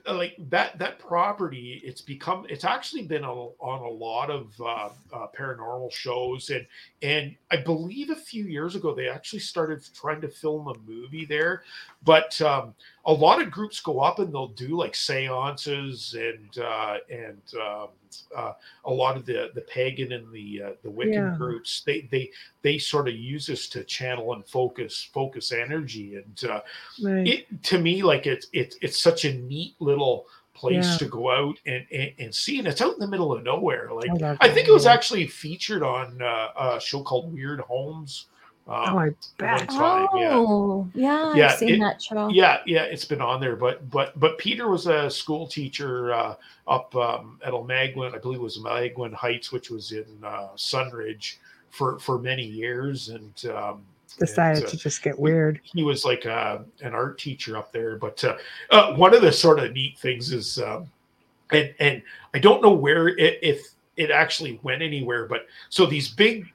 [0.08, 4.90] like that that property it's become it's actually been a, on a lot of uh,
[5.14, 6.66] uh, paranormal shows and
[7.02, 11.26] and i believe a few years ago they actually started trying to film a movie
[11.26, 11.64] there
[12.04, 12.74] but um,
[13.06, 17.88] a lot of groups go up and they'll do like seances and uh, and um,
[18.36, 18.54] uh,
[18.86, 21.38] a lot of the the pagan and the uh, the wiccan Yeah.
[21.38, 22.32] groups they they
[22.62, 26.62] they sort of use this to channel and focus focus energy and uh,
[27.04, 27.28] Right.
[27.28, 30.98] it to me like it's it's it's such a neat little place Yeah.
[30.98, 33.90] to go out and, and and see and it's out in the middle of nowhere
[33.94, 38.26] like I i think it was actually featured on uh, a show called weird homes
[38.70, 39.68] um, oh, I bet.
[39.70, 40.30] time, yeah.
[40.34, 42.30] Oh, yeah, Yeah, I've seen it- that show.
[42.30, 46.36] yeah yeah it's been on there but but but peter was a school teacher uh,
[46.68, 51.38] up um, at Almaguin, i believe it was Almaguin heights which was in uh, Sundridge
[51.72, 53.82] for for many years and um
[54.18, 55.62] Decided and, uh, to just get weird.
[55.64, 57.96] he was like uh, an art teacher up there.
[57.96, 58.38] But uh,
[58.72, 60.90] uh, one of the sort of neat things is, um,
[61.52, 62.02] and and
[62.34, 63.68] I don't know where it, if
[63.98, 66.48] it actually went anywhere, but so these big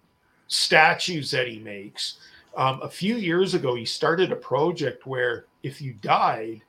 [0.49, 2.19] statues that he makes.
[2.57, 6.63] Um, a few years ago, he started a project where if you died,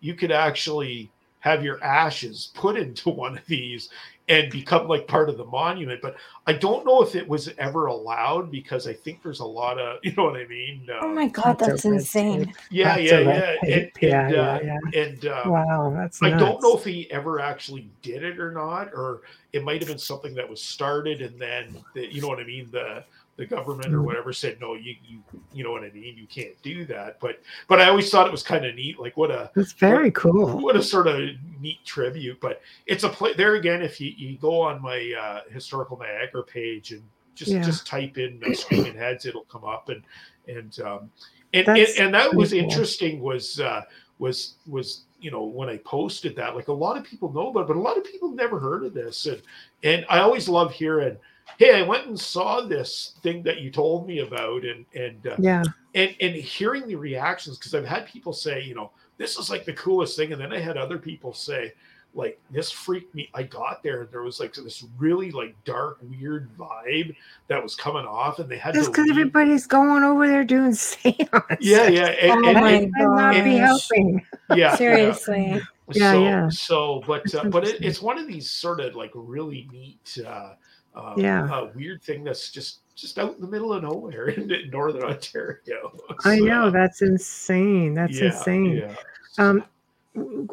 [0.00, 3.88] you could actually have your ashes put into one of these
[4.28, 6.00] and become like part of the monument.
[6.00, 6.14] But
[6.46, 9.98] I don't know if it was ever allowed because I think there's a lot of,
[10.04, 10.86] you know what I mean?
[10.88, 12.54] Uh, oh my God, that's, that's insane.
[12.70, 13.56] Yeah, that's yeah, yeah.
[13.62, 15.02] And, yeah, and, yeah, uh, yeah.
[15.02, 16.42] and uh, wow, that's I nuts.
[16.42, 19.98] don't know if he ever actually did it or not, or it might have been
[19.98, 22.68] something that was started and then, the, you know what I mean?
[22.70, 23.04] The,
[23.40, 24.04] the government or Mm.
[24.04, 25.22] whatever said no you you
[25.52, 28.30] you know what i mean you can't do that but but i always thought it
[28.30, 30.58] was kind of neat like what a It's very cool.
[30.60, 31.16] what a sort of
[31.58, 35.40] neat tribute but it's a play there again if you, you go on my uh
[35.50, 37.02] historical niagara page and
[37.34, 37.62] just Yeah.
[37.62, 40.02] just type in uh, screaming heads it'll come up and
[40.46, 41.10] and um
[41.54, 42.58] and and, and that was cool.
[42.60, 43.82] interesting was uh
[44.18, 47.62] was was you know when i posted that like a lot of people know about
[47.62, 49.40] it, but a lot of people never heard of this and
[49.82, 51.16] and i always love hearing
[51.58, 55.36] hey i went and saw this thing that you told me about and and uh,
[55.38, 55.62] Yeah,
[55.94, 59.64] and and hearing the reactions because I've had people say, you know, this is like
[59.64, 61.72] the coolest thing, and then I had other people say,
[62.14, 63.28] like, this freaked me.
[63.34, 67.14] I got there and there was like this really like dark, weird vibe
[67.48, 71.28] that was coming off, and they had just because everybody's going over there doing seances.
[71.60, 74.26] Yeah, yeah, and, Oh and- my and- Might not be helping.
[74.50, 74.76] yeah, yeah.
[74.76, 75.60] Seriously.
[75.92, 76.48] Yeah, so, yeah.
[76.50, 80.54] So, but uh, but it, it's one of these sort of like really neat, uh,
[80.94, 81.44] um, Yeah.
[81.44, 85.04] uh, weird thing that's just just out in the middle of nowhere in, in northern
[85.04, 85.98] Ontario.
[86.24, 87.94] I know that's insane.
[87.94, 88.76] That's yeah, insane.
[88.76, 88.94] yeah.
[89.38, 89.64] Um,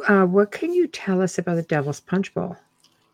[0.07, 2.55] uh, what can you tell us about the Devil's Punch Bowl?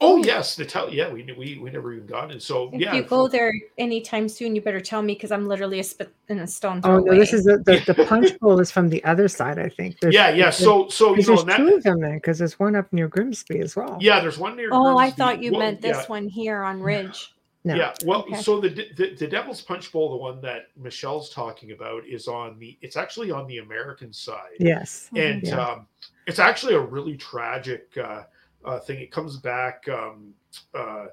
[0.04, 2.42] Oh yes, the tell yeah we we we never even got it.
[2.44, 5.80] So If yeah, you go there anytime soon, you better tell me because I'm literally
[5.80, 8.60] a spit in a stone Oh throw no, this is the, the, the punch bowl
[8.60, 9.58] is from the other side.
[9.60, 10.00] I think.
[10.00, 10.50] There's, yeah yeah.
[10.50, 12.92] So so you because know there's that, two of them then, because there's one up
[12.92, 13.98] near Grimsby as well.
[14.02, 14.70] yeah, there's one near.
[14.72, 17.34] Oh, I thought you Well, meant this yeah, one here on Ridge.
[17.66, 17.76] No.
[17.76, 18.42] Yeah, well, Okay.
[18.42, 18.68] so the,
[18.98, 22.78] the the Devil's Punch Bowl, the one that Michelle's talking about, is on the.
[22.82, 24.58] It's actually on the American side.
[24.60, 25.10] Yes.
[25.16, 25.62] and Yeah.
[25.66, 25.88] um,
[26.28, 28.24] it's actually a really tragic uh,
[28.66, 29.00] uh, thing.
[29.00, 29.88] It comes back.
[29.90, 30.34] Um,
[30.74, 31.06] uh,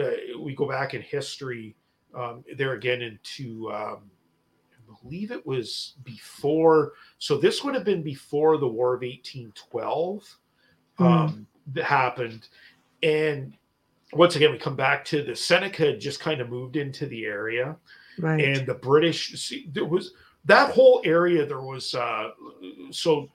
[0.00, 1.74] uh, we go back in history
[2.14, 3.70] um, there again into.
[3.72, 4.10] Um,
[4.72, 6.92] I believe it was before.
[7.18, 10.24] So this would have been before the War of eighteen twelve
[10.98, 12.48] um, that happened,
[13.02, 13.56] and
[14.12, 17.76] once again we come back to the Seneca just kind of moved into the area
[18.18, 18.44] Right.
[18.44, 19.40] and the British.
[19.40, 20.12] See, there was
[20.44, 21.46] that whole area.
[21.46, 22.30] There was uh,
[22.90, 23.30] so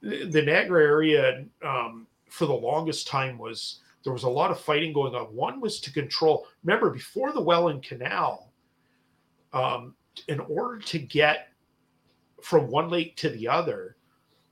[0.00, 4.60] the the Niagara area um, for the longest time was there was a lot of
[4.60, 5.24] fighting going on.
[5.26, 6.46] One was to control.
[6.64, 8.52] Remember, before the Welland Canal,
[9.52, 9.94] um,
[10.28, 11.48] in order to get
[12.42, 13.96] from one lake to the other,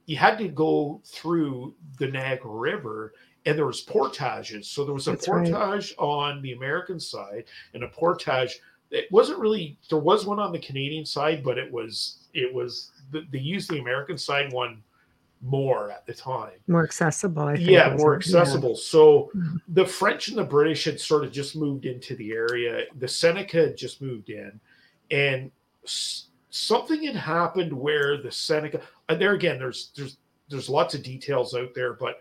[0.06, 3.14] you had to go through the Niagara River,
[3.46, 4.68] and there was portages.
[4.68, 5.50] So there was a That's right.
[5.50, 7.44] portage on the American side
[7.74, 8.60] and a portage
[8.94, 12.92] it wasn't really there was one on the Canadian side, but it was it was
[13.12, 14.82] they used the American side one
[15.44, 16.52] more at the time.
[16.66, 17.42] more accessible.
[17.42, 17.68] I think.
[17.68, 18.74] Yeah, more accessible.
[18.76, 19.60] So Mhm.
[19.68, 22.86] the French and the British had sort of just moved into the area.
[22.98, 24.58] The Seneca had just moved in,
[25.10, 25.50] and
[25.84, 28.80] s- something had happened where the Seneca.
[29.08, 30.16] And there again, there's there's
[30.48, 32.18] there's lots of details out there, but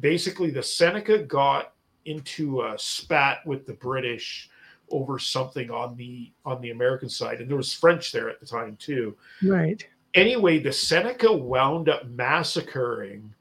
[0.00, 1.74] basically the Seneca got
[2.04, 4.50] into a spat with the British
[4.90, 8.46] over something on the on the American side, and there was French there at the
[8.46, 9.86] time too Right.
[10.14, 13.32] Anyway, the Seneca wound up massacring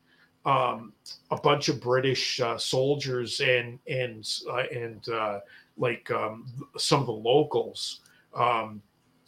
[0.46, 0.94] um,
[1.30, 5.40] a bunch of British uh, soldiers and and uh, and uh,
[5.78, 6.46] like um,
[6.78, 8.02] some of the locals,
[8.36, 8.82] um,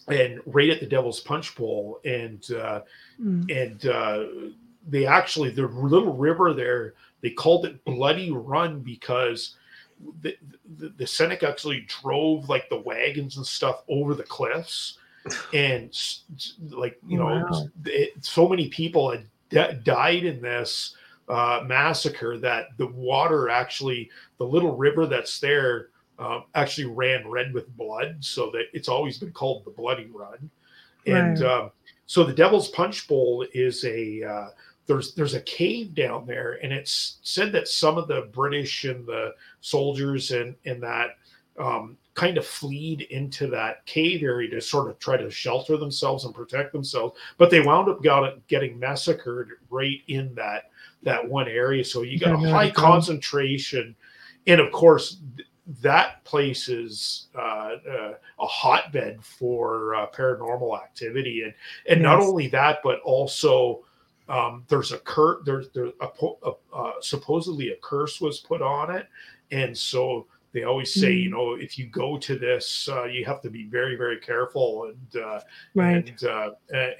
[0.07, 2.81] and right at the Devil's Punch Bowl, and uh,
[3.21, 3.45] Mm.
[3.63, 4.25] and uh,
[4.89, 9.55] they actually the little river there they called it Bloody Run because.
[10.21, 10.35] The,
[10.79, 14.97] the, the Seneca actually drove like the wagons and stuff over the cliffs,
[15.53, 15.97] and
[16.71, 17.67] like you know Wow.
[17.85, 20.95] it, so many people had di- died in this
[21.29, 25.89] uh, massacre that the water actually the little river that's there
[26.19, 30.49] um, actually ran red with blood so that it's always been called the bloody run
[31.05, 31.49] and Right.
[31.49, 31.71] um,
[32.05, 34.47] so the devil's punch bowl is a uh,
[34.85, 39.05] there's there's a cave down there and it's said that some of the british and
[39.07, 41.17] the soldiers and and that
[41.57, 46.25] um, kind of fleed into that cave area to sort of try to shelter themselves
[46.25, 47.15] and protect themselves.
[47.37, 50.69] But they wound up got, getting massacred right in that
[51.03, 51.83] that one area.
[51.83, 53.95] So you got a high concentration.
[54.47, 55.47] And of course th-
[55.81, 61.43] that place is uh, uh, a hotbed for uh, paranormal activity.
[61.43, 61.53] And
[61.89, 63.83] and not only that but also
[64.29, 68.61] um, there's a cur there's there's a, po- a uh, supposedly a curse was put
[68.61, 69.07] on it.
[69.51, 71.33] And so they always say you Mm.
[71.33, 75.21] know if you go to this uh, you have to be very very careful and
[75.23, 75.39] uh,
[75.73, 76.07] Right.
[76.07, 76.51] and, uh,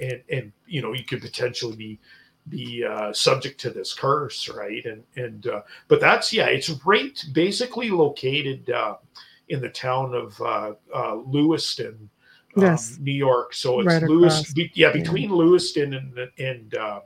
[0.01, 1.99] and and you know you could potentially be
[2.49, 4.83] be uh, subject to this curse, right?
[4.85, 8.97] And and uh, but that's yeah, it's right basically located uh,
[9.47, 12.09] in the town of uh, uh, Lewiston,
[12.57, 12.97] um, Yes.
[12.99, 13.53] New York.
[13.53, 16.99] So it's Right Lewis, be, yeah, between Lewiston and and uh,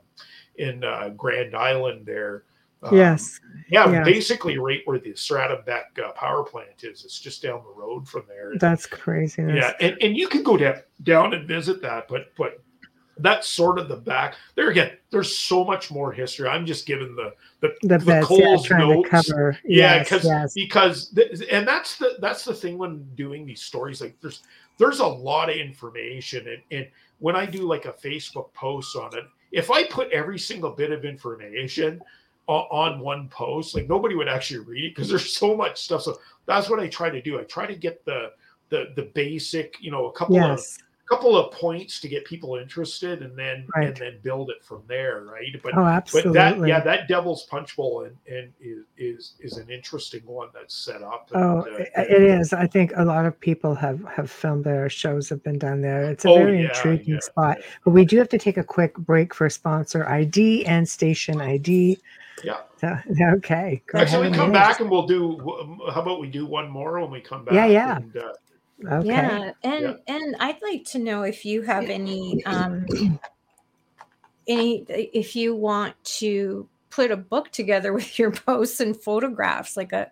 [0.55, 2.43] in uh, Grand Island there.
[2.83, 3.39] Um, yes.
[3.69, 4.03] yeah, yeah.
[4.03, 7.03] basically right where the Sir Adam Beck uh, power plant is.
[7.03, 8.53] It's just down the road from there.
[8.59, 9.55] That's craziness.
[9.57, 12.61] Yeah, and, and you can go down down and visit that, but but
[13.19, 14.35] that's sort of the back.
[14.55, 16.47] There again, there's so much more history.
[16.47, 19.31] I'm just giving the the, The the best, yeah, Coles trying notes.
[19.65, 20.53] Yeah, because yes.
[20.53, 24.01] because th- and that's the that's the thing when doing these stories.
[24.01, 24.43] Like there's
[24.77, 26.87] there's a lot of information, and and
[27.19, 30.91] when I do like a Facebook post on it, if I put every single bit
[30.91, 32.01] of information
[32.47, 36.01] on one post, like nobody would actually read it because there's so much stuff.
[36.03, 37.39] So that's what I try to do.
[37.39, 38.31] I try to get the
[38.69, 40.77] the the basic, you know, a couple of Yes.
[41.09, 43.87] couple of points to get people interested, and then Right.
[43.87, 45.55] and then build it from there, right?
[45.63, 49.69] But Oh, but that yeah, that Devil's Punch Bowl and, and is, is is an
[49.69, 51.29] interesting one that's set up.
[51.33, 52.51] And, Oh, uh, it is.
[52.51, 56.09] I think a lot of people have have filmed their shows have been done there.
[56.11, 57.57] It's a Oh, very yeah, intriguing yeah, spot.
[57.57, 57.65] yeah.
[57.85, 61.99] But we do have to take a quick break for sponsor ID and station ID.
[62.43, 62.61] Yeah.
[62.79, 62.97] So,
[63.35, 63.81] okay.
[63.87, 65.37] Go Actually, ahead we come back and we'll do.
[65.93, 67.55] How about we do one more when we come back?
[67.55, 67.95] Yeah, yeah.
[67.97, 68.33] And, uh,
[68.85, 69.07] Okay.
[69.07, 69.93] Yeah, and Yeah.
[70.15, 72.85] and I'd like to know if you have any um
[74.47, 79.93] any if you want to put a book together with your posts and photographs like
[79.93, 80.11] a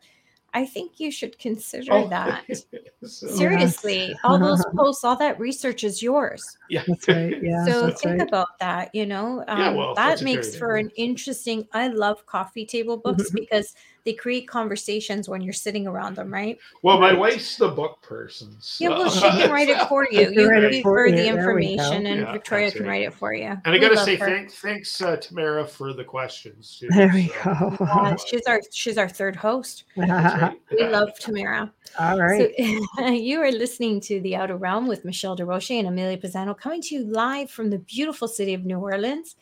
[0.56, 2.46] I think you should consider oh, that.
[3.04, 6.58] so- Seriously, all those posts, all that research is yours.
[6.70, 7.36] yeah, That's right.
[7.44, 7.66] Yeah.
[7.66, 8.28] so that's think right.
[8.28, 9.44] about that, you know.
[9.50, 11.68] Um, Yeah, well, that makes for an interesting.
[11.74, 13.76] I love coffee table books because
[14.06, 16.60] they create conversations when you're sitting around them, right?
[16.84, 18.56] Well, my wife's the book person.
[18.78, 20.26] Yeah, well, she can write it for you.
[20.26, 21.38] can You write it give for her the There we go.
[21.40, 23.48] information, and Yeah, Victoria that's can write it for you.
[23.66, 24.26] And I got to say her.
[24.28, 26.78] thanks, thanks uh, Tamara for the questions.
[26.80, 27.78] Too, There we so- go.
[27.86, 29.84] Yeah, she's our she's our third host.
[29.98, 30.54] Right.
[30.72, 31.74] We love Tamara.
[32.00, 32.54] All right.
[32.98, 36.82] So you are listening to The Outer Realm with Michelle DeRoche and Amelia Pisano coming
[36.84, 39.36] to you live from the beautiful city of New Orleans.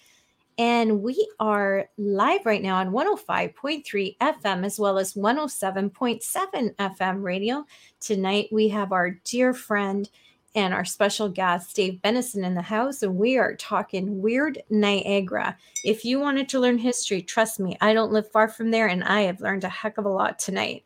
[0.58, 7.66] And we are live right now on 105.3 FM as well as 107.7 FM radio.
[8.00, 10.08] Tonight we have our dear friend
[10.56, 15.58] and our special guest, Dave Benison, in the house, and we are talking weird Niagara.
[15.84, 19.04] If you wanted to learn history, trust me, I don't live far from there, and
[19.04, 20.84] I have learned a heck of a lot tonight.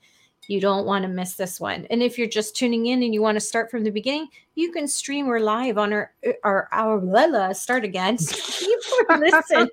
[0.47, 1.85] You don't want to miss this one.
[1.89, 4.71] And if you're just tuning in and you want to start from the beginning, you
[4.71, 6.13] can stream or live on our
[6.43, 8.17] our our blah, start again.
[8.17, 8.79] Stream
[9.09, 9.69] or listen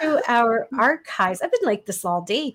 [0.00, 1.42] to our archives.
[1.42, 2.54] I've been like this all day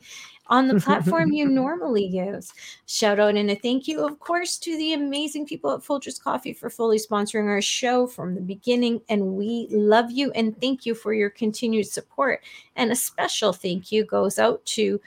[0.51, 2.53] on the platform you normally use.
[2.85, 6.53] Shout out and a thank you, of course, to the amazing people at Folgers Coffee
[6.53, 9.01] for fully sponsoring our show from the beginning.
[9.07, 12.43] And we love you and thank you for your continued support.
[12.75, 14.99] And a special thank you goes out to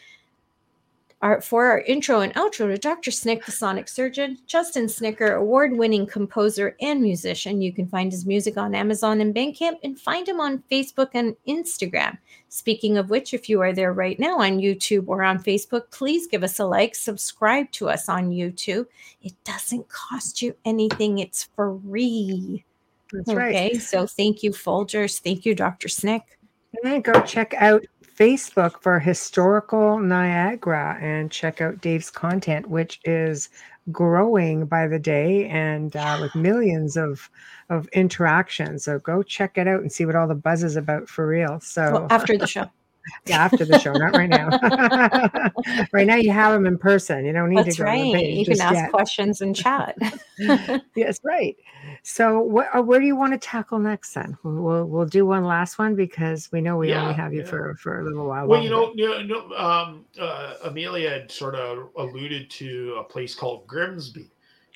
[1.24, 3.10] our, for our intro and outro to Dr.
[3.10, 7.62] Snick, the sonic surgeon, Justin Snicker, award winning composer and musician.
[7.62, 11.34] You can find his music on Amazon and Bandcamp and find him on Facebook and
[11.48, 12.18] Instagram.
[12.50, 16.26] Speaking of which, if you are there right now on YouTube or on Facebook, please
[16.26, 18.84] give us a like, subscribe to us on YouTube.
[19.22, 22.66] It doesn't cost you anything, it's free.
[23.12, 23.54] That's right.
[23.54, 25.20] Okay, so thank you, Folgers.
[25.20, 25.88] Thank you, Dr.
[25.88, 26.38] Snick.
[26.74, 33.00] And then go check out Facebook for Historical Niagara and check out Dave's content, which
[33.04, 33.48] is
[33.92, 37.28] growing by the day and uh, with millions of
[37.70, 38.84] of interactions.
[38.84, 41.60] So go check it out and see what all the buzz is about for real.
[41.60, 42.66] So Well, after the show.
[43.26, 44.48] yeah, after the show, not right now.
[45.92, 47.24] right now, you have them in person.
[47.24, 48.14] You don't need That's to go right.
[48.14, 48.90] page You can ask yet.
[48.90, 49.96] questions and chat.
[50.96, 51.56] Yes, right.
[52.06, 54.12] So, what, uh, where do you want to tackle next?
[54.12, 57.40] Then we'll we'll, do one last one because we know we Yeah, only have you
[57.40, 57.46] yeah.
[57.46, 58.46] for for a little while.
[58.46, 63.34] Well, you know, you know, um, uh, Amelia had sort of alluded to a place
[63.34, 64.30] called Grimsby,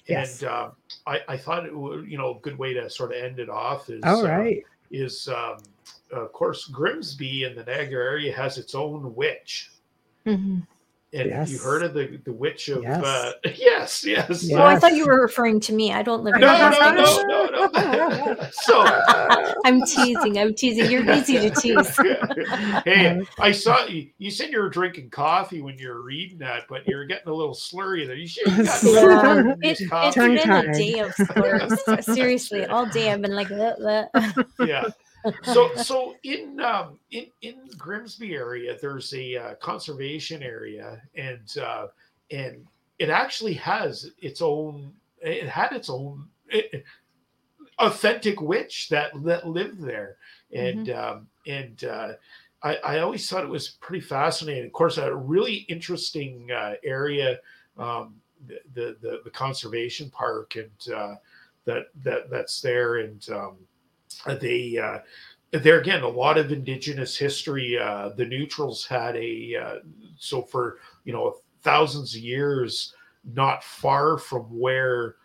[0.07, 0.41] Yes.
[0.41, 0.71] and uh,
[1.07, 3.51] I, I thought it would, you know, a good way to sort of end it
[3.51, 4.51] off is All uh,
[4.91, 5.59] is um,
[6.13, 9.71] of course Grimsby in the Niagara area has its own witch.
[10.25, 10.67] Mhm.
[11.15, 13.03] And have you heard of the the witch of Yes.
[13.03, 14.43] uh, yes, yes.
[14.45, 14.63] Yeah.
[14.63, 15.91] Oh, I thought you were referring to me.
[15.91, 18.49] I don't live in No, the no, no, no, no.
[18.53, 18.85] so
[19.65, 20.39] I'm teasing.
[20.39, 20.91] I'm teasing.
[20.91, 21.97] You're easy to tease.
[22.85, 24.09] hey, I saw you.
[24.19, 27.35] You said you were drinking coffee when you were reading that, but you're getting a
[27.35, 28.15] little slurry there.
[28.17, 28.47] You should.
[28.49, 29.21] You got Yeah.
[29.23, 30.21] some in It, this it's coffee.
[30.21, 32.05] been a day of slurs.
[32.05, 34.85] Seriously, all day I've been like, "Bleh, bleh." yeah.
[35.43, 41.89] So, so in um, in in Grimsby area, there's a uh, conservation area, and uh,
[42.31, 42.67] and
[42.99, 44.93] it actually has its own.
[45.21, 46.29] It had its own.
[46.49, 46.85] It,
[47.79, 50.17] authentic witch that that lived there,
[50.53, 51.19] and mm-hmm.
[51.19, 52.13] um, and uh,
[52.63, 54.67] I, I always thought it was pretty fascinating.
[54.67, 57.39] Of course, a really interesting uh, area,
[57.79, 61.15] um, the, the the conservation park, and uh,
[61.65, 63.57] that that that's there, and um,
[64.27, 64.99] they uh,
[65.53, 67.79] there again a lot of indigenous history.
[67.79, 69.75] Uh, the neutrals had a uh,
[70.17, 75.17] so for you know thousands of years, not far from where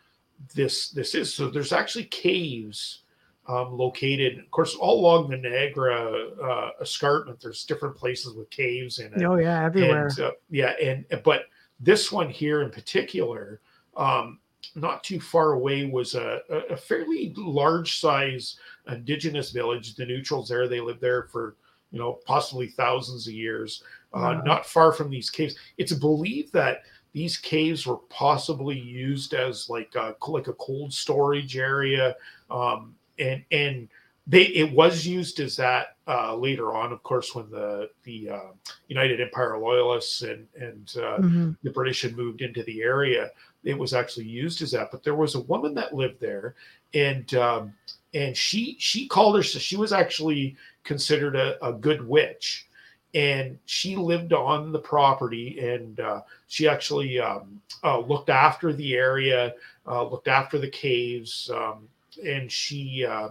[0.53, 1.33] this this is.
[1.33, 3.03] So there's actually caves
[3.47, 7.41] um, located, of course, all along the Niagara uh, escarpment.
[7.41, 9.23] There's different places with caves in it.
[9.23, 10.07] Oh yeah, everywhere.
[10.07, 11.43] And, uh, yeah, and but
[11.79, 13.59] this one here in particular,
[13.97, 14.39] um,
[14.75, 18.57] not too far away, was a, a fairly large size
[18.87, 19.95] indigenous village.
[19.95, 21.55] The neutrals there, they lived there for
[21.91, 23.83] you know possibly thousands of years.
[24.13, 24.41] Uh.
[24.45, 25.55] Not far from these caves.
[25.77, 26.83] It's believed that
[27.13, 32.15] these caves were possibly used as like a, like a cold storage area.
[32.49, 33.87] Um, and and
[34.25, 38.51] they it was used as that uh, later on, of course, when the the uh,
[38.87, 41.51] United Empire Loyalists and and uh, mm-hmm.
[41.61, 43.29] the British had moved into the area.
[43.63, 44.91] It was actually used as that.
[44.91, 46.55] But there was a woman that lived there,
[46.93, 47.73] and um,
[48.13, 49.43] and she she called her.
[49.43, 52.67] So she was actually considered a, a good witch,
[53.13, 58.95] and she lived on the property, and uh, she actually um, uh, looked after the
[58.95, 59.53] area,
[59.87, 61.49] uh, looked after the caves.
[61.53, 61.87] Um,
[62.25, 63.29] and she uh,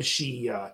[0.00, 0.68] she uh,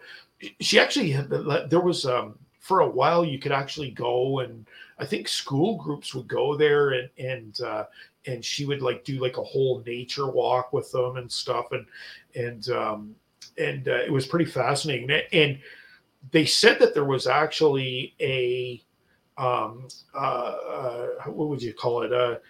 [0.61, 4.67] she actually there was um, for a while you could actually go and
[4.99, 7.85] I think school groups would go there and and uh,
[8.27, 11.87] and she would like do like a whole nature walk with them and stuff and
[12.35, 13.15] and um,
[13.59, 15.59] and uh, it was pretty fascinating and
[16.33, 18.83] they said that there was actually a
[19.41, 22.41] um, uh, uh, what would you call it a,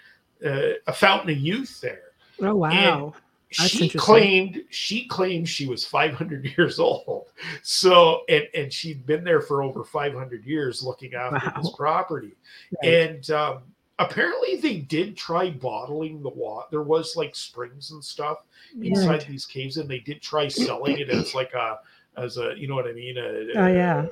[0.45, 2.13] uh, a fountain of youth there.
[2.43, 3.05] Oh wow!
[3.05, 3.13] And,
[3.59, 7.27] that's she claimed she claimed she was 500 years old.
[7.63, 11.63] So and and she'd been there for over 500 years looking after wow.
[11.63, 12.37] this property.
[12.83, 12.93] Right.
[12.95, 13.63] And um,
[14.01, 16.67] apparently they did try bottling the water.
[16.71, 18.39] There was like springs and stuff
[18.83, 19.27] inside right.
[19.29, 21.79] these caves, and they did try selling it as like a
[22.17, 23.17] as a you know what I mean?
[23.19, 24.07] A, oh yeah.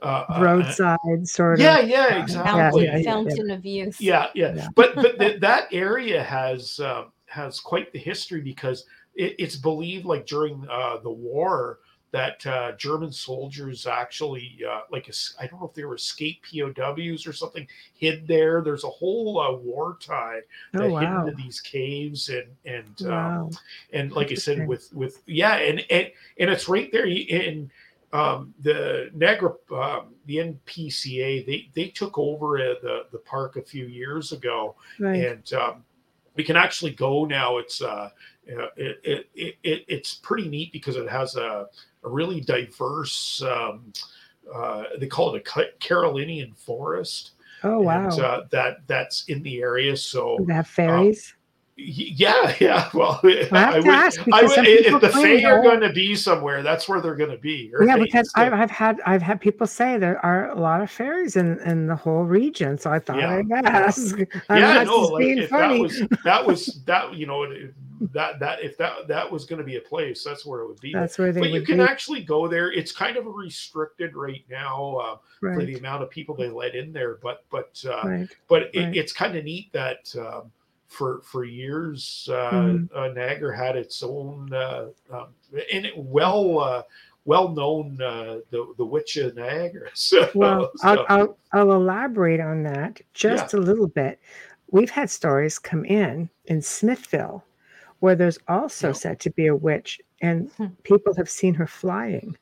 [0.00, 4.28] Uh, uh, roadside uh, sort of yeah yeah exactly fountain, yeah, fountain of youth yeah
[4.32, 4.68] yeah, yeah.
[4.76, 8.84] but but th- that area has um, has quite the history because
[9.16, 15.10] it, it's believed like during uh, the war that uh, German soldiers actually uh, like
[15.40, 18.62] I don't know if they were escaped POWs or something hid there.
[18.62, 20.40] There's a whole uh, war tie
[20.72, 21.00] that oh, wow.
[21.00, 23.40] hid into these caves and and um, wow.
[23.42, 23.50] um,
[23.92, 27.70] and like I said with with yeah and and and it's right there in
[28.12, 33.62] um, the Niagara um, the NPCA they they took over uh, the the park a
[33.62, 35.26] few years ago right.
[35.26, 35.84] and um,
[36.38, 37.58] we can actually go now.
[37.58, 38.10] It's uh,
[38.46, 41.66] it, it, it, it, it's pretty neat because it has a,
[42.04, 43.42] a really diverse.
[43.42, 43.92] Um,
[44.52, 47.32] uh, they call it a Carolinian forest.
[47.64, 48.08] Oh wow!
[48.08, 49.96] And, uh, that that's in the area.
[49.96, 51.34] So they have fairies.
[51.34, 51.37] Um,
[51.78, 52.90] yeah, yeah.
[52.92, 56.62] Well, I, have would, ask I would, if the Fae are going to be somewhere,
[56.62, 57.72] that's where they're going to be.
[57.88, 61.36] Yeah, because I've, I've, had I've had people say there are a lot of fairies
[61.36, 63.36] in, in the whole region, so I thought yeah.
[63.36, 64.18] I'd ask.
[64.48, 67.46] I'm yeah, no, like that was that was that you know
[68.12, 70.80] that that if that that was going to be a place, that's where it would
[70.80, 70.92] be.
[70.92, 71.40] That's where they.
[71.40, 71.82] But you can be.
[71.82, 72.72] actually go there.
[72.72, 75.54] It's kind of restricted right now uh, right.
[75.54, 78.28] for the amount of people they let in there, but but uh, right.
[78.48, 80.14] but it, it's kind of neat that.
[80.18, 80.50] Um,
[80.88, 82.28] for for years.
[82.30, 82.98] Uh, mm-hmm.
[82.98, 85.28] uh, Niagara had its own uh, um,
[85.72, 86.82] and it well uh,
[87.24, 89.90] well known uh, the the witch of Niagara.
[89.94, 90.88] So, well, so.
[90.88, 93.58] I'll, I'll, I'll elaborate on that just yeah.
[93.58, 94.18] a little bit.
[94.70, 97.44] We've had stories come in in Smithville
[98.00, 100.66] where there's also said to be a witch, and hmm.
[100.84, 102.36] people have seen her flying.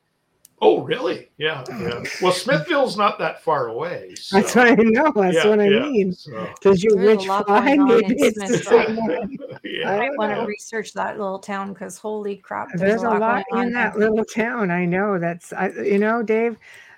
[0.59, 1.29] Oh, really?
[1.37, 2.03] Yeah, yeah.
[2.19, 4.15] Well, Smithville's not that far away.
[4.15, 4.37] So.
[4.37, 5.11] That's what I know.
[5.15, 5.79] That's yeah, what I yeah.
[5.81, 6.11] mean.
[6.13, 6.49] So.
[6.61, 7.75] Does your There's witch fly?
[7.77, 9.89] Maybe it's the same yeah.
[9.89, 13.45] I, I want to research that little town because holy crap, there's, there's a lot,
[13.51, 14.71] lot in that little town.
[14.71, 15.19] I know.
[15.19, 16.57] That's I, you know, Dave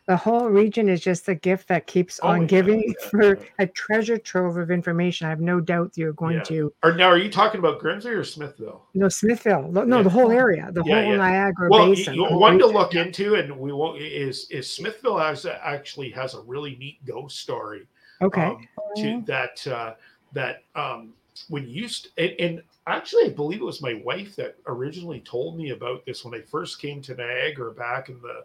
[0.09, 3.43] the whole region is just a gift that keeps oh, on giving yeah, for yeah.
[3.59, 5.27] a treasure trove of information.
[5.27, 6.43] I have no doubt you're going yeah.
[6.45, 6.73] to.
[6.81, 8.87] Are, now, are you talking about Grimsby or Smithville?
[8.95, 9.71] No, Smithville.
[9.71, 12.19] No, the whole area, the whole Niagara well, Basin.
[12.19, 12.69] Well, one region.
[12.69, 17.05] to look into, and we won't is is Smithville has actually has a really neat
[17.05, 17.85] ghost story.
[18.19, 18.47] Okay.
[18.47, 18.67] Um,
[18.97, 19.93] to that uh,
[20.33, 21.13] that um,
[21.49, 25.57] when you st- and, and actually i believe it was my wife that originally told
[25.57, 28.43] me about this when i first came to niagara back in the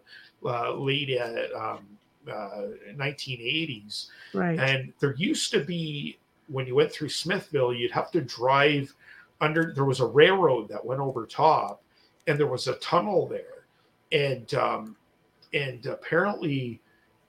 [0.49, 1.85] uh, late uh, um,
[2.31, 4.07] uh, 1980s.
[4.33, 4.59] Right.
[4.59, 6.17] And there used to be
[6.47, 8.93] when you went through Smithville, you'd have to drive
[9.41, 9.73] under.
[9.73, 11.81] There was a railroad that went over top,
[12.27, 13.65] and there was a tunnel there,
[14.11, 14.95] and um,
[15.53, 16.81] and apparently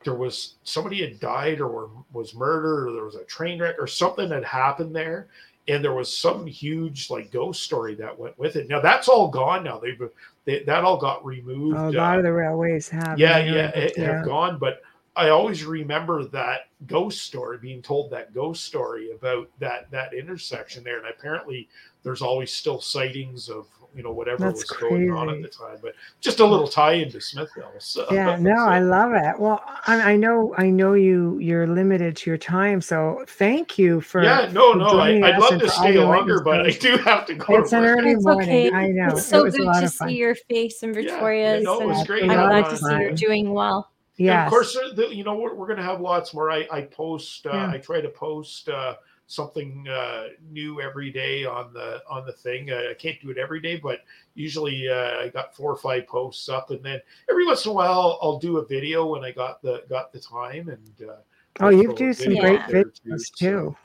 [0.04, 3.86] there was somebody had died or was murdered or there was a train wreck or
[3.86, 5.26] something had happened there
[5.68, 9.28] and there was some huge like ghost story that went with it now that's all
[9.28, 10.00] gone now they've
[10.44, 13.18] they, that all got removed Oh, a lot uh, of the railways have.
[13.18, 14.16] yeah yeah it, yeah.
[14.18, 14.82] have gone but
[15.16, 20.84] i always remember that ghost story being told that ghost story about that that intersection
[20.84, 21.68] there and apparently
[22.02, 25.78] there's always still sightings of you know whatever That's was going on at the time
[25.82, 29.62] but just a little tie into smithville so, yeah no so- i love it well
[29.86, 34.22] I, I know i know you you're limited to your time so thank you for
[34.22, 34.86] yeah, no, for no.
[34.98, 37.56] I, i'd love to stay longer, but I do have to go.
[37.56, 37.98] it's to an work.
[37.98, 38.72] early It's morning okay.
[38.72, 41.10] i know It's so it a good lot to see your face in Yeah, yeah,
[41.10, 41.64] Victoria's.
[41.64, 42.22] no, it was great.
[42.24, 43.90] I'm glad to see you're doing well.
[44.16, 44.44] Yeah.
[44.46, 44.74] of course,
[45.10, 46.50] you know, we're, we're going to have lots more.
[46.50, 47.70] I, I post, uh, Yeah.
[47.72, 48.94] I try to post uh,
[49.26, 52.70] something uh, new every day on the on the thing.
[52.70, 54.00] Uh, I can't do it every day, but
[54.34, 57.00] usually uh, I got four or five posts up, and then
[57.30, 60.20] every once in a while I'll do a video when I got the got the
[60.20, 60.68] time.
[60.68, 61.16] And uh,
[61.60, 63.76] oh you throw a do some great videos so- too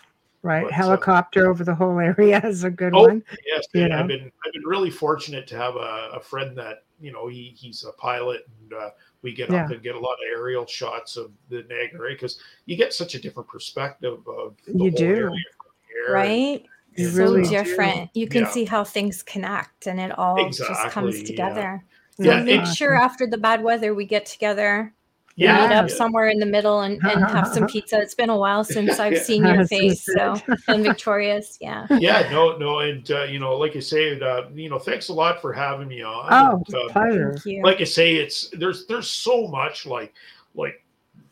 [0.43, 3.87] right But, uh, helicopter over the whole area is a good Oh, one Yes, you
[3.87, 3.97] know.
[3.99, 7.53] I've been I've been really fortunate to have a, a friend that you know he
[7.55, 8.89] he's a pilot and uh,
[9.21, 12.75] we get up and get a lot of aerial shots of the Niagara because you
[12.75, 15.05] get such a different perspective of the You whole do.
[15.05, 16.13] area from here.
[16.13, 16.65] Right?
[16.95, 17.49] You And, so really uh, do.
[17.51, 18.09] different.
[18.13, 18.49] You can Yeah.
[18.49, 21.23] see how things connect and it all just comes Exactly, yeah.
[21.25, 21.83] together.
[22.17, 24.93] So Yeah, make it's- sure after the bad weather we get together,
[25.35, 27.99] Yeah, meet up somewhere in the middle and, and have some pizza.
[28.01, 29.21] It's been a while since I've Yeah.
[29.23, 30.05] seen your That's face.
[30.05, 30.59] So it.
[30.67, 31.87] and Victoria's, yeah.
[31.91, 35.13] yeah, no, no, and uh, you know, like I say, uh, you know, thanks a
[35.13, 36.27] lot for having me on.
[36.31, 37.63] oh And, uh, pleasure Thank you.
[37.63, 40.13] like I say, it's there's there's so much like
[40.55, 40.83] like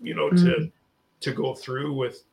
[0.02, 0.72] you know to Mhm.
[1.22, 2.24] to go through with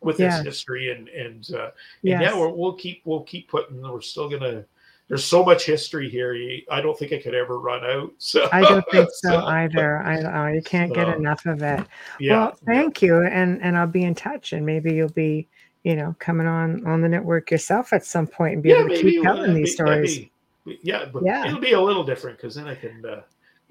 [0.00, 0.36] with Yeah.
[0.38, 1.72] this history and and uh, and
[2.02, 3.82] yes yeah, we're, we'll keep we'll keep putting.
[3.82, 4.64] We're still gonna.
[5.12, 6.32] There's so much history here.
[6.32, 8.12] you- I don't think I could ever run out.
[8.18, 9.98] So I don't think so either.
[9.98, 11.84] I oh, you can't get enough of it.
[12.18, 12.38] Yeah.
[12.38, 15.48] well, thank you, and and I'll be in touch, and maybe you'll be,
[15.84, 18.88] you know, coming on on the network yourself at some point and be able to
[18.94, 20.18] maybe keep we'll- telling these be- stories.
[20.64, 21.44] be- yeah, but Yeah.
[21.46, 23.04] it'll be a little different because then I can.
[23.04, 23.20] Uh,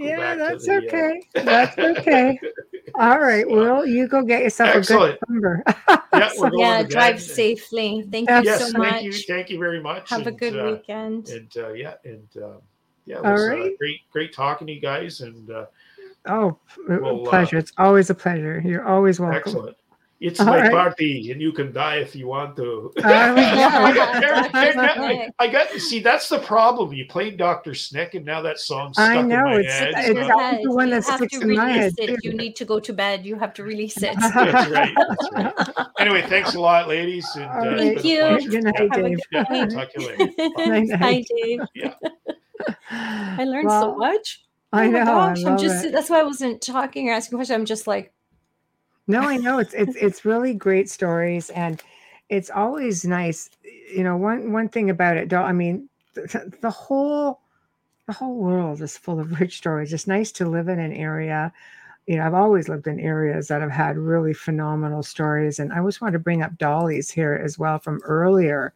[0.04, 1.22] Yeah, back to that's the, uh, okay.
[1.34, 2.40] That's okay.
[3.00, 3.46] All right.
[3.48, 5.64] So- Well, you go get yourself a good number.
[6.14, 6.90] Yeah, we're Yeah, to bed.
[6.90, 8.06] drive safely.
[8.12, 8.90] Thank you Yes, Yes, so much.
[8.90, 10.10] thank you, thank you very much.
[10.10, 11.30] Have a good uh, weekend.
[11.30, 12.58] And uh, yeah, and um,
[13.06, 15.66] yeah, it All was uh, great, great talking to you guys, and uh,
[16.28, 16.58] oh,
[16.88, 17.58] Well, uh, pleasure.
[17.58, 18.62] it's always a pleasure.
[18.64, 19.38] You're always welcome.
[19.38, 19.78] excellent.
[20.24, 20.72] It's All my right.
[20.72, 22.94] party, and you can die if you want to.
[23.00, 23.34] Yeah.
[24.54, 26.94] I, I got to see that's the problem.
[26.94, 29.94] You played Doctor Snick, and now that song's stuck I in know, my it's- head.
[29.98, 32.24] it's so- That the one you that have sticks to in my head, it.
[32.24, 33.26] You need to go to bed.
[33.26, 34.16] You have to release it.
[34.20, 34.36] That's
[34.70, 34.94] right.
[34.96, 35.88] That's right.
[36.00, 37.28] Anyway, thanks a lot, ladies.
[37.36, 38.20] And, uh, Thank you.
[38.22, 38.50] pleasure.
[38.50, 39.20] Good night, Have a Dave.
[39.32, 39.70] Yeah, good night.
[39.72, 40.28] talk to you later.
[40.56, 40.98] Bye.
[40.98, 41.24] Hi.
[41.36, 41.60] Dave.
[41.76, 41.94] Yeah.
[42.90, 44.44] I learned so Well, much.
[44.74, 45.06] I Oh my know.
[45.06, 45.92] gosh, I I'm just it.
[45.92, 47.56] that's why I wasn't talking or asking questions.
[47.60, 48.14] I'm just like,
[49.08, 51.82] No, I know it's it's it's really great stories, and
[52.30, 53.50] it's always nice.
[53.94, 57.42] You know, one one thing about it, I mean, the, the whole
[58.08, 59.94] the whole world is full of rich stories.
[59.94, 61.54] It's nice to live in an area.
[62.08, 65.80] You know, I've always lived in areas that have had really phenomenal stories, and I
[65.80, 68.74] always want to bring up Dolly's here as well from earlier.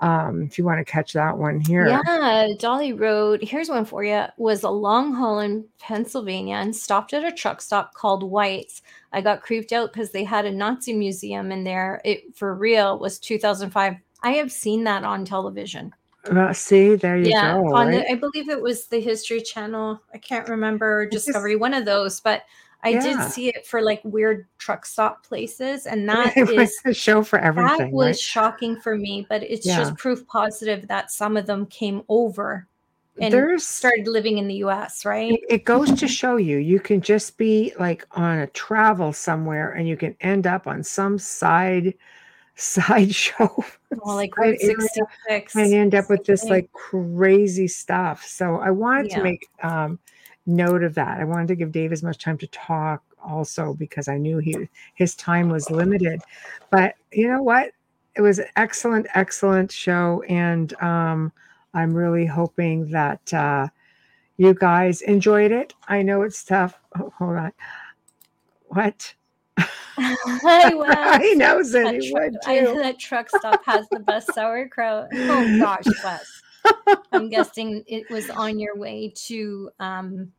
[0.00, 3.42] Um, if you want to catch that one here, yeah, Dolly Road.
[3.42, 4.24] Here's one for you.
[4.38, 8.80] Was a long haul in Pennsylvania and stopped at a truck stop called White's.
[9.12, 12.00] I got creeped out because they had a Nazi museum in there.
[12.04, 13.96] It for real was 2005.
[14.22, 15.92] I have seen that on television.
[16.30, 17.74] Well, see, there you yeah, go.
[17.74, 18.06] on right?
[18.06, 20.00] the, I believe it was the History Channel.
[20.12, 22.42] I can't remember just- Discovery, one of those, but
[22.82, 23.00] I Yeah.
[23.00, 27.22] did see it for like weird truck stop places, and that is was a show
[27.22, 27.78] for everything.
[27.78, 28.16] that was right?
[28.16, 29.26] shocking for me.
[29.28, 29.76] But it's Yeah.
[29.76, 32.66] just proof positive that some of them came over
[33.20, 35.04] and There's started living in the U.S.
[35.04, 35.32] Right?
[35.32, 39.72] it, it goes to show you you can just be like on a travel somewhere
[39.72, 41.94] and you can end up on some side
[42.56, 44.76] side show Well, like side Route area
[45.28, 49.16] 66, and end up with this like crazy stuff so i wanted Yeah.
[49.18, 49.98] to make um
[50.56, 51.20] note of that.
[51.20, 54.56] I wanted to give dave as much time to talk also because i knew he
[54.94, 56.20] his time was limited.
[56.70, 57.72] But you know what?
[58.16, 60.22] It was an excellent excellent show.
[60.28, 61.32] And um
[61.74, 63.68] i'm really hoping that uh
[64.38, 65.74] you guys enjoyed it.
[65.88, 66.78] I know it's tough.
[66.98, 67.52] Oh, hold on.
[68.68, 69.14] What?
[71.20, 72.74] He knows it That he truck, would I, too.
[72.78, 75.08] that truck stop has the best sauerkraut.
[75.12, 76.42] Oh gosh, Wes.
[77.12, 80.32] I'm guessing it was on your way to um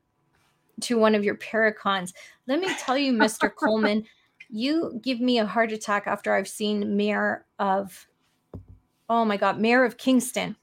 [0.84, 2.14] to one of your paracons.
[2.48, 3.50] Let me tell you, Mr.
[3.54, 4.06] Coleman,
[4.50, 8.08] you give me a heart attack after I've seen Mayor of
[9.10, 10.56] oh my god, Mayor of Kingstown.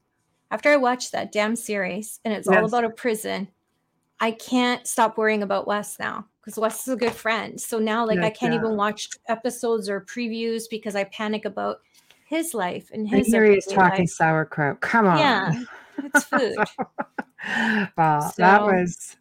[0.51, 3.47] after I watched that damn series and it's all about a prison,
[4.19, 7.59] I can't stop worrying about Wes now because Wes is a good friend.
[7.61, 11.77] So now, like, I can't uh, even watch episodes or previews because I panic about
[12.25, 13.27] his life and And his.
[13.27, 14.09] here is talking life.
[14.09, 14.81] sauerkraut.
[14.81, 15.19] Come on.
[15.19, 15.63] Yeah,
[16.03, 16.55] it's food.
[17.97, 19.15] well, that was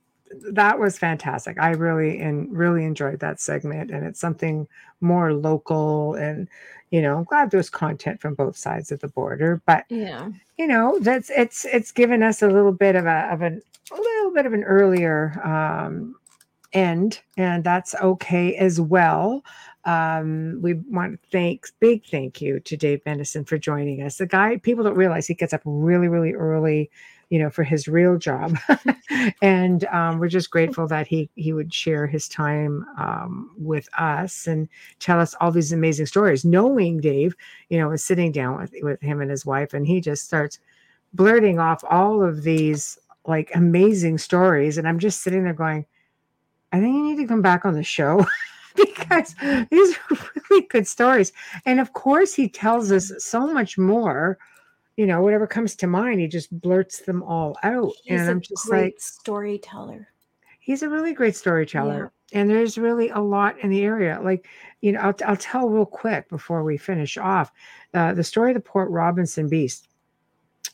[0.50, 1.58] that was fantastic.
[1.58, 4.66] I really and really enjoyed that segment, and it's something
[5.00, 6.14] more local.
[6.14, 6.48] And
[6.90, 9.62] you know, I'm glad there's content from both sides of the border.
[9.66, 10.28] But yeah.
[10.56, 13.96] you know, that's it's it's given us a little bit of a of an a
[13.96, 16.14] little bit of an earlier um,
[16.72, 19.42] end, and that's okay as well.
[19.84, 24.18] Um, we want to thank big thank you to Dave Benison for joining us.
[24.18, 26.90] The guy people don't realize he gets up really really early,
[27.30, 28.56] you know, for his real job,
[29.42, 34.46] and um, we're just grateful that he he would share his time um, with us
[34.46, 34.68] and
[34.98, 36.44] tell us all these amazing stories.
[36.44, 37.34] Knowing Dave,
[37.68, 40.58] you know, is sitting down with with him and his wife, and he just starts
[41.14, 45.84] blurting off all of these like amazing stories, and I'm just sitting there going,
[46.72, 48.24] I think you need to come back on the show.
[48.76, 49.34] because
[49.70, 50.18] these are
[50.50, 51.32] really good stories.
[51.66, 54.38] And of course, he tells us so much more.
[54.98, 57.92] You know, whatever comes to mind, he just blurts them all out.
[58.02, 60.08] He's and I'm just great like, storyteller.
[60.58, 62.10] he's a really great storyteller.
[62.32, 64.20] And there's really a lot in the area.
[64.20, 64.48] Like,
[64.80, 67.52] you know, I'll, I'll tell real quick before we finish off.
[67.94, 69.86] Uh, the story of the Port Robinson Beast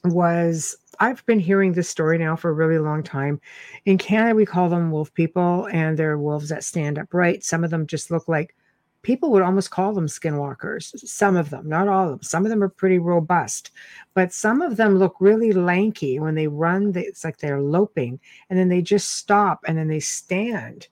[0.04, 3.40] was I've been hearing this story now for a really long time.
[3.84, 7.44] In Canada, we call them wolf people, and they're wolves that stand upright.
[7.44, 8.56] Some of them just look like
[9.04, 10.98] people would almost call them skinwalkers.
[11.06, 12.22] Some of them, not all of them.
[12.22, 13.70] Some of them are pretty robust,
[14.14, 16.92] but some of them look really lanky when they run.
[16.92, 18.18] They, it's like they're loping,
[18.50, 20.88] and then they just stop and then they stand.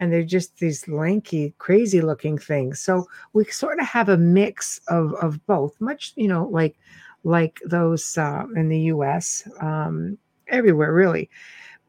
[0.00, 2.78] And they're just these lanky, crazy looking things.
[2.78, 6.78] So we sort of have a mix of, of both, much, you know, like
[7.24, 10.16] like those uh, in the US, um,
[10.46, 11.28] everywhere really.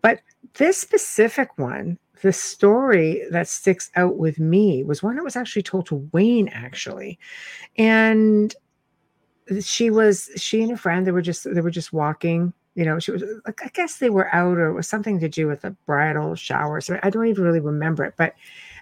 [0.01, 0.21] But
[0.55, 5.63] this specific one, the story that sticks out with me was one that was actually
[5.63, 7.17] told to Wayne, actually.
[7.77, 8.53] And
[9.61, 12.53] she was, she and a friend, they were just, they were just walking.
[12.75, 15.29] You know, she was, like, I guess they were out or it was something to
[15.29, 16.81] do with a bridal shower.
[16.81, 18.35] So I don't even really remember it, but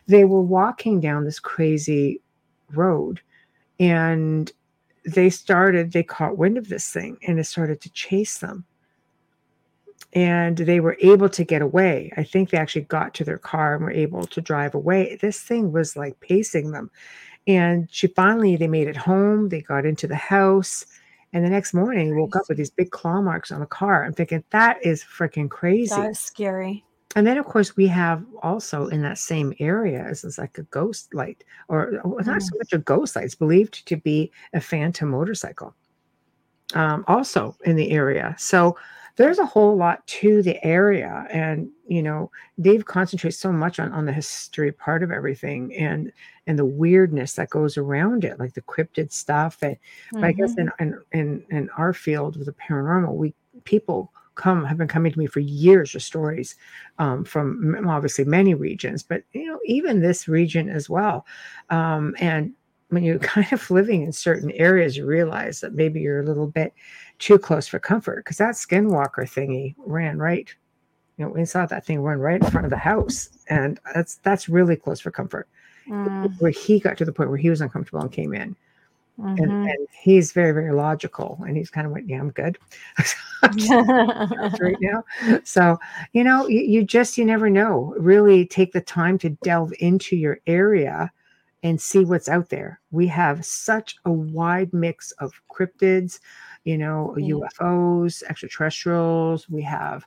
[0.07, 2.21] they were walking down this crazy
[2.71, 3.21] road
[3.79, 4.51] and
[5.05, 8.65] they started they caught wind of this thing and it started to chase them
[10.13, 13.75] and they were able to get away i think they actually got to their car
[13.75, 16.89] and were able to drive away this thing was like pacing them
[17.47, 20.85] and she finally they made it home they got into the house
[21.33, 24.13] and the next morning woke up with these big claw marks on the car i'm
[24.13, 26.85] thinking that is freaking crazy That is scary.
[27.15, 31.13] and then, of course, we have also in that same area is like a ghost
[31.13, 33.25] light, or not so much a ghost light.
[33.25, 35.73] It's believed to be a phantom motorcycle,
[36.75, 38.35] um, also in the area.
[38.37, 38.77] So
[39.17, 42.31] there's a whole lot to the area, and you know,
[42.61, 46.11] Dave concentrates so much on on the history part of everything, and
[46.47, 49.57] and the weirdness that goes around it, like the cryptid stuff.
[49.63, 49.77] And
[50.19, 50.57] but I guess Mhm.
[50.57, 53.33] in, in in in our field with the paranormal, we
[53.65, 56.55] people come have been coming to me for years with stories
[56.99, 61.25] um, from obviously many regions, but you know even this region as well.
[61.69, 62.53] Um, and
[62.89, 66.47] when you're kind of living in certain areas, you realize that maybe you're a little
[66.47, 66.73] bit
[67.19, 70.53] too close for comfort because that skinwalker thingy ran right.
[71.17, 74.17] You know, we saw that thing run right in front of the house, and that's
[74.17, 75.47] that's really close for comfort.
[75.87, 78.55] Mm, Where he got to the point where he was uncomfortable and came in,
[79.17, 79.69] and, mhm.
[79.69, 82.59] and he's very very logical, and he's kind of went, "Yeah, I'm good."
[84.59, 85.03] right now.
[85.43, 85.79] So,
[86.13, 87.95] you know, you, you just, you never know.
[87.97, 91.11] Really take the time to delve into your area
[91.63, 92.79] and see what's out there.
[92.91, 96.19] We have such a wide mix of cryptids,
[96.67, 97.29] you know, Mm.
[97.29, 99.49] UFOs, extraterrestrials.
[99.49, 100.05] We have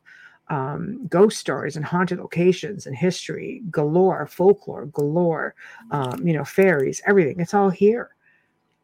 [0.48, 5.54] um, ghost stories and haunted locations and history galore, folklore galore,
[5.90, 7.40] um, you know, fairies, everything.
[7.40, 8.10] It's all here.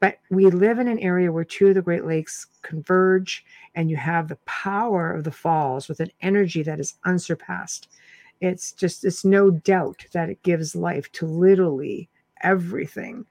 [0.01, 3.45] But we live in an area where two of the Great Lakes converge,
[3.75, 7.89] and you have the power of the falls with an energy that is unsurpassed.
[8.41, 12.09] It's just, it's no doubt that it gives life to literally
[12.43, 13.27] everything.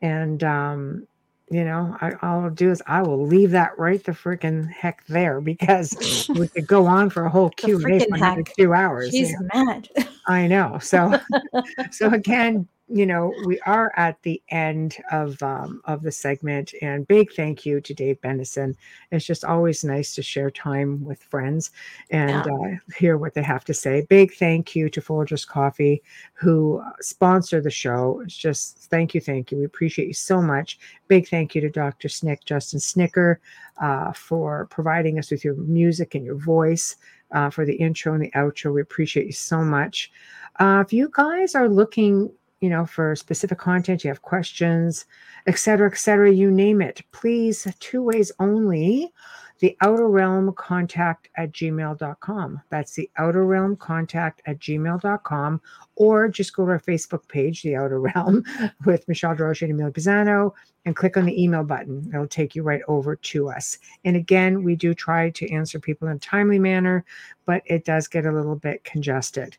[0.00, 1.08] And, um,
[1.50, 5.04] you know, I, all I'll do is I will leave that right the freaking heck
[5.06, 5.96] there because
[6.34, 9.12] we could go on for a whole Q and A for two hours.
[9.12, 9.48] you She's know.
[9.54, 9.88] mad.
[10.28, 10.78] I know.
[10.80, 11.18] So,
[11.90, 17.06] so again, you know, we are at the end of um, of the segment, and
[17.06, 18.74] big thank you to Dave Bennison.
[19.12, 21.70] It's just always nice to share time with friends
[22.10, 22.52] and Yeah.
[22.52, 24.06] uh, hear what they have to say.
[24.08, 26.02] Big thank you to Folgers Coffee,
[26.34, 28.20] who uh, sponsor the show.
[28.24, 29.58] It's just thank you, thank you.
[29.58, 30.78] We appreciate you so much.
[31.08, 32.08] Big thank you to Dr.
[32.08, 33.40] Snick, Justin Snicker,
[33.80, 36.96] uh, for providing us with your music and your voice
[37.32, 38.74] uh, for the intro and the outro.
[38.74, 40.10] We appreciate you so much.
[40.58, 42.30] Uh, if you guys are looking
[42.60, 45.06] you know, for specific content, you have questions,
[45.46, 49.12] et cetera, et cetera, you name it, please, two ways only.
[49.60, 52.62] The outer realm contact at gmail.com.
[52.70, 55.60] That's the outer realm contact at gmail.com.
[55.96, 58.42] Or just go to our Facebook page, The Outer Realm,
[58.86, 60.52] with Michelle Droche and Emilio Pisano,
[60.86, 62.10] and click on the email button.
[62.12, 63.76] It'll take you right over to us.
[64.06, 67.04] And again, we do try to answer people in a timely manner,
[67.44, 69.58] but it does get a little bit congested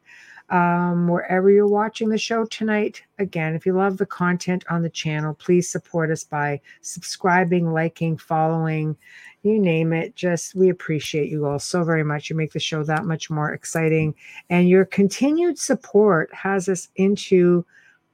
[0.51, 3.01] um, wherever you're watching the show tonight.
[3.19, 8.17] Again, if you love the content on the channel, please support us by subscribing, liking,
[8.17, 8.97] following,
[9.43, 10.15] you name it.
[10.15, 12.29] Just we appreciate you all so very much.
[12.29, 14.13] You make the show that much more exciting.
[14.49, 17.65] And your continued support has us into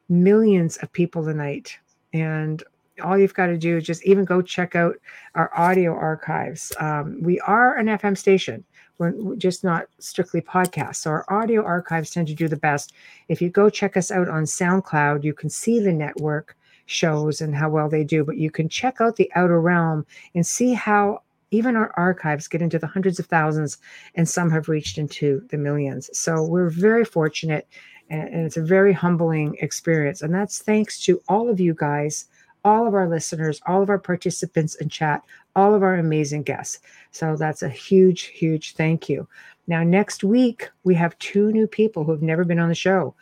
[0.07, 1.77] millions of people tonight.
[2.14, 2.64] And
[3.03, 4.95] all you've got to do is just even go check out
[5.35, 6.72] our audio archives.
[6.80, 8.64] Um, we are an FM station.
[8.98, 10.98] We're just not strictly podcasts.
[10.98, 12.94] So our audio archives tend to do the best.
[13.28, 16.57] If you go check us out on SoundCloud, you can see the network
[16.88, 20.45] shows and how well they do, but you can check out the outer realm and
[20.45, 21.22] see how
[21.52, 23.78] even our archives get into the hundreds of thousands
[24.15, 26.10] and some have reached into the millions.
[26.18, 27.68] So we're very fortunate
[28.10, 30.22] and it's a very humbling experience.
[30.22, 32.26] And that's thanks to all of you guys,
[32.68, 35.23] all of our listeners, all of our participants in chat,
[35.56, 36.80] all of our amazing guests.
[37.11, 39.26] So that's a huge, huge thank you.
[39.68, 43.15] Now, next week, we have two new people who have never been on the show.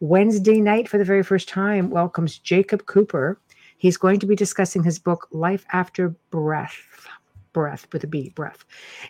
[0.00, 3.38] Wednesday night, for the very first time, welcomes Jacob Cooper.
[3.76, 7.06] He's going to be discussing his book, Life After Breath,
[7.52, 8.64] breath with a B, breath.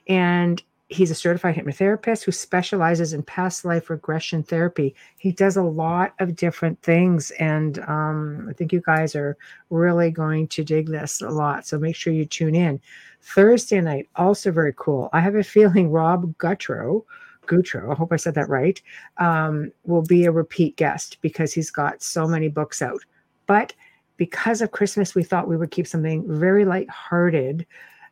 [0.07, 4.95] And he's a certified hypnotherapist who specializes in past life regression therapy.
[5.19, 7.31] He does a lot of different things.
[7.33, 9.37] And um, I think you guys are
[9.69, 11.67] really going to dig this a lot.
[11.67, 12.81] So make sure you tune in.
[13.21, 15.11] Thursday night, also very cool.
[15.13, 17.05] I have a feeling Rob Guttrow,
[17.47, 18.81] Gutro, I hope I said that right,
[19.19, 23.01] um, will be a repeat guest because he's got so many books out.
[23.47, 23.75] But
[24.17, 27.67] because of Christmas, we thought we would keep something very lighthearted,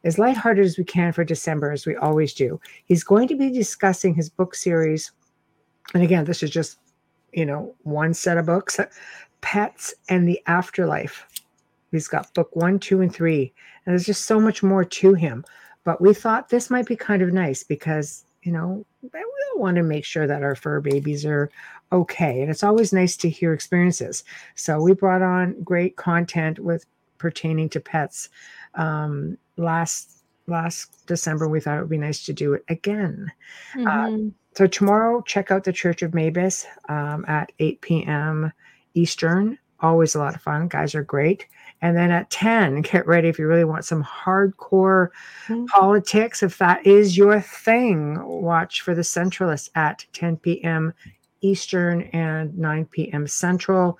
[0.07, 2.61] as lighthearted as we can for December, as we always do.
[2.85, 5.11] He's going to be discussing his book series.
[5.95, 6.78] And again, this is just,
[7.33, 8.78] you know, one set of books
[9.41, 11.27] Pets and the Afterlife.
[11.91, 13.53] He's got book one, two, and three.
[13.85, 15.45] And there's just so much more to him.
[15.83, 19.77] But we thought this might be kind of nice because, you know, we all want
[19.77, 21.51] to make sure that our fur babies are
[21.93, 22.43] okay.
[22.43, 24.23] And it's always nice to hear experiences.
[24.55, 26.87] So we brought on great content with
[27.19, 28.28] pertaining to pets.
[28.74, 30.12] Um, last
[30.49, 33.33] last December, we thought it would be nice to do it again.
[33.74, 34.33] Mhm.
[34.55, 38.53] So tomorrow, check out the Church of Mavis um, at 8 p.m.
[38.95, 39.59] Eastern.
[39.81, 40.69] Always a lot of fun.
[40.69, 41.47] Guys are great.
[41.83, 45.09] And then at 10, get ready if you really want some hardcore
[45.49, 45.66] Mhm.
[45.66, 46.43] politics.
[46.43, 50.95] If that is your thing, watch for the Centralists at 10 p.m.
[51.43, 53.27] Eastern and 9 p.m.
[53.27, 53.99] Central.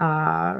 [0.00, 0.58] Uh,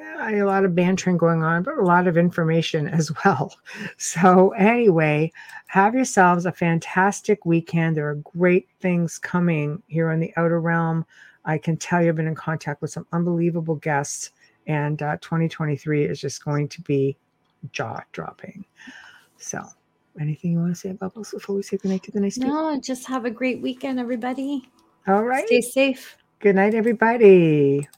[0.00, 3.54] a lot of bantering going on, but a lot of information as well.
[3.96, 5.32] So, anyway,
[5.66, 7.96] have yourselves a fantastic weekend.
[7.96, 11.04] There are great things coming here in the outer realm.
[11.44, 14.30] I can tell you, I've been in contact with some unbelievable guests,
[14.66, 17.16] and uh, 2023 is just going to be
[17.72, 18.64] jaw dropping.
[19.36, 19.64] So,
[20.20, 22.52] anything you want to say, Bubbles, before we say goodnight to the nice people?
[22.52, 24.68] No, just have a great weekend, everybody.
[25.06, 25.46] All right.
[25.46, 26.16] Stay safe.
[26.40, 27.88] Good night, everybody.